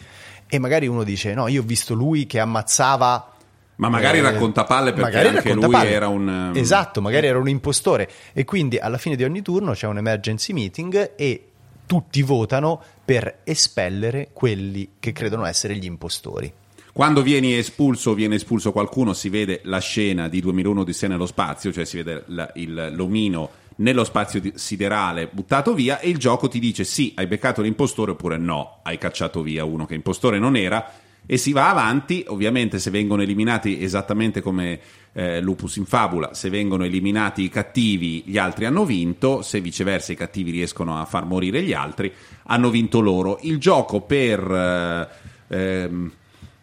e 0.46 0.58
magari 0.58 0.86
uno 0.86 1.04
dice 1.04 1.34
no, 1.34 1.48
io 1.48 1.60
ho 1.62 1.64
visto 1.64 1.94
lui 1.94 2.26
che 2.26 2.38
ammazzava 2.40 3.32
Ma 3.76 3.88
magari 3.88 4.18
eh, 4.18 4.22
racconta 4.22 4.64
palle 4.64 4.92
perché 4.92 5.26
anche 5.28 5.52
lui 5.52 5.70
palle. 5.70 5.90
era 5.90 6.08
un, 6.08 6.28
ehm, 6.28 6.56
Esatto, 6.56 7.00
magari 7.00 7.26
era 7.26 7.38
un 7.38 7.48
impostore 7.48 8.08
e 8.32 8.44
quindi 8.44 8.78
alla 8.78 8.98
fine 8.98 9.16
di 9.16 9.24
ogni 9.24 9.42
turno 9.42 9.72
c'è 9.72 9.86
un 9.86 9.98
emergency 9.98 10.52
meeting 10.52 11.12
e 11.16 11.42
tutti 11.86 12.22
votano 12.22 12.82
per 13.04 13.38
espellere 13.44 14.28
quelli 14.32 14.92
che 14.98 15.12
credono 15.12 15.44
essere 15.46 15.74
gli 15.76 15.84
impostori. 15.86 16.52
Quando 16.92 17.22
vieni 17.22 17.54
espulso 17.56 18.10
o 18.10 18.14
viene 18.14 18.34
espulso 18.34 18.72
qualcuno, 18.72 19.12
si 19.12 19.28
vede 19.28 19.60
la 19.64 19.78
scena 19.78 20.28
di 20.28 20.40
2001 20.40 20.82
di 20.84 20.92
sé 20.92 21.06
nello 21.06 21.26
spazio, 21.26 21.72
cioè 21.72 21.84
si 21.84 21.96
vede 21.98 22.24
la- 22.26 22.50
il- 22.56 22.92
l'omino 22.94 23.48
nello 23.78 24.04
spazio 24.04 24.40
siderale 24.54 25.28
buttato 25.30 25.74
via 25.74 25.98
e 26.00 26.08
il 26.08 26.18
gioco 26.18 26.48
ti 26.48 26.58
dice 26.58 26.84
sì, 26.84 27.12
hai 27.16 27.26
beccato 27.26 27.62
l'impostore 27.62 28.12
oppure 28.12 28.36
no, 28.36 28.80
hai 28.82 28.98
cacciato 28.98 29.42
via 29.42 29.64
uno 29.64 29.86
che 29.86 29.94
impostore 29.94 30.38
non 30.38 30.56
era 30.56 30.92
e 31.30 31.36
si 31.36 31.52
va 31.52 31.68
avanti, 31.68 32.24
ovviamente 32.28 32.78
se 32.78 32.90
vengono 32.90 33.20
eliminati 33.20 33.82
esattamente 33.82 34.40
come 34.40 34.80
eh, 35.12 35.40
Lupus 35.42 35.76
in 35.76 35.84
Fabula, 35.84 36.32
se 36.32 36.48
vengono 36.48 36.84
eliminati 36.84 37.42
i 37.42 37.50
cattivi 37.50 38.22
gli 38.24 38.38
altri 38.38 38.64
hanno 38.64 38.86
vinto, 38.86 39.42
se 39.42 39.60
viceversa 39.60 40.12
i 40.12 40.16
cattivi 40.16 40.50
riescono 40.50 40.98
a 40.98 41.04
far 41.04 41.26
morire 41.26 41.62
gli 41.62 41.74
altri 41.74 42.10
hanno 42.44 42.70
vinto 42.70 43.00
loro. 43.00 43.38
Il 43.42 43.58
gioco 43.58 44.00
per... 44.00 44.40
eh, 44.40 45.54
ehm, 45.54 46.12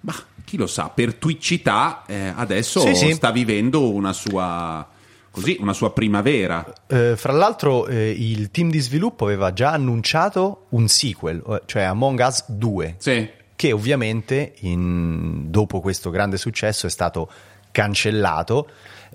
ma 0.02 0.14
chi 0.44 0.58
lo 0.58 0.68
sa, 0.68 0.90
per 0.90 1.16
twitchità 1.16 2.04
eh, 2.08 2.32
adesso 2.36 2.80
Sì, 2.80 2.96
sì. 2.96 3.12
sta 3.14 3.32
vivendo 3.32 3.92
una 3.92 4.14
sua, 4.14 4.88
così, 5.36 5.58
una 5.60 5.74
sua 5.74 5.92
primavera. 5.92 6.66
Eh, 6.88 7.16
fra 7.16 7.34
l'altro 7.34 7.86
eh, 7.88 8.10
il 8.10 8.50
team 8.52 8.70
di 8.70 8.80
sviluppo 8.80 9.26
aveva 9.26 9.54
già 9.54 9.72
annunciato 9.72 10.66
un 10.70 10.88
sequel, 10.88 11.44
eh, 11.48 11.62
cioè 11.66 11.84
Among 11.84 12.20
Us 12.26 12.46
2, 12.48 12.96
Sì. 12.98 13.30
che 13.56 13.72
ovviamente 13.72 14.54
in- 14.62 15.50
dopo 15.52 15.80
questo 15.82 16.10
grande 16.10 16.38
successo 16.38 16.88
è 16.88 16.90
stato 16.90 17.30
cancellato 17.72 18.68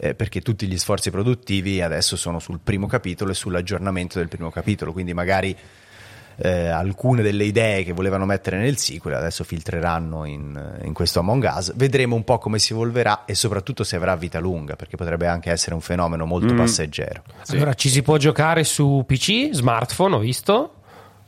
eh, 0.02 0.14
perché 0.14 0.40
tutti 0.40 0.66
gli 0.66 0.78
sforzi 0.78 1.10
produttivi 1.10 1.80
adesso 1.82 2.16
sono 2.16 2.38
sul 2.38 2.60
primo 2.62 2.86
capitolo 2.86 3.30
e 3.32 3.34
sull'aggiornamento 3.34 4.18
del 4.18 4.28
primo 4.28 4.50
capitolo, 4.50 4.92
quindi 4.92 5.12
magari 5.14 5.54
eh, 6.36 6.68
alcune 6.68 7.22
delle 7.22 7.44
idee 7.44 7.84
che 7.84 7.92
volevano 7.92 8.24
mettere 8.24 8.56
nel 8.58 8.76
sequel 8.76 9.14
adesso 9.14 9.44
filtreranno 9.44 10.24
in, 10.24 10.78
in 10.84 10.92
questo 10.92 11.20
Among 11.20 11.50
Us. 11.54 11.74
Vedremo 11.74 12.16
un 12.16 12.24
po' 12.24 12.38
come 12.38 12.58
si 12.58 12.72
evolverà 12.72 13.24
e 13.24 13.34
soprattutto 13.34 13.84
se 13.84 13.96
avrà 13.96 14.16
vita 14.16 14.38
lunga, 14.38 14.76
perché 14.76 14.96
potrebbe 14.96 15.26
anche 15.26 15.50
essere 15.50 15.74
un 15.74 15.80
fenomeno 15.80 16.24
molto 16.24 16.54
passeggero. 16.54 17.22
Allora, 17.48 17.74
ci 17.74 17.88
si 17.88 18.02
può 18.02 18.16
giocare 18.16 18.64
su 18.64 19.04
PC, 19.06 19.50
smartphone, 19.52 20.14
ho 20.14 20.18
visto. 20.18 20.74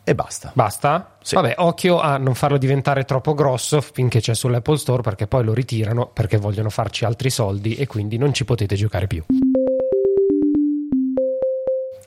E 0.04 0.14
basta. 0.16 0.50
Basta? 0.52 1.16
Sì. 1.22 1.36
Vabbè, 1.36 1.54
occhio 1.58 2.00
a 2.00 2.16
non 2.16 2.34
farlo 2.34 2.58
diventare 2.58 3.04
troppo 3.04 3.34
grosso 3.34 3.80
finché 3.80 4.20
c'è 4.20 4.34
sull'Apple 4.34 4.76
Store 4.76 5.02
perché 5.02 5.28
poi 5.28 5.44
lo 5.44 5.54
ritirano 5.54 6.08
perché 6.08 6.38
vogliono 6.38 6.70
farci 6.70 7.04
altri 7.04 7.30
soldi 7.30 7.76
e 7.76 7.86
quindi 7.86 8.16
non 8.18 8.34
ci 8.34 8.44
potete 8.44 8.74
giocare 8.74 9.06
più. 9.06 9.22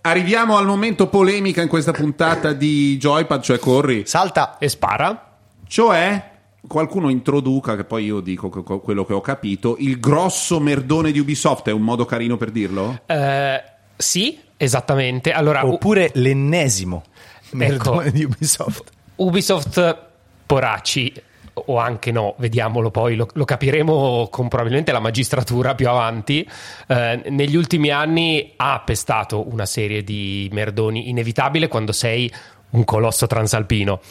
Arriviamo 0.10 0.56
al 0.58 0.68
momento 0.68 1.08
polemica 1.08 1.64
in 1.64 1.68
questa 1.68 1.92
puntata 1.92 2.54
di 2.54 2.96
Joypad, 3.00 3.42
cioè 3.42 3.58
corri. 3.58 4.04
Salta. 4.06 4.60
E 4.60 4.70
spara? 4.70 5.36
Cioè, 5.68 6.32
qualcuno 6.68 7.10
introduca, 7.10 7.76
che 7.76 7.86
poi 7.86 8.06
io 8.06 8.20
dico 8.20 8.50
que- 8.50 8.62
que- 8.62 8.82
quello 8.82 9.04
che 9.04 9.14
ho 9.14 9.22
capito, 9.22 9.78
il 9.80 10.00
grosso 10.00 10.60
merdone 10.60 11.12
di 11.12 11.18
Ubisoft, 11.18 11.70
è 11.70 11.72
un 11.72 11.82
modo 11.82 12.06
carino 12.06 12.38
per 12.38 12.52
dirlo? 12.52 13.00
Eh, 13.08 13.64
sì, 13.98 14.40
esattamente. 14.58 15.32
Allora, 15.32 15.64
U- 15.64 15.72
Oppure 15.74 16.12
l'ennesimo 16.14 17.04
Ecco. 17.48 17.56
merdone 17.58 18.12
di 18.12 18.24
Ubisoft. 18.26 18.92
Ubisoft 19.16 19.98
Poracci 20.46 21.12
o 21.56 21.78
anche 21.78 22.12
no, 22.12 22.36
vediamolo 22.38 22.92
poi, 22.92 23.16
lo, 23.16 23.28
lo 23.34 23.46
capiremo 23.46 24.28
con 24.30 24.48
probabilmente 24.48 24.92
la 24.92 25.00
magistratura 25.00 25.76
più 25.76 25.88
avanti. 25.88 26.48
Eh, 26.88 27.22
negli 27.30 27.56
ultimi 27.56 27.90
anni 27.90 28.54
ha 28.58 28.82
pestato 28.86 29.48
una 29.50 29.66
serie 29.66 30.04
di 30.04 30.50
merdoni 30.52 31.10
inevitabile 31.10 31.68
quando 31.68 31.92
sei 31.92 32.32
un 32.72 32.84
colosso 32.84 33.26
transalpino. 33.28 34.02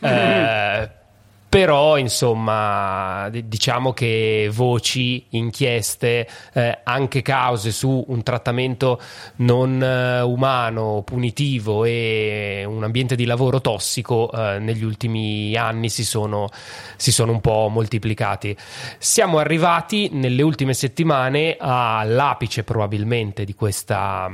Eh, 0.00 0.90
però, 1.50 1.98
insomma, 1.98 3.28
diciamo 3.28 3.92
che 3.92 4.48
voci, 4.52 5.26
inchieste, 5.30 6.28
eh, 6.52 6.78
anche 6.84 7.22
cause 7.22 7.72
su 7.72 8.04
un 8.06 8.22
trattamento 8.22 9.00
non 9.38 9.82
eh, 9.82 10.20
umano, 10.20 11.02
punitivo 11.04 11.84
e 11.84 12.62
un 12.64 12.84
ambiente 12.84 13.16
di 13.16 13.24
lavoro 13.24 13.60
tossico 13.60 14.30
eh, 14.30 14.60
negli 14.60 14.84
ultimi 14.84 15.56
anni 15.56 15.88
si 15.88 16.04
sono, 16.04 16.48
si 16.94 17.10
sono 17.10 17.32
un 17.32 17.40
po' 17.40 17.66
moltiplicati. 17.68 18.56
Siamo 18.98 19.38
arrivati 19.38 20.08
nelle 20.12 20.42
ultime 20.42 20.72
settimane 20.72 21.56
all'apice 21.58 22.62
probabilmente 22.62 23.44
di 23.44 23.56
questa 23.56 24.30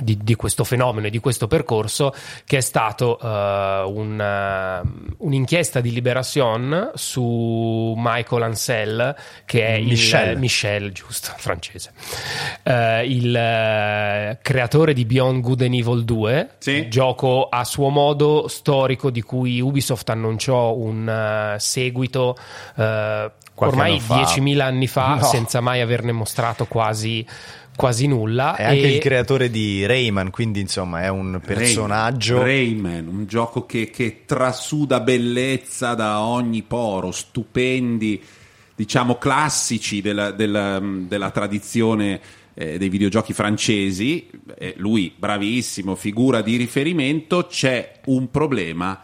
di, 0.00 0.18
di, 0.20 0.34
questo 0.34 0.64
fenomeno 0.64 1.06
e 1.06 1.10
di 1.10 1.18
questo 1.18 1.46
percorso 1.46 2.14
che 2.44 2.58
è 2.58 2.60
stato 2.60 3.18
uh, 3.20 3.26
un, 3.26 4.18
uh, 4.18 5.24
un'inchiesta 5.26 5.80
di 5.80 5.92
Liberation 5.92 6.90
su 6.94 7.94
Michael 7.96 8.42
Ansel 8.42 9.16
che 9.46 9.66
è 9.66 9.80
Michel, 9.80 10.32
il, 10.32 10.38
Michel 10.38 10.92
giusto, 10.92 11.32
francese 11.38 11.92
uh, 12.64 13.02
il 13.04 14.38
creatore 14.42 14.92
di 14.92 15.04
Beyond 15.04 15.42
Good 15.42 15.62
and 15.62 15.74
Evil 15.74 16.04
2 16.04 16.50
sì. 16.58 16.88
gioco 16.88 17.48
a 17.48 17.64
suo 17.64 17.88
modo 17.88 18.46
storico 18.46 19.10
di 19.10 19.22
cui 19.22 19.60
Ubisoft 19.60 20.08
annunciò 20.10 20.74
un 20.74 21.56
seguito 21.58 22.36
ormai 23.66 23.96
10.000 23.96 24.60
anni 24.60 24.86
fa 24.86 25.16
no. 25.16 25.24
senza 25.24 25.60
mai 25.60 25.80
averne 25.80 26.12
mostrato 26.12 26.66
quasi 26.66 27.26
quasi 27.78 28.08
nulla. 28.08 28.56
È 28.56 28.64
anche 28.64 28.82
e... 28.82 28.94
il 28.94 28.98
creatore 28.98 29.50
di 29.50 29.86
Rayman, 29.86 30.30
quindi 30.30 30.58
insomma 30.58 31.02
è 31.02 31.08
un 31.08 31.40
personaggio. 31.44 32.42
Rayman, 32.42 33.06
un 33.06 33.24
gioco 33.26 33.66
che, 33.66 33.88
che 33.88 34.22
trasuda 34.26 34.98
bellezza 34.98 35.94
da 35.94 36.20
ogni 36.20 36.62
poro, 36.62 37.12
stupendi, 37.12 38.20
diciamo 38.74 39.16
classici 39.16 40.00
della, 40.00 40.32
della, 40.32 40.82
della 40.82 41.30
tradizione 41.30 42.20
eh, 42.54 42.78
dei 42.78 42.88
videogiochi 42.88 43.32
francesi. 43.32 44.28
Eh, 44.58 44.74
lui, 44.78 45.14
bravissimo, 45.16 45.94
figura 45.94 46.42
di 46.42 46.56
riferimento. 46.56 47.46
C'è 47.46 48.00
un 48.06 48.28
problema. 48.28 49.02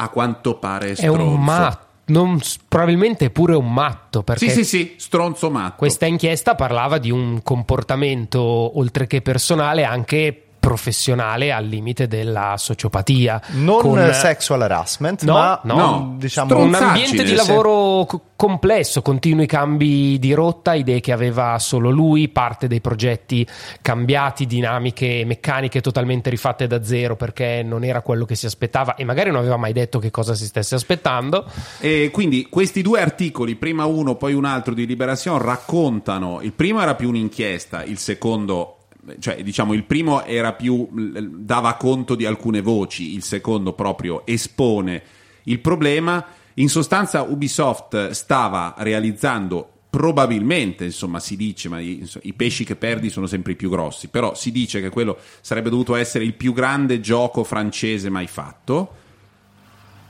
A 0.00 0.08
quanto 0.10 0.54
pare 0.58 0.94
stronzo. 0.94 1.20
È 1.20 1.24
un 1.24 1.42
matto 1.42 1.87
non, 2.08 2.40
probabilmente 2.68 3.30
pure 3.30 3.54
un 3.54 3.72
matto. 3.72 4.22
Perché 4.22 4.48
sì, 4.48 4.64
sì, 4.64 4.64
sì, 4.64 4.94
stronzo 4.96 5.50
matto. 5.50 5.76
Questa 5.76 6.06
inchiesta 6.06 6.54
parlava 6.54 6.98
di 6.98 7.10
un 7.10 7.42
comportamento, 7.42 8.40
oltre 8.78 9.06
che 9.06 9.22
personale, 9.22 9.84
anche 9.84 10.42
professionale 10.68 11.50
al 11.50 11.64
limite 11.64 12.06
della 12.06 12.56
sociopatia. 12.58 13.40
Non 13.52 13.80
con... 13.80 14.10
sexual 14.12 14.60
harassment, 14.60 15.24
no, 15.24 15.32
ma 15.32 15.60
no, 15.64 15.74
no. 15.74 16.14
diciamo 16.18 16.58
un 16.58 16.74
ambiente 16.74 17.22
di 17.24 17.32
lavoro 17.32 18.04
c- 18.04 18.20
complesso, 18.36 19.00
continui 19.00 19.46
cambi 19.46 20.18
di 20.18 20.34
rotta, 20.34 20.74
idee 20.74 21.00
che 21.00 21.12
aveva 21.12 21.58
solo 21.58 21.88
lui, 21.88 22.28
parte 22.28 22.66
dei 22.66 22.82
progetti 22.82 23.46
cambiati, 23.80 24.44
dinamiche 24.44 25.24
meccaniche 25.24 25.80
totalmente 25.80 26.28
rifatte 26.28 26.66
da 26.66 26.84
zero 26.84 27.16
perché 27.16 27.62
non 27.64 27.82
era 27.82 28.02
quello 28.02 28.26
che 28.26 28.34
si 28.34 28.44
aspettava 28.44 28.94
e 28.94 29.04
magari 29.04 29.30
non 29.30 29.40
aveva 29.40 29.56
mai 29.56 29.72
detto 29.72 29.98
che 29.98 30.10
cosa 30.10 30.34
si 30.34 30.44
stesse 30.44 30.74
aspettando. 30.74 31.46
E 31.80 32.10
quindi 32.12 32.46
questi 32.50 32.82
due 32.82 33.00
articoli, 33.00 33.54
prima 33.54 33.86
uno 33.86 34.16
poi 34.16 34.34
un 34.34 34.44
altro 34.44 34.74
di 34.74 34.84
Liberation, 34.84 35.38
raccontano, 35.38 36.40
il 36.42 36.52
primo 36.52 36.82
era 36.82 36.94
più 36.94 37.08
un'inchiesta, 37.08 37.84
il 37.84 37.96
secondo 37.96 38.74
cioè, 39.18 39.42
diciamo, 39.42 39.72
il 39.72 39.84
primo 39.84 40.24
era 40.24 40.52
più 40.52 40.88
dava 40.92 41.74
conto 41.74 42.14
di 42.14 42.26
alcune 42.26 42.60
voci, 42.60 43.14
il 43.14 43.22
secondo 43.22 43.72
proprio 43.72 44.26
espone 44.26 45.02
il 45.48 45.60
problema. 45.60 46.24
In 46.54 46.68
sostanza, 46.68 47.22
Ubisoft 47.22 48.10
stava 48.10 48.74
realizzando 48.78 49.70
probabilmente, 49.90 50.84
insomma, 50.84 51.18
si 51.18 51.36
dice, 51.36 51.68
ma 51.68 51.80
i, 51.80 52.08
i, 52.22 52.32
pesci 52.34 52.64
che 52.64 52.76
perdi 52.76 53.10
sono 53.10 53.26
sempre 53.26 53.52
i 53.52 53.56
più 53.56 53.70
grossi, 53.70 54.08
però 54.08 54.34
si 54.34 54.52
dice 54.52 54.80
che 54.80 54.90
quello 54.90 55.18
sarebbe 55.40 55.70
dovuto 55.70 55.94
essere 55.94 56.24
il 56.24 56.34
più 56.34 56.52
grande 56.52 57.00
gioco 57.00 57.42
francese 57.44 58.10
mai 58.10 58.26
fatto, 58.26 58.94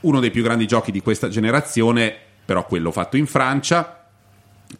uno 0.01 0.19
dei 0.19 0.31
più 0.31 0.43
grandi 0.43 0.67
giochi 0.67 0.91
di 0.91 1.01
questa 1.01 1.29
generazione, 1.29 2.13
però 2.45 2.65
quello 2.65 2.91
fatto 2.91 3.15
in 3.15 3.27
Francia, 3.27 4.07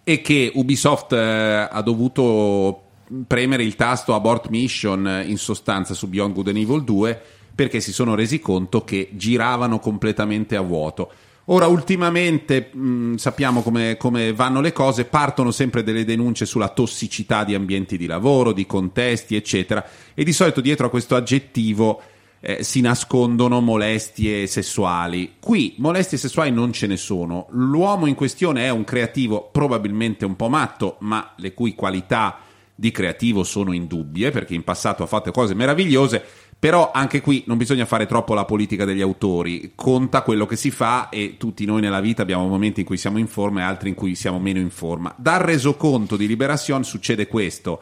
e 0.03 0.21
che 0.21 0.51
Ubisoft 0.53 1.13
eh, 1.13 1.67
ha 1.71 1.81
dovuto 1.81 2.88
premere 3.27 3.63
il 3.63 3.75
tasto 3.75 4.13
abort 4.13 4.47
mission 4.49 5.23
in 5.25 5.37
sostanza 5.37 5.93
su 5.93 6.07
Beyond 6.07 6.33
Good 6.33 6.47
and 6.49 6.57
Evil 6.57 6.83
2 6.83 7.21
perché 7.55 7.81
si 7.81 7.91
sono 7.91 8.15
resi 8.15 8.39
conto 8.39 8.83
che 8.83 9.09
giravano 9.13 9.79
completamente 9.79 10.55
a 10.55 10.61
vuoto. 10.61 11.11
Ora, 11.51 11.65
ultimamente 11.65 12.69
mh, 12.71 13.15
sappiamo 13.15 13.61
come, 13.61 13.97
come, 13.97 14.33
vanno 14.33 14.61
le 14.61 14.71
cose, 14.71 15.05
partono 15.05 15.51
sempre 15.51 15.83
delle 15.83 16.05
denunce 16.05 16.45
sulla 16.45 16.69
tossicità 16.69 17.43
di 17.43 17.55
ambienti 17.55 17.97
di 17.97 18.05
lavoro, 18.05 18.53
di 18.53 18.67
contesti, 18.67 19.35
eccetera, 19.35 19.83
e 20.13 20.23
di 20.23 20.31
solito 20.31 20.61
dietro 20.61 20.85
a 20.85 20.89
questo 20.89 21.15
aggettivo 21.15 22.01
eh, 22.39 22.63
si 22.63 22.81
nascondono 22.81 23.61
molestie 23.61 24.47
sessuali. 24.47 25.33
Qui 25.39 25.73
molestie 25.79 26.17
sessuali 26.17 26.51
non 26.51 26.71
ce 26.71 26.87
ne 26.87 26.97
sono. 26.97 27.47
L'uomo 27.49 28.05
in 28.05 28.15
questione 28.15 28.65
è 28.65 28.69
un 28.69 28.83
creativo 28.83 29.49
probabilmente 29.51 30.25
un 30.25 30.35
po' 30.35 30.49
matto, 30.49 30.97
ma 30.99 31.33
le 31.37 31.53
cui 31.53 31.73
qualità 31.75 32.37
di 32.79 32.91
creativo 32.91 33.43
sono 33.43 33.73
indubbie, 33.73 34.31
perché 34.31 34.53
in 34.53 34.63
passato 34.63 35.03
ha 35.03 35.05
fatto 35.05 35.31
cose 35.31 35.53
meravigliose, 35.53 36.23
però 36.57 36.91
anche 36.93 37.19
qui 37.19 37.43
non 37.45 37.57
bisogna 37.57 37.85
fare 37.85 38.05
troppo 38.05 38.33
la 38.33 38.45
politica 38.45 38.85
degli 38.85 39.01
autori, 39.01 39.73
conta 39.75 40.21
quello 40.21 40.45
che 40.45 40.55
si 40.55 40.71
fa 40.71 41.09
e 41.09 41.35
tutti 41.37 41.65
noi 41.65 41.81
nella 41.81 41.99
vita 41.99 42.21
abbiamo 42.21 42.47
momenti 42.47 42.79
in 42.79 42.85
cui 42.85 42.95
siamo 42.95 43.17
in 43.17 43.27
forma 43.27 43.59
e 43.59 43.63
altri 43.63 43.89
in 43.89 43.95
cui 43.95 44.15
siamo 44.15 44.39
meno 44.39 44.59
in 44.59 44.69
forma. 44.69 45.13
Dal 45.17 45.41
resoconto 45.41 46.15
di 46.15 46.25
Liberation 46.25 46.85
succede 46.85 47.27
questo, 47.27 47.81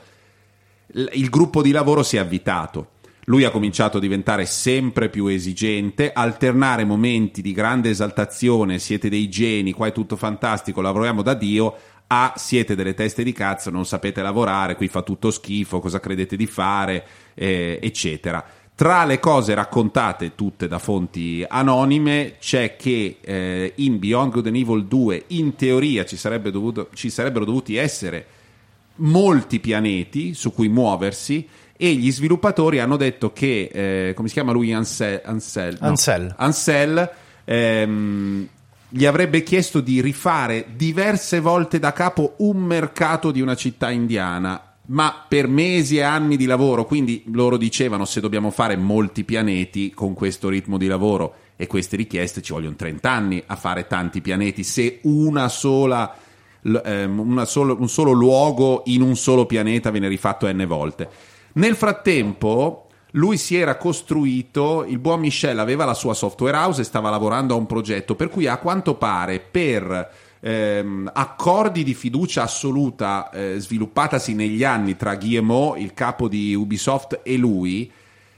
il 0.94 1.30
gruppo 1.30 1.62
di 1.62 1.70
lavoro 1.70 2.02
si 2.02 2.18
è 2.18 2.20
avvitato. 2.20 2.94
Lui 3.26 3.44
ha 3.44 3.52
cominciato 3.52 3.98
a 3.98 4.00
diventare 4.00 4.46
sempre 4.46 5.10
più 5.10 5.28
esigente, 5.28 6.12
alternare 6.14 6.86
momenti 6.86 7.42
di 7.42 7.52
grande 7.52 7.90
esaltazione, 7.90 8.80
siete 8.80 9.10
dei 9.10 9.30
geni, 9.30 9.74
qua 9.74 9.88
è 9.88 9.92
tutto 9.92 10.16
fantastico, 10.16 10.82
lavoriamo 10.82 11.22
da 11.22 11.34
Dio, 11.34 11.76
a 12.08 12.34
siete 12.38 12.76
delle 12.76 12.94
teste 12.94 13.24
di 13.24 13.34
cazzo, 13.34 13.70
non 13.70 13.86
sapete 13.86 14.22
lavorare, 14.22 14.76
qui 14.76 14.88
fa 14.88 15.02
tutto 15.02 15.30
schifo, 15.30 15.80
cosa 15.80 16.00
credete 16.00 16.36
di 16.36 16.48
fare, 16.48 17.06
eh, 17.34 17.80
eccetera. 17.82 18.44
Tra 18.74 19.06
le 19.06 19.20
cose 19.20 19.56
raccontate 19.56 20.36
tutte 20.36 20.68
da 20.68 20.78
fonti 20.78 21.44
anonime 21.48 22.36
c'è 22.40 22.76
che 22.76 23.18
eh, 23.20 23.74
in 23.78 23.98
Beyond 23.98 24.32
Good 24.32 24.46
and 24.46 24.56
Evil 24.56 24.86
2 24.86 25.24
in 25.30 25.56
teoria 25.56 26.06
ci, 26.06 26.16
sarebbe 26.16 26.52
dovuto, 26.52 26.90
ci 26.94 27.10
sarebbero 27.10 27.44
dovuti 27.44 27.76
essere 27.76 28.26
molti 28.98 29.60
pianeti 29.60 30.36
su 30.36 30.54
cui 30.54 30.70
muoversi 30.70 31.48
e 31.76 31.94
gli 31.94 32.12
sviluppatori 32.12 32.80
hanno 32.80 32.98
detto 32.98 33.34
che, 33.34 33.70
eh, 33.72 34.14
come 34.14 34.28
si 34.28 34.36
chiama 34.36 34.52
lui, 34.52 34.72
Ansel, 34.74 35.22
Ansel, 35.26 35.78
no, 35.82 35.88
Ansel. 35.88 36.34
Ansel 36.38 37.12
ehm, 37.46 38.48
gli 38.90 39.06
avrebbe 39.06 39.44
chiesto 39.44 39.82
di 39.82 40.02
rifare 40.02 40.68
diverse 40.76 41.40
volte 41.40 41.80
da 41.80 41.92
capo 41.92 42.36
un 42.38 42.58
mercato 42.58 43.32
di 43.32 43.42
una 43.42 43.56
città 43.56 43.92
indiana, 43.92 44.76
ma 44.88 45.26
per 45.28 45.48
mesi 45.48 45.98
e 45.98 46.04
anni 46.04 46.38
di 46.38 46.46
lavoro, 46.46 46.86
quindi 46.86 47.24
loro 47.32 47.58
dicevano 47.58 48.06
se 48.06 48.22
dobbiamo 48.22 48.50
fare 48.50 48.78
molti 48.78 49.26
pianeti 49.26 49.92
con 49.92 50.14
questo 50.14 50.48
ritmo 50.48 50.78
di 50.78 50.88
lavoro 50.88 51.36
e 51.58 51.68
queste 51.68 51.98
richieste 51.98 52.42
ci 52.42 52.54
vogliono 52.54 52.76
30 52.76 53.12
anni 53.12 53.44
a 53.46 53.56
fare 53.58 53.88
tanti 53.88 54.22
pianeti, 54.22 54.64
se 54.64 55.00
una 55.04 55.50
sola, 55.50 56.16
ehm, 56.62 57.20
una 57.20 57.46
solo, 57.46 57.76
un 57.78 57.90
solo 57.90 58.12
luogo 58.12 58.84
in 58.86 59.02
un 59.02 59.18
solo 59.18 59.46
pianeta 59.46 59.92
viene 59.92 60.08
rifatto 60.08 60.48
n 60.50 60.66
volte. 60.66 61.10
Nel 61.54 61.76
frattempo 61.76 62.87
lui 63.12 63.38
si 63.38 63.56
era 63.56 63.78
costruito, 63.78 64.84
il 64.88 65.00
buon 65.00 65.22
Michel 65.22 65.60
aveva 65.60 65.86
la 65.86 65.94
sua 65.94 66.14
software 66.14 66.58
house 66.58 66.82
e 66.82 66.86
stava 66.86 67.10
lavorando 67.10 67.54
a 67.54 67.58
un 67.58 67.66
progetto 67.66 68.16
per 68.16 68.30
cui 68.30 68.48
a 68.48 68.58
quanto 68.58 68.96
pare 68.96 69.40
per 69.40 70.10
ehm, 70.40 71.12
accordi 71.14 71.84
di 71.84 71.94
fiducia 71.94 72.44
assoluta 72.44 73.30
eh, 73.30 73.56
sviluppatasi 73.60 74.34
negli 74.34 74.64
anni 74.64 74.96
tra 74.96 75.16
Guillemot, 75.16 75.80
il 75.80 75.94
capo 75.94 76.28
di 76.28 76.54
Ubisoft, 76.54 77.22
e 77.24 77.38
lui, 77.38 77.92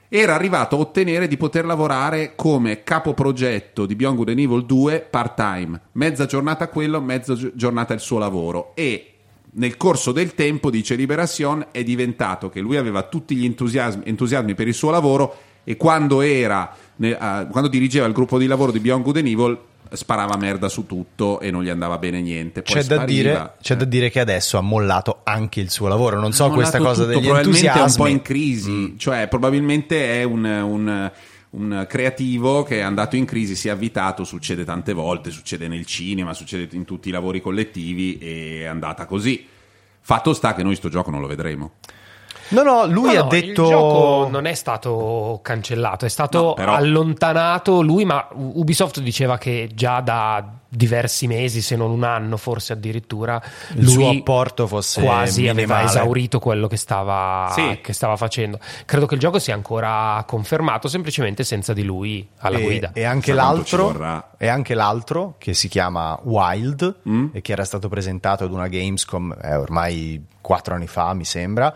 era 0.07 0.33
arrivato 0.33 0.75
a 0.75 0.79
ottenere 0.79 1.27
di 1.27 1.37
poter 1.37 1.65
lavorare 1.65 2.33
come 2.35 2.83
capo 2.83 3.13
progetto 3.13 3.85
di 3.85 3.95
Beyond 3.95 4.17
Good 4.17 4.29
and 4.29 4.39
Evil 4.39 4.65
2 4.65 5.07
part 5.09 5.35
time, 5.35 5.79
mezza 5.93 6.25
giornata 6.25 6.67
quello, 6.67 6.99
mezza 6.99 7.35
giornata 7.53 7.93
il 7.93 7.99
suo 7.99 8.17
lavoro. 8.17 8.71
E 8.75 9.18
nel 9.51 9.77
corso 9.77 10.11
del 10.11 10.35
tempo, 10.35 10.69
dice 10.69 10.95
Liberation, 10.95 11.67
è 11.71 11.83
diventato 11.83 12.49
che 12.49 12.59
lui 12.59 12.77
aveva 12.77 13.03
tutti 13.03 13.35
gli 13.35 13.45
entusiasmi, 13.45 14.03
entusiasmi 14.05 14.53
per 14.53 14.67
il 14.67 14.73
suo 14.73 14.91
lavoro 14.91 15.37
e 15.63 15.75
quando, 15.77 16.21
era, 16.21 16.75
quando 16.97 17.67
dirigeva 17.67 18.05
il 18.05 18.13
gruppo 18.13 18.37
di 18.37 18.47
lavoro 18.47 18.71
di 18.71 18.79
Beyond 18.79 19.03
Good 19.03 19.17
and 19.17 19.27
Evil 19.27 19.57
sparava 19.91 20.37
merda 20.37 20.69
su 20.69 20.85
tutto 20.85 21.39
e 21.39 21.51
non 21.51 21.63
gli 21.63 21.69
andava 21.69 21.97
bene 21.97 22.21
niente. 22.21 22.61
Poi 22.61 22.75
c'è, 22.75 22.83
spariva, 22.83 23.05
da 23.05 23.11
dire, 23.11 23.53
c'è 23.61 23.75
da 23.75 23.85
dire 23.85 24.09
che 24.09 24.19
adesso 24.19 24.57
ha 24.57 24.61
mollato 24.61 25.21
anche 25.23 25.59
il 25.59 25.71
suo 25.71 25.87
lavoro. 25.87 26.19
Non 26.19 26.31
so 26.31 26.49
questa 26.49 26.77
cosa 26.77 27.03
tutto, 27.05 27.15
degli 27.15 27.25
probabilmente 27.25 27.67
entusiasmi. 27.67 27.79
è 27.79 27.89
un 27.89 27.95
po' 27.95 28.07
in 28.07 28.21
crisi, 28.21 28.71
mm. 28.71 28.97
cioè 28.97 29.27
probabilmente 29.27 30.21
è 30.21 30.23
un, 30.23 30.43
un 30.45 31.11
un 31.51 31.85
creativo 31.89 32.63
che 32.63 32.77
è 32.79 32.81
andato 32.81 33.15
in 33.15 33.25
crisi, 33.25 33.55
si 33.55 33.69
è 33.69 33.71
avvitato, 33.71 34.23
succede 34.23 34.63
tante 34.63 34.93
volte, 34.93 35.31
succede 35.31 35.67
nel 35.67 35.85
cinema, 35.85 36.33
succede 36.33 36.75
in 36.75 36.85
tutti 36.85 37.09
i 37.09 37.11
lavori 37.11 37.41
collettivi 37.41 38.17
è 38.17 38.65
andata 38.65 39.05
così. 39.05 39.47
Fatto 40.01 40.33
sta 40.33 40.53
che 40.53 40.63
noi 40.63 40.75
sto 40.75 40.89
gioco 40.89 41.09
non 41.09 41.21
lo 41.21 41.27
vedremo. 41.27 41.73
No, 42.49 42.63
no, 42.63 42.85
lui 42.85 43.13
no, 43.13 43.21
ha 43.21 43.27
detto. 43.27 43.63
Il 43.63 43.69
gioco 43.69 44.27
non 44.29 44.45
è 44.45 44.53
stato 44.53 45.39
cancellato, 45.41 46.05
è 46.05 46.09
stato 46.09 46.41
no, 46.41 46.53
però... 46.53 46.73
allontanato 46.73 47.81
lui, 47.81 48.05
ma 48.05 48.27
Ubisoft 48.33 48.99
diceva 49.01 49.37
che 49.37 49.69
già 49.73 49.99
da 50.01 50.53
diversi 50.71 51.25
mesi, 51.25 51.61
se 51.61 51.75
non 51.75 51.89
un 51.89 52.03
anno, 52.03 52.37
forse 52.37 52.73
addirittura, 52.73 53.41
Il 53.75 53.83
lui 53.85 53.91
suo 53.93 54.09
apporto 54.09 54.67
fosse 54.67 55.01
quasi 55.01 55.47
aveva 55.47 55.53
minimale. 55.55 55.85
esaurito 55.85 56.39
quello 56.39 56.67
che 56.67 56.77
stava, 56.77 57.49
Sì. 57.53 57.79
che 57.81 57.91
stava 57.93 58.15
facendo. 58.15 58.59
Credo 58.85 59.07
che 59.07 59.15
il 59.15 59.19
gioco 59.19 59.39
sia 59.39 59.55
ancora 59.55 60.23
confermato, 60.27 60.87
semplicemente 60.87 61.43
senza 61.43 61.73
di 61.73 61.83
lui 61.83 62.27
alla 62.39 62.59
e, 62.59 62.61
guida. 62.61 62.91
e 62.93 63.03
anche 63.03 63.33
l'altro, 63.33 64.23
e 64.37 64.47
anche 64.47 64.75
l'altro 64.75 65.35
che 65.39 65.53
si 65.55 65.67
chiama 65.67 66.17
Wild 66.23 66.97
Mm? 67.07 67.27
e 67.33 67.41
che 67.41 67.51
era 67.51 67.63
stato 67.65 67.89
presentato 67.89 68.43
ad 68.43 68.51
una 68.51 68.67
Gamescom 68.67 69.35
eh, 69.41 69.55
ormai 69.55 70.23
quattro 70.41 70.75
anni 70.75 70.87
fa 70.87 71.13
mi 71.13 71.25
sembra 71.25 71.73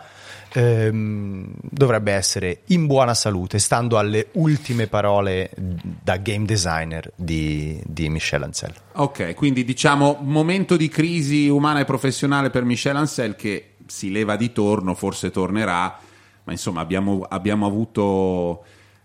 ehm, 0.53 1.51
dovrebbe 1.61 2.11
essere 2.13 2.61
in 2.67 2.85
buona 2.85 3.13
salute 3.13 3.59
stando 3.59 3.97
alle 3.97 4.27
ultime 4.33 4.87
parole 4.87 5.51
da 5.55 6.17
game 6.17 6.45
designer 6.45 7.11
di, 7.15 7.81
di 7.85 8.09
Michel 8.09 8.43
Ancel. 8.43 8.73
Ok, 8.93 9.33
quindi 9.33 9.63
diciamo 9.63 10.19
momento 10.21 10.77
di 10.77 10.87
crisi 10.87 11.47
umana 11.47 11.79
e 11.79 11.85
professionale 11.85 12.49
per 12.49 12.63
Michel 12.63 12.95
Ancel 12.95 13.35
che 13.35 13.75
si 13.87 14.11
leva 14.11 14.35
di 14.35 14.51
torno, 14.51 14.93
forse 14.93 15.31
tornerà, 15.31 15.99
ma 16.43 16.51
insomma 16.51 16.81
abbiamo, 16.81 17.25
abbiamo 17.27 17.65
avuto... 17.65 18.63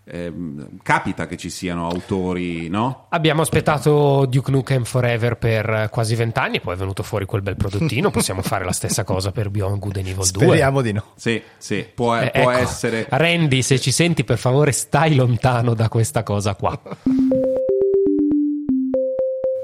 ehm, 0.09 0.79
capita 0.81 1.27
che 1.27 1.37
ci 1.37 1.49
siano 1.49 1.87
autori, 1.87 2.67
no? 2.69 3.05
Abbiamo 3.09 3.41
aspettato 3.41 4.25
Duke 4.25 4.51
Nukem 4.51 4.83
Forever 4.83 5.37
per 5.37 5.89
quasi 5.91 6.15
vent'anni, 6.15 6.59
poi 6.59 6.73
è 6.73 6.77
venuto 6.77 7.03
fuori 7.03 7.25
quel 7.25 7.41
bel 7.41 7.55
prodottino. 7.55 8.09
Possiamo 8.11 8.41
fare 8.41 8.65
la 8.65 8.71
stessa 8.71 9.03
cosa 9.03 9.31
per 9.31 9.49
Beyond 9.49 9.79
Good 9.79 9.97
and 9.97 10.07
Evil 10.07 10.15
2. 10.15 10.45
speriamo 10.45 10.81
di 10.81 10.91
no 10.91 11.03
Sì, 11.15 11.41
sì, 11.57 11.85
può, 11.93 12.17
Eh, 12.17 12.31
può 12.33 12.51
ecco, 12.51 12.61
essere... 12.61 13.05
Randy, 13.09 13.61
se 13.61 13.79
ci 13.79 13.91
senti, 13.91 14.23
per 14.23 14.37
favore, 14.37 14.71
stai 14.71 15.15
lontano 15.15 15.73
da 15.73 15.87
questa 15.89 16.23
cosa 16.23 16.55
qua. 16.55 16.79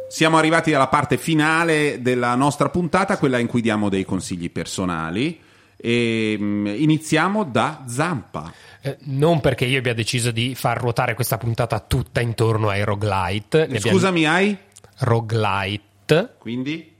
Siamo 0.07 0.37
arrivati 0.37 0.73
alla 0.73 0.87
parte 0.87 1.17
finale 1.17 2.01
della 2.01 2.35
nostra 2.35 2.69
puntata, 2.69 3.17
quella 3.17 3.37
in 3.37 3.47
cui 3.47 3.61
diamo 3.61 3.89
dei 3.89 4.05
consigli 4.05 4.49
personali. 4.49 5.39
E 5.77 6.37
mm, 6.39 6.67
iniziamo 6.67 7.43
da 7.43 7.83
Zampa. 7.87 8.51
Eh, 8.81 8.97
non 9.05 9.41
perché 9.41 9.65
io 9.65 9.79
abbia 9.79 9.93
deciso 9.93 10.31
di 10.31 10.55
far 10.55 10.77
ruotare 10.79 11.15
questa 11.15 11.37
puntata 11.37 11.79
tutta 11.79 12.21
intorno 12.21 12.69
ai 12.69 12.83
roguelite. 12.83 13.67
Ne 13.67 13.77
abbiamo- 13.77 13.97
Scusami, 13.97 14.25
hai? 14.25 14.57
Roguelite. 14.99 16.35
Quindi? 16.37 16.93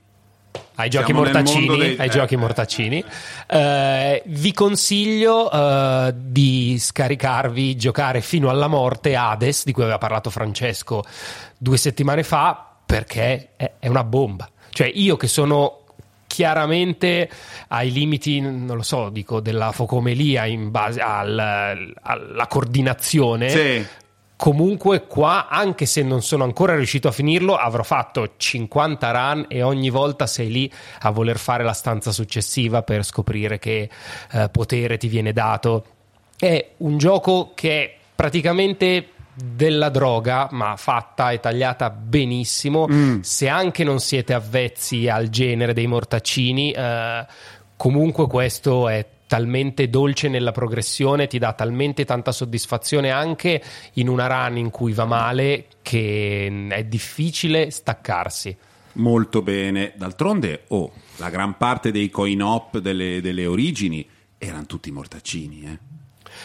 ai 0.78 0.90
giochi 0.90 1.06
Siamo 1.12 1.22
mondo 1.22 1.76
dei- 1.76 1.96
ai 1.98 2.06
eh, 2.06 2.10
giochi 2.10 2.34
eh. 2.34 2.36
mortaccini. 2.36 3.04
Eh, 3.46 4.22
vi 4.26 4.52
consiglio 4.52 5.50
eh, 5.50 6.12
di 6.14 6.76
scaricarvi, 6.78 7.76
giocare 7.76 8.20
fino 8.20 8.50
alla 8.50 8.66
morte 8.66 9.16
Hades, 9.16 9.64
di 9.64 9.72
cui 9.72 9.82
aveva 9.82 9.98
parlato 9.98 10.30
Francesco 10.30 11.02
due 11.56 11.76
settimane 11.78 12.22
fa, 12.22 12.76
perché 12.84 13.50
è, 13.56 13.72
è 13.78 13.88
una 13.88 14.04
bomba. 14.04 14.48
Cioè, 14.70 14.90
io 14.92 15.16
che 15.16 15.28
sono 15.28 15.84
chiaramente 16.36 17.30
ai 17.68 17.90
limiti, 17.90 18.40
non 18.40 18.66
lo 18.66 18.82
so, 18.82 19.08
dico, 19.08 19.40
della 19.40 19.72
focomelia 19.72 20.44
in 20.44 20.70
base 20.70 21.00
al- 21.00 21.94
alla 22.02 22.46
coordinazione. 22.46 23.48
Sì. 23.48 23.86
Comunque 24.36 25.06
qua, 25.06 25.48
anche 25.48 25.86
se 25.86 26.02
non 26.02 26.20
sono 26.20 26.44
ancora 26.44 26.76
riuscito 26.76 27.08
a 27.08 27.10
finirlo, 27.10 27.56
avrò 27.56 27.82
fatto 27.82 28.34
50 28.36 29.10
run 29.12 29.46
e 29.48 29.62
ogni 29.62 29.88
volta 29.88 30.26
sei 30.26 30.50
lì 30.50 30.70
a 31.00 31.10
voler 31.10 31.38
fare 31.38 31.64
la 31.64 31.72
stanza 31.72 32.12
successiva 32.12 32.82
per 32.82 33.02
scoprire 33.02 33.58
che 33.58 33.88
eh, 34.32 34.48
potere 34.50 34.98
ti 34.98 35.08
viene 35.08 35.32
dato. 35.32 35.86
È 36.38 36.72
un 36.78 36.98
gioco 36.98 37.52
che 37.54 37.82
è 37.82 37.96
praticamente 38.14 39.08
della 39.36 39.90
droga, 39.90 40.48
ma 40.50 40.76
fatta 40.76 41.30
e 41.30 41.40
tagliata 41.40 41.90
benissimo. 41.90 42.86
Se 43.20 43.48
anche 43.48 43.84
non 43.84 44.00
siete 44.00 44.32
avvezzi 44.32 45.08
al 45.08 45.28
genere 45.28 45.74
dei 45.74 45.86
mortaccini, 45.86 46.72
eh, 46.72 47.26
comunque 47.76 48.26
questo 48.26 48.88
è 48.88 49.06
talmente 49.26 49.90
dolce 49.90 50.28
nella 50.28 50.52
progressione, 50.52 51.26
ti 51.26 51.38
dà 51.38 51.52
talmente 51.52 52.04
tanta 52.04 52.32
soddisfazione 52.32 53.10
anche 53.10 53.62
in 53.94 54.08
una 54.08 54.26
run 54.26 54.56
in 54.56 54.70
cui 54.70 54.92
va 54.92 55.04
male 55.04 55.66
che 55.82 56.66
è 56.68 56.84
difficile 56.84 57.70
staccarsi. 57.70 58.56
Molto 58.92 59.42
bene. 59.42 59.92
D'altronde, 59.96 60.64
oh, 60.68 60.92
la 61.16 61.28
gran 61.28 61.56
parte 61.56 61.90
dei 61.90 62.08
coin 62.08 62.40
op 62.40 62.78
delle, 62.78 63.20
delle 63.20 63.46
origini 63.46 64.08
erano 64.38 64.64
tutti 64.64 64.90
mortaccini, 64.90 65.62
eh. 65.64 65.78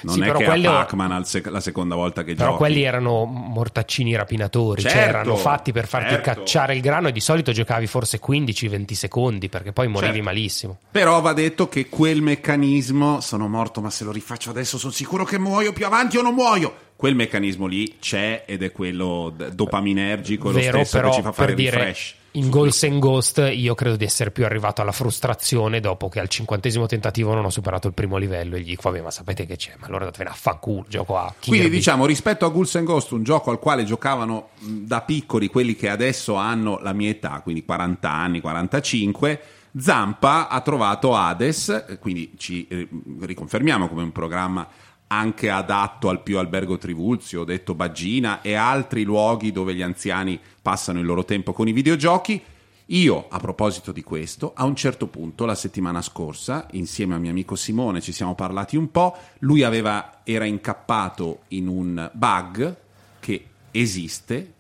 Non 0.02 0.16
Sì, 0.16 0.22
è 0.22 0.26
però 0.26 0.38
che 0.40 0.46
quello- 0.46 0.70
a 0.72 0.74
Pac-Man 0.86 1.26
sec- 1.26 1.48
la 1.50 1.60
seconda 1.60 1.96
volta 1.96 2.24
che 2.24 2.34
Però 2.36 2.48
giochi. 2.52 2.58
quelli 2.58 2.82
erano 2.84 3.26
mortaccini 3.26 4.16
rapinatori, 4.16 4.82
cioè 4.82 4.92
Certo, 4.92 5.10
erano 5.10 5.36
fatti 5.36 5.72
per 5.72 5.88
farti 5.88 6.10
certo. 6.14 6.34
cacciare 6.34 6.76
il 6.76 6.82
grano 6.82 7.08
e 7.08 7.12
di 7.12 7.20
solito 7.20 7.52
giocavi 7.52 7.88
forse 7.88 8.20
15-20 8.20 8.94
secondi 8.96 9.50
perché 9.50 9.72
poi 9.74 9.88
morivi 9.88 10.14
Certo. 10.14 10.26
malissimo. 10.26 10.78
Però 10.92 11.20
va 11.22 11.34
detto 11.34 11.68
che 11.70 11.90
quel 11.90 12.22
meccanismo, 12.22 13.20
sono 13.22 13.48
morto 13.48 13.82
ma 13.82 13.90
se 13.90 14.04
lo 14.04 14.12
rifaccio 14.12 14.50
adesso 14.50 14.78
sono 14.78 14.92
sicuro 14.92 15.24
che 15.26 15.38
muoio 15.40 15.74
più 15.74 15.86
avanti 15.86 16.18
o 16.18 16.22
non 16.22 16.34
muoio. 16.34 16.74
Quel 16.96 17.16
meccanismo 17.16 17.66
lì 17.66 17.98
c'è 18.00 18.44
ed 18.46 18.62
è 18.62 18.72
quello 18.72 19.34
dopaminergico, 19.54 20.50
è 20.50 20.54
lo 20.54 20.60
Vero, 20.60 20.78
stesso 20.80 20.98
però 20.98 21.10
che 21.10 21.16
ci 21.16 21.22
fa 21.24 21.32
fare 21.32 21.48
per 21.48 21.56
dire 21.56 21.78
refresh. 21.78 22.16
In 22.34 22.50
Ghosts 22.50 22.84
and 22.84 23.00
Ghost 23.00 23.52
io 23.54 23.76
credo 23.76 23.98
di 23.98 24.06
essere 24.06 24.32
più 24.32 24.46
arrivato 24.46 24.82
alla 24.82 24.94
frustrazione 24.94 25.80
dopo 25.80 26.08
che 26.08 26.20
al 26.20 26.30
cinquantesimo 26.30 26.86
tentativo 26.86 27.34
non 27.34 27.44
ho 27.44 27.50
superato 27.50 27.88
il 27.88 27.94
primo 27.94 28.18
livello 28.18 28.56
e 28.56 28.62
gli 28.62 28.68
dico 28.68 28.90
vabbè 28.90 29.02
ma 29.02 29.12
sapete 29.12 29.46
che 29.46 29.58
c'è, 29.58 29.74
ma 29.80 29.88
allora 29.88 30.06
datevene 30.06 30.30
a 30.30 30.34
fanculo, 30.34 30.86
gioco 30.88 31.18
a 31.18 31.26
Kirby. 31.38 31.58
Quindi 31.58 31.70
diciamo 31.70 32.06
rispetto 32.06 32.46
a 32.46 32.50
Ghouls 32.50 32.76
and 32.76 32.86
Ghost, 32.86 33.12
un 33.12 33.24
gioco 33.24 33.52
al 33.52 33.60
quale 33.60 33.84
giocavano 33.84 34.50
da 34.60 35.02
piccoli 35.02 35.48
quelli 35.48 35.76
che 35.76 35.90
adesso 35.90 36.36
hanno 36.36 36.80
la 36.82 36.94
mia 36.94 37.10
età, 37.10 37.42
quindi 37.42 37.66
40 37.66 38.10
anni, 38.10 38.40
45, 38.40 39.42
Zampa 39.78 40.48
ha 40.48 40.62
trovato 40.62 41.16
Hades, 41.16 41.86
eh, 41.88 41.98
quindi 42.00 42.34
ci 42.38 42.68
eh, 42.68 42.88
riconfermiamo 43.22 43.88
come 43.88 44.04
un 44.04 44.12
programma 44.12 44.68
anche 45.12 45.50
adatto 45.50 46.08
al 46.08 46.24
più 46.24 46.38
albergo 46.38 46.78
Trivulzio, 46.78 47.42
ho 47.42 47.44
detto 47.44 47.76
Baggina 47.76 48.42
e 48.42 48.54
altri 48.54 49.04
luoghi 49.04 49.52
dove 49.52 49.76
gli 49.76 49.82
anziani 49.82 50.40
passano 50.62 51.00
il 51.00 51.06
loro 51.06 51.26
tempo 51.26 51.52
con 51.52 51.68
i 51.68 51.74
videogiochi. 51.74 52.42
Io, 52.86 53.28
a 53.30 53.38
proposito 53.38 53.92
di 53.92 54.04
questo, 54.04 54.54
a 54.56 54.64
un 54.64 54.76
certo 54.76 55.08
punto, 55.08 55.44
la 55.44 55.56
settimana 55.56 56.02
scorsa, 56.02 56.66
insieme 56.72 57.14
al 57.14 57.20
mio 57.20 57.30
amico 57.30 57.56
Simone, 57.56 58.00
ci 58.00 58.14
siamo 58.14 58.36
parlati 58.36 58.78
un 58.78 58.90
po'. 58.90 59.18
Lui 59.40 59.64
aveva, 59.64 60.22
era 60.24 60.46
incappato 60.46 61.42
in 61.50 61.68
un 61.68 62.10
bug 62.14 62.76
che 63.20 63.46
esiste. 63.72 64.54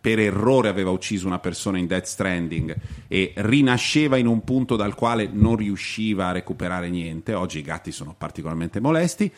Per 0.00 0.20
errore 0.20 0.68
aveva 0.68 0.90
ucciso 0.90 1.26
una 1.26 1.40
persona 1.40 1.78
in 1.78 1.88
Death 1.88 2.04
Stranding 2.04 2.76
e 3.08 3.32
rinasceva 3.36 4.16
in 4.16 4.28
un 4.28 4.44
punto 4.44 4.76
dal 4.76 4.94
quale 4.94 5.28
non 5.32 5.56
riusciva 5.56 6.28
a 6.28 6.32
recuperare 6.32 6.88
niente. 6.90 7.34
Oggi 7.34 7.58
i 7.58 7.62
gatti 7.62 7.90
sono 7.90 8.14
particolarmente 8.16 8.78
molesti. 8.78 9.32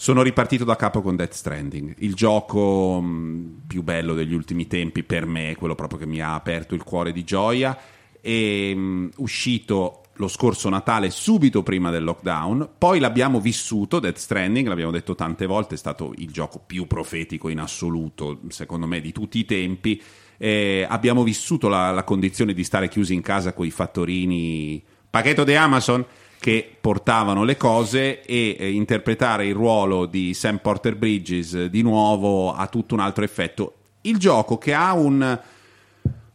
Sono 0.00 0.22
ripartito 0.22 0.62
da 0.62 0.76
capo 0.76 1.02
con 1.02 1.16
Death 1.16 1.32
Stranding, 1.32 1.96
il 1.98 2.14
gioco 2.14 3.00
mh, 3.00 3.62
più 3.66 3.82
bello 3.82 4.14
degli 4.14 4.32
ultimi 4.32 4.68
tempi 4.68 5.02
per 5.02 5.26
me, 5.26 5.56
quello 5.58 5.74
proprio 5.74 5.98
che 5.98 6.06
mi 6.06 6.20
ha 6.20 6.34
aperto 6.34 6.76
il 6.76 6.84
cuore 6.84 7.10
di 7.10 7.24
gioia. 7.24 7.76
E 8.20 8.72
mh, 8.76 9.10
uscito 9.16 10.02
lo 10.12 10.28
scorso 10.28 10.68
Natale, 10.68 11.10
subito 11.10 11.64
prima 11.64 11.90
del 11.90 12.04
lockdown. 12.04 12.74
Poi 12.78 13.00
l'abbiamo 13.00 13.40
vissuto, 13.40 13.98
Death 13.98 14.18
Stranding, 14.18 14.68
l'abbiamo 14.68 14.92
detto 14.92 15.16
tante 15.16 15.46
volte, 15.46 15.74
è 15.74 15.78
stato 15.78 16.14
il 16.18 16.30
gioco 16.30 16.62
più 16.64 16.86
profetico 16.86 17.48
in 17.48 17.58
assoluto, 17.58 18.42
secondo 18.50 18.86
me, 18.86 19.00
di 19.00 19.10
tutti 19.10 19.40
i 19.40 19.44
tempi. 19.44 20.00
Eh, 20.36 20.86
abbiamo 20.88 21.24
vissuto 21.24 21.66
la, 21.66 21.90
la 21.90 22.04
condizione 22.04 22.54
di 22.54 22.62
stare 22.62 22.88
chiusi 22.88 23.14
in 23.14 23.20
casa 23.20 23.52
con 23.52 23.66
i 23.66 23.72
fattorini 23.72 24.80
pacchetto 25.10 25.42
di 25.42 25.56
Amazon 25.56 26.06
che 26.38 26.76
portavano 26.80 27.44
le 27.44 27.56
cose 27.56 28.22
e 28.22 28.56
eh, 28.58 28.70
interpretare 28.70 29.46
il 29.46 29.54
ruolo 29.54 30.06
di 30.06 30.34
Sam 30.34 30.58
Porter 30.58 30.96
Bridges 30.96 31.54
eh, 31.54 31.70
di 31.70 31.82
nuovo 31.82 32.52
ha 32.52 32.66
tutto 32.68 32.94
un 32.94 33.00
altro 33.00 33.24
effetto. 33.24 33.74
Il 34.02 34.18
gioco 34.18 34.56
che 34.56 34.72
ha 34.72 34.92
un, 34.92 35.40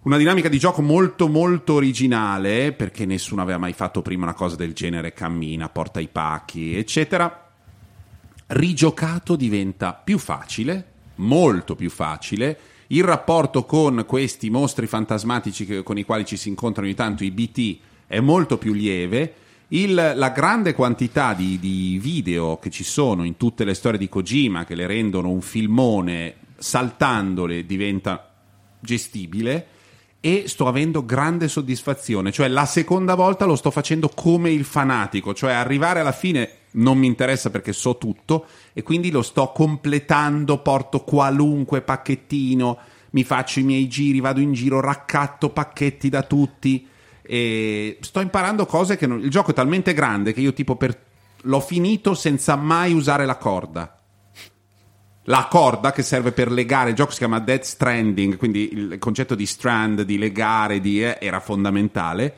una 0.01 0.17
dinamica 0.17 0.49
di 0.49 0.59
gioco 0.59 0.81
molto 0.81 1.29
molto 1.29 1.73
originale 1.73 2.73
perché 2.73 3.05
nessuno 3.05 3.41
aveva 3.41 3.57
mai 3.57 3.73
fatto 3.73 4.01
prima 4.01 4.23
una 4.23 4.33
cosa 4.33 4.55
del 4.55 4.73
genere, 4.73 5.13
cammina, 5.13 5.69
porta 5.69 5.99
i 6.01 6.09
pacchi, 6.09 6.75
eccetera. 6.75 7.51
Rigiocato 8.47 9.35
diventa 9.37 9.93
più 9.93 10.17
facile, 10.17 10.85
molto 11.15 11.75
più 11.75 11.89
facile. 11.89 12.59
Il 12.87 13.03
rapporto 13.03 13.63
con 13.63 14.03
questi 14.05 14.49
mostri 14.49 14.85
fantasmatici 14.85 15.65
che- 15.65 15.83
con 15.83 15.97
i 15.97 16.03
quali 16.03 16.25
ci 16.25 16.35
si 16.35 16.49
incontrano 16.49 16.87
ogni 16.87 16.95
tanto, 16.95 17.23
i 17.23 17.31
BT, 17.31 17.79
è 18.05 18.19
molto 18.19 18.57
più 18.57 18.73
lieve. 18.73 19.33
Il- 19.73 20.13
la 20.15 20.29
grande 20.29 20.75
quantità 20.75 21.33
di, 21.33 21.57
di 21.59 21.97
video 21.99 22.57
che 22.59 22.69
ci 22.69 22.83
sono 22.83 23.23
in 23.23 23.37
tutte 23.37 23.63
le 23.63 23.73
storie 23.73 23.97
di 23.97 24.07
Kojima 24.07 24.65
che 24.65 24.75
le 24.75 24.85
rendono 24.85 25.29
un 25.31 25.41
filmone 25.41 26.35
saltandole 26.57 27.65
diventa 27.65 28.33
gestibile 28.79 29.67
e 30.19 30.43
sto 30.45 30.67
avendo 30.67 31.03
grande 31.03 31.47
soddisfazione, 31.47 32.31
cioè 32.31 32.49
la 32.49 32.65
seconda 32.65 33.15
volta 33.15 33.45
lo 33.45 33.55
sto 33.55 33.71
facendo 33.71 34.09
come 34.13 34.51
il 34.51 34.63
fanatico, 34.63 35.33
cioè 35.33 35.53
arrivare 35.53 36.01
alla 36.01 36.11
fine 36.11 36.49
non 36.73 36.99
mi 36.99 37.07
interessa 37.07 37.49
perché 37.49 37.73
so 37.73 37.97
tutto 37.97 38.45
e 38.73 38.83
quindi 38.83 39.09
lo 39.09 39.23
sto 39.23 39.51
completando, 39.51 40.59
porto 40.59 40.99
qualunque 41.03 41.81
pacchettino, 41.81 42.77
mi 43.09 43.23
faccio 43.23 43.59
i 43.59 43.63
miei 43.63 43.87
giri, 43.87 44.19
vado 44.19 44.39
in 44.39 44.53
giro, 44.53 44.79
raccatto 44.79 45.49
pacchetti 45.49 46.09
da 46.09 46.21
tutti 46.21 46.87
e 47.23 47.97
sto 48.01 48.19
imparando 48.19 48.65
cose 48.65 48.97
che 48.97 49.07
non... 49.07 49.19
il 49.19 49.29
gioco 49.29 49.51
è 49.51 49.53
talmente 49.53 49.93
grande 49.93 50.33
che 50.33 50.41
io 50.41 50.53
tipo 50.53 50.75
per... 50.75 50.97
l'ho 51.41 51.59
finito 51.59 52.13
senza 52.13 52.55
mai 52.55 52.93
usare 52.93 53.25
la 53.25 53.37
corda. 53.37 53.97
La 55.27 55.47
corda 55.49 55.93
che 55.93 56.03
serve 56.03 56.33
per 56.33 56.51
legare 56.51 56.89
il 56.89 56.95
gioco 56.95 57.11
si 57.11 57.19
chiama 57.19 57.39
Dead 57.39 57.61
Stranding 57.61 58.35
quindi 58.35 58.73
il 58.73 58.97
concetto 58.99 59.35
di 59.35 59.45
strand 59.45 60.01
di 60.01 60.17
legare 60.17 60.81
di, 60.81 61.01
eh, 61.01 61.17
era 61.21 61.39
fondamentale. 61.39 62.37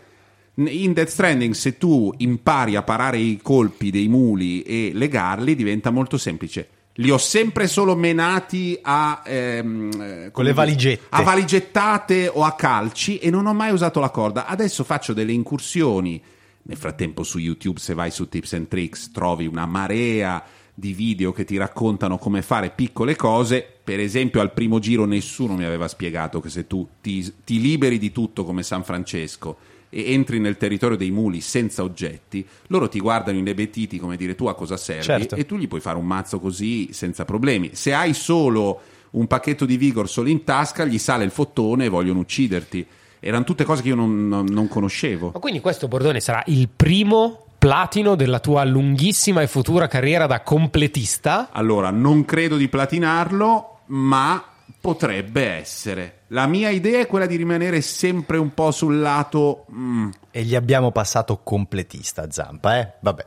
In 0.55 0.93
Death 0.93 1.09
Stranding 1.09 1.53
se 1.53 1.77
tu 1.77 2.13
impari 2.17 2.75
a 2.75 2.83
parare 2.83 3.17
i 3.17 3.39
colpi 3.41 3.89
dei 3.89 4.07
muli 4.07 4.61
e 4.61 4.91
legarli 4.93 5.55
diventa 5.55 5.89
molto 5.89 6.17
semplice 6.17 6.69
li 6.96 7.10
ho 7.10 7.18
sempre 7.18 7.68
solo 7.68 7.96
menati 7.96 8.78
a 8.82 9.22
ehm, 9.26 9.91
Con 9.91 10.32
come 10.32 10.48
le 10.48 10.54
valigette. 10.54 11.06
a 11.10 11.22
valigettate 11.24 12.30
o 12.32 12.43
a 12.43 12.54
calci 12.54 13.18
e 13.18 13.30
non 13.30 13.46
ho 13.48 13.54
mai 13.54 13.72
usato 13.72 14.00
la 14.00 14.10
corda. 14.10 14.46
Adesso 14.46 14.84
faccio 14.84 15.14
delle 15.14 15.32
incursioni. 15.34 16.22
Nel 16.68 16.78
frattempo 16.78 17.24
su 17.24 17.38
YouTube 17.38 17.80
se 17.80 17.93
vai 17.93 18.12
su 18.12 18.28
Tips 18.28 18.54
and 18.54 18.68
Tricks 18.68 19.12
trovi 19.12 19.46
una 19.46 19.66
marea 19.66 20.43
di 20.74 20.93
video 20.93 21.32
che 21.32 21.46
ti 21.46 21.58
raccontano 21.58 22.18
come 22.18 22.41
fare 22.41 22.72
piccole 22.72 23.16
cose. 23.16 23.66
Per 23.84 24.00
esempio 24.00 24.41
al 24.41 24.52
primo 24.52 24.80
giro 24.80 25.06
nessuno 25.06 25.56
mi 25.56 25.64
aveva 25.64 25.88
spiegato 25.88 26.39
che 26.39 26.50
se 26.50 26.66
tu 26.66 26.88
ti, 27.02 27.34
ti 27.43 27.62
liberi 27.62 27.98
di 27.98 28.12
tutto 28.12 28.43
come 28.43 28.64
San 28.64 28.84
Francesco 28.84 29.58
e 29.96 30.12
entri 30.12 30.39
nel 30.39 30.58
territorio 30.58 30.98
dei 30.98 31.10
muli 31.10 31.39
senza 31.39 31.82
oggetti, 31.82 32.46
loro 32.68 32.89
ti 32.89 33.00
guardano 33.00 33.38
inebetiti 33.38 33.98
come 33.98 34.18
dire 34.18 34.36
tu 34.36 34.48
a 34.48 34.54
cosa 34.54 34.76
servi 34.76 35.04
Certo. 35.04 35.36
e 35.36 35.46
tu 35.46 35.56
gli 35.56 35.70
puoi 35.70 35.80
fare 35.80 35.98
un 35.98 36.06
mazzo 36.06 36.38
così 36.41 36.89
senza 36.91 37.24
problemi. 37.24 37.70
Se 37.74 37.93
hai 37.93 38.14
solo 38.14 38.82
un 39.12 39.26
pacchetto 39.28 39.64
di 39.66 39.78
Vigor 39.78 40.10
solo 40.10 40.28
in 40.28 40.43
tasca, 40.43 40.84
gli 40.84 40.98
sale 40.98 41.24
il 41.24 41.32
fottone 41.32 41.86
e 41.86 41.89
vogliono 41.89 42.20
ucciderti. 42.20 42.86
Erano 43.22 43.46
tutte 43.46 43.64
cose 43.64 43.82
che 43.82 43.88
io 43.88 43.96
non, 43.96 44.28
non- 44.28 44.46
non 44.50 44.68
conoscevo. 44.68 45.32
Ma 45.34 45.39
quindi 45.39 45.62
questo 45.62 45.88
Bordone 45.88 46.20
sarà 46.20 46.43
il 46.48 46.68
primo 46.68 47.46
platino 47.58 48.16
della 48.16 48.39
tua 48.41 48.66
lunghissima 48.66 49.41
e 49.41 49.48
futura 49.48 49.88
carriera 49.88 50.28
da 50.28 50.41
completista? 50.41 51.50
Allora, 51.54 51.89
non 51.89 52.26
credo 52.26 52.58
di 52.58 52.68
platinarlo, 52.68 53.80
ma 53.88 54.43
potrebbe 54.86 55.43
essere. 55.49 56.19
La 56.27 56.45
mia 56.45 56.69
idea 56.69 56.99
è 56.99 57.07
quella 57.07 57.25
di 57.25 57.36
rimanere 57.38 57.81
sempre 57.81 58.38
un 58.38 58.53
po' 58.53 58.69
sul 58.69 58.99
lato... 58.99 59.65
mm, 59.73 60.09
E 60.29 60.43
gli 60.43 60.53
abbiamo 60.53 60.91
passato 60.91 61.39
completista, 61.43 62.29
Zampa, 62.29 62.77
eh? 62.77 62.91
Vabbè. 62.99 63.25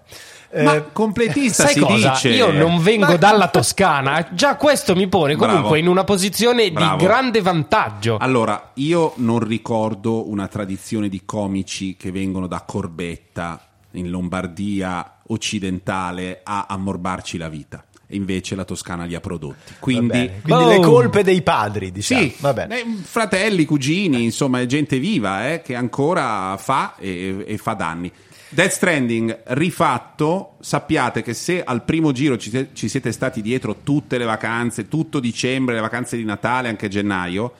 ma 0.62 0.74
Eh, 0.76 0.92
completista 0.92 1.64
Sai 1.64 1.72
si 1.74 1.80
cosa? 1.80 2.10
dice. 2.10 2.28
Io 2.28 2.52
non 2.52 2.80
vengo 2.80 3.06
Ma- 3.06 3.16
dalla 3.16 3.48
Toscana, 3.48 4.28
già 4.34 4.54
questo 4.54 4.94
mi 4.94 5.08
pone 5.08 5.34
comunque 5.34 5.60
Bravo. 5.62 5.74
in 5.76 5.88
una 5.88 6.04
posizione 6.04 6.70
Bravo. 6.70 6.96
di 6.96 7.04
grande 7.04 7.42
vantaggio. 7.42 8.18
Allora, 8.18 8.70
io 8.74 9.14
non 9.16 9.40
ricordo 9.40 10.30
una 10.30 10.46
tradizione 10.46 11.08
di 11.08 11.22
comici 11.24 11.96
che 11.96 12.12
vengono 12.12 12.46
da 12.46 12.62
Corbetta 12.64 13.60
in 13.92 14.10
Lombardia 14.10 15.14
occidentale 15.28 16.40
a 16.44 16.66
ammorbarci 16.68 17.36
la 17.36 17.48
vita. 17.48 17.84
E 18.10 18.16
invece 18.16 18.54
la 18.54 18.64
Toscana 18.64 19.04
li 19.04 19.14
ha 19.14 19.20
prodotti. 19.20 19.74
Quindi. 19.78 20.30
Quindi 20.40 20.40
Boom. 20.42 20.68
le 20.68 20.80
colpe 20.80 21.22
dei 21.22 21.42
padri, 21.42 21.92
diciamo. 21.92 22.22
sì, 22.22 22.34
Va 22.38 22.54
bene. 22.54 22.80
eh, 22.80 22.84
fratelli, 23.02 23.66
cugini, 23.66 24.24
insomma, 24.24 24.60
è 24.60 24.66
gente 24.66 24.98
viva 24.98 25.52
eh, 25.52 25.60
che 25.62 25.74
ancora 25.74 26.56
fa 26.56 26.96
e, 26.96 27.44
e 27.46 27.58
fa 27.58 27.74
danni. 27.74 28.10
Death 28.50 28.70
Stranding 28.70 29.40
rifatto, 29.48 30.54
sappiate 30.60 31.20
che 31.22 31.34
se 31.34 31.62
al 31.62 31.84
primo 31.84 32.12
giro 32.12 32.38
ci, 32.38 32.68
ci 32.72 32.88
siete 32.88 33.12
stati 33.12 33.42
dietro 33.42 33.80
tutte 33.82 34.16
le 34.16 34.24
vacanze, 34.24 34.88
tutto 34.88 35.20
dicembre, 35.20 35.74
le 35.74 35.82
vacanze 35.82 36.16
di 36.16 36.24
Natale, 36.24 36.68
anche 36.70 36.88
gennaio, 36.88 37.52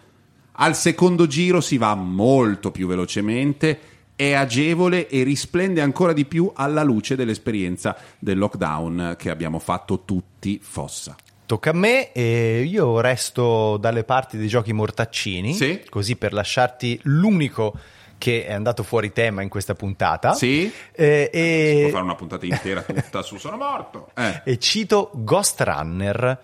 al 0.52 0.74
secondo 0.74 1.26
giro 1.26 1.60
si 1.60 1.76
va 1.76 1.94
molto 1.94 2.70
più 2.70 2.86
velocemente, 2.86 3.78
è 4.18 4.32
agevole 4.32 5.06
e 5.06 5.22
risplende 5.22 5.80
ancora 5.80 6.12
di 6.12 6.24
più 6.24 6.50
alla 6.52 6.82
luce 6.82 7.14
dell'esperienza 7.14 7.96
del 8.18 8.36
lockdown 8.36 9.14
che 9.16 9.30
abbiamo 9.30 9.60
fatto 9.60 10.02
tutti 10.04 10.58
fossa. 10.60 11.14
Tocca 11.46 11.70
a 11.70 11.72
me 11.72 12.10
e 12.10 12.62
io 12.62 12.98
resto 13.00 13.76
dalle 13.76 14.02
parti 14.02 14.36
dei 14.36 14.48
giochi 14.48 14.72
mortaccini, 14.72 15.54
Sì. 15.54 15.82
così 15.88 16.16
per 16.16 16.32
lasciarti 16.32 16.98
l'unico 17.04 17.72
che 18.18 18.44
è 18.44 18.52
andato 18.52 18.82
fuori 18.82 19.12
tema 19.12 19.42
in 19.42 19.48
questa 19.48 19.76
puntata. 19.76 20.34
Sì? 20.34 20.64
Eh, 20.90 21.30
Si 21.32 21.38
può 21.78 21.86
e, 21.86 21.88
fare 21.92 22.02
una 22.02 22.14
puntata 22.16 22.44
intera 22.44 22.82
tutta 22.82 23.22
su 23.22 23.36
Sono 23.36 23.56
morto. 23.56 24.10
Eh. 24.18 24.42
e 24.44 24.58
cito 24.58 25.12
Ghost 25.14 25.60
Runner, 25.60 26.38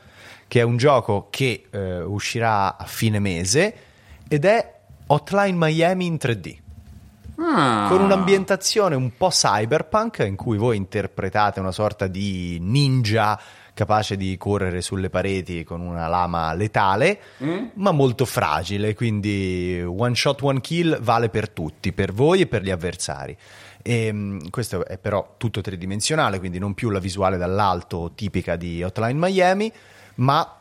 che 0.46 0.60
è 0.60 0.62
un 0.62 0.76
gioco 0.76 1.26
che 1.28 1.64
eh, 1.70 2.00
uscirà 2.02 2.76
a 2.76 2.84
fine 2.84 3.18
mese 3.18 3.74
ed 4.28 4.44
è 4.44 4.74
Hotline 5.08 5.56
Miami 5.58 6.06
in 6.06 6.14
3D. 6.14 6.62
Ah. 7.36 7.86
con 7.88 8.00
un'ambientazione 8.00 8.94
un 8.94 9.16
po' 9.16 9.28
cyberpunk 9.28 10.24
in 10.26 10.36
cui 10.36 10.56
voi 10.56 10.76
interpretate 10.76 11.60
una 11.60 11.72
sorta 11.72 12.06
di 12.06 12.58
ninja 12.60 13.38
capace 13.74 14.16
di 14.16 14.36
correre 14.38 14.80
sulle 14.80 15.10
pareti 15.10 15.64
con 15.64 15.80
una 15.80 16.06
lama 16.06 16.54
letale, 16.54 17.18
ma 17.74 17.90
molto 17.90 18.24
fragile, 18.24 18.94
quindi 18.94 19.82
one 19.84 20.14
shot, 20.14 20.40
one 20.42 20.60
kill 20.60 21.00
vale 21.00 21.28
per 21.28 21.50
tutti, 21.50 21.92
per 21.92 22.12
voi 22.12 22.42
e 22.42 22.46
per 22.46 22.62
gli 22.62 22.70
avversari. 22.70 23.36
E, 23.82 24.12
mh, 24.12 24.50
questo 24.50 24.86
è 24.86 24.96
però 24.96 25.34
tutto 25.36 25.60
tridimensionale, 25.60 26.38
quindi 26.38 26.58
non 26.58 26.74
più 26.74 26.88
la 26.88 27.00
visuale 27.00 27.36
dall'alto 27.36 28.12
tipica 28.14 28.54
di 28.54 28.82
Hotline 28.82 29.18
Miami, 29.18 29.72
ma 30.16 30.60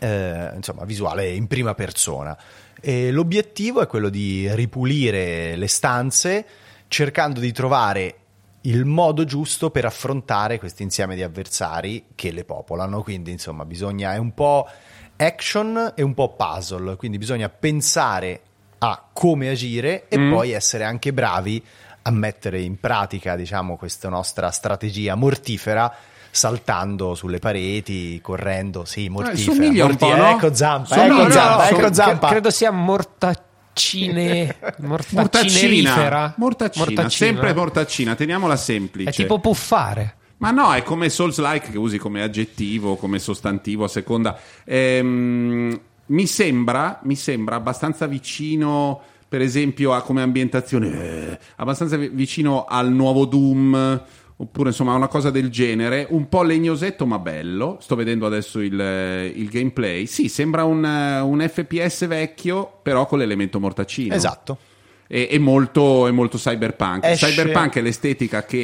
eh, 0.00 0.50
insomma, 0.54 0.84
visuale 0.84 1.28
in 1.28 1.46
prima 1.46 1.74
persona. 1.74 2.36
E 2.84 3.12
l'obiettivo 3.12 3.80
è 3.80 3.86
quello 3.86 4.08
di 4.08 4.52
ripulire 4.56 5.54
le 5.54 5.68
stanze 5.68 6.44
cercando 6.88 7.38
di 7.38 7.52
trovare 7.52 8.16
il 8.62 8.84
modo 8.84 9.24
giusto 9.24 9.70
per 9.70 9.84
affrontare 9.84 10.58
questo 10.58 10.82
insieme 10.82 11.14
di 11.14 11.22
avversari 11.22 12.06
che 12.16 12.32
le 12.32 12.44
popolano. 12.44 13.02
Quindi, 13.02 13.30
insomma, 13.30 13.64
bisogna 13.64 14.14
è 14.14 14.16
un 14.16 14.34
po' 14.34 14.68
action 15.16 15.92
e 15.94 16.02
un 16.02 16.12
po' 16.12 16.34
puzzle, 16.34 16.96
quindi 16.96 17.18
bisogna 17.18 17.48
pensare 17.48 18.40
a 18.78 19.08
come 19.12 19.48
agire 19.48 20.08
e 20.08 20.18
poi 20.18 20.50
essere 20.50 20.82
anche 20.82 21.12
bravi 21.12 21.64
a 22.02 22.10
mettere 22.10 22.60
in 22.60 22.80
pratica, 22.80 23.36
diciamo, 23.36 23.76
questa 23.76 24.08
nostra 24.08 24.50
strategia 24.50 25.14
mortifera 25.14 25.94
saltando 26.34 27.14
sulle 27.14 27.38
pareti, 27.38 28.18
correndo, 28.22 28.86
sì, 28.86 29.08
mortifera. 29.10 29.52
somiglia 29.52 29.84
un 29.84 29.90
morti- 29.90 30.04
po', 30.06 30.16
no? 30.16 30.28
Ecco 30.30 30.54
Zampa, 30.54 30.94
Somiglia- 30.94 31.14
ecco 31.14 31.22
no, 31.26 31.30
Zampa, 31.30 31.70
no, 31.70 31.76
ecco 31.78 31.92
Zampa. 31.94 32.28
Credo 32.28 32.50
sia 32.50 32.70
mortaccine. 32.70 34.56
Mortaccina, 34.80 35.20
Mortaccinerifera. 35.20 36.34
mortaccina, 36.36 37.08
sempre 37.08 37.54
mortaccina, 37.54 38.14
teniamola 38.14 38.56
semplice. 38.56 39.10
È 39.10 39.12
tipo 39.12 39.38
puffare. 39.40 40.16
Ma 40.38 40.50
no, 40.50 40.72
è 40.74 40.82
come 40.82 41.08
Souls-like 41.08 41.70
che 41.70 41.78
usi 41.78 41.98
come 41.98 42.22
aggettivo, 42.22 42.96
come 42.96 43.18
sostantivo 43.18 43.84
a 43.84 43.88
seconda. 43.88 44.38
Ehm, 44.64 45.80
mi, 46.06 46.26
sembra, 46.26 46.98
mi 47.04 47.14
sembra 47.14 47.56
abbastanza 47.56 48.06
vicino, 48.06 49.00
per 49.28 49.40
esempio, 49.40 49.92
a 49.94 50.02
come 50.02 50.20
ambientazione, 50.22 50.88
eh, 50.88 51.38
abbastanza 51.56 51.96
vi- 51.96 52.08
vicino 52.08 52.64
al 52.68 52.90
nuovo 52.92 53.24
Doom, 53.24 54.02
oppure 54.42 54.70
insomma 54.70 54.94
una 54.94 55.06
cosa 55.06 55.30
del 55.30 55.50
genere, 55.50 56.06
un 56.10 56.28
po' 56.28 56.42
legnosetto 56.42 57.06
ma 57.06 57.18
bello. 57.18 57.78
Sto 57.80 57.94
vedendo 57.94 58.26
adesso 58.26 58.60
il, 58.60 58.78
eh, 58.80 59.26
il 59.34 59.48
gameplay. 59.48 60.06
Sì, 60.06 60.28
sembra 60.28 60.64
un, 60.64 60.84
eh, 60.84 61.20
un 61.20 61.40
FPS 61.48 62.06
vecchio, 62.08 62.78
però 62.82 63.06
con 63.06 63.18
l'elemento 63.18 63.60
mortaccino. 63.60 64.12
Esatto. 64.14 64.58
è, 65.06 65.28
è 65.28 65.38
molto, 65.38 66.06
è 66.08 66.10
molto 66.10 66.38
cyberpunk. 66.38 67.04
Esce- 67.04 67.26
Cyberpunk 67.28 67.76
è 67.76 67.80
l'estetica 67.82 68.44
che 68.44 68.58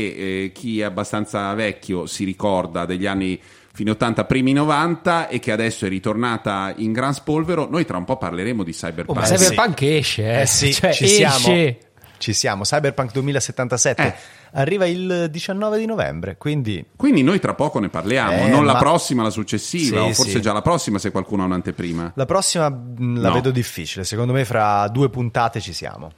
eh, 0.45 0.53
chi 0.53 0.81
è 0.81 0.85
abbastanza 0.85 1.55
vecchio 1.55 2.07
si 2.07 2.25
ricorda 2.25 2.85
degli 2.85 3.07
anni 3.07 3.39
fine 3.73 3.91
80, 3.93 4.25
primi 4.25 4.53
90 4.55 5.29
e 5.29 5.39
che 5.39 5.53
adesso 5.53 5.87
è 5.87 5.89
ritornata 5.89 6.73
in 6.79 6.91
gran 6.93 7.15
spolvero. 7.15 7.69
Noi 7.71 7.85
tra 7.85 7.97
un 7.97 8.05
po' 8.05 8.17
parleremo 8.17 8.65
di 8.65 8.71
Oh, 8.71 8.75
cyberpunk. 8.75 9.19
ma 9.21 9.25
Eh, 9.29 9.37
Cyberpunk 9.37 9.83
esce, 9.83 10.23
eh. 10.25 10.41
Eh 10.41 10.47
sì, 10.47 10.73
Cioè, 10.73 10.93
ci 10.93 11.05
esce. 11.05 11.15
siamo. 11.15 11.77
Ci 12.19 12.33
siamo, 12.33 12.65
Cyberpunk 12.65 13.13
2077 13.13 14.03
Eh. 14.03 14.15
arriva 14.53 14.87
il 14.87 15.29
19 15.31 15.79
di 15.79 15.87
novembre, 15.87 16.37
quindi 16.37 16.85
Quindi 16.97 17.23
noi 17.23 17.39
tra 17.39 17.55
poco 17.55 17.79
ne 17.79 17.89
parliamo, 17.89 18.33
Eh, 18.33 18.49
non 18.49 18.67
la 18.67 18.73
ma- 18.75 18.79
prossima, 18.81 19.23
la 19.23 19.31
successiva, 19.31 20.03
Sì, 20.03 20.09
o 20.11 20.13
forse 20.15 20.31
sì. 20.33 20.41
già 20.41 20.53
la 20.53 20.63
prossima 20.63 20.99
se 20.99 21.11
qualcuno 21.13 21.43
ha 21.43 21.47
un'anteprima. 21.47 22.13
la 22.17 22.27
prossima 22.27 22.69
mh, 22.69 23.21
la 23.21 23.29
No. 23.29 23.35
vedo 23.35 23.51
difficile, 23.53 24.05
secondo 24.05 24.33
me 24.33 24.45
fra 24.45 24.89
due 24.89 25.09
puntate 25.11 25.61
ci 25.61 25.73
siamo. 25.73 26.11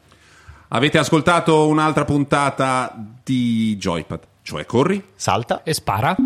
Avete 0.69 0.99
ascoltato 0.99 1.67
un'altra 1.69 2.05
puntata 2.05 2.95
di 3.23 3.77
Joypad, 3.77 4.21
cioè 4.43 4.65
corri? 4.65 5.05
Salta. 5.17 5.63
E 5.65 5.75
spara. 5.75 6.17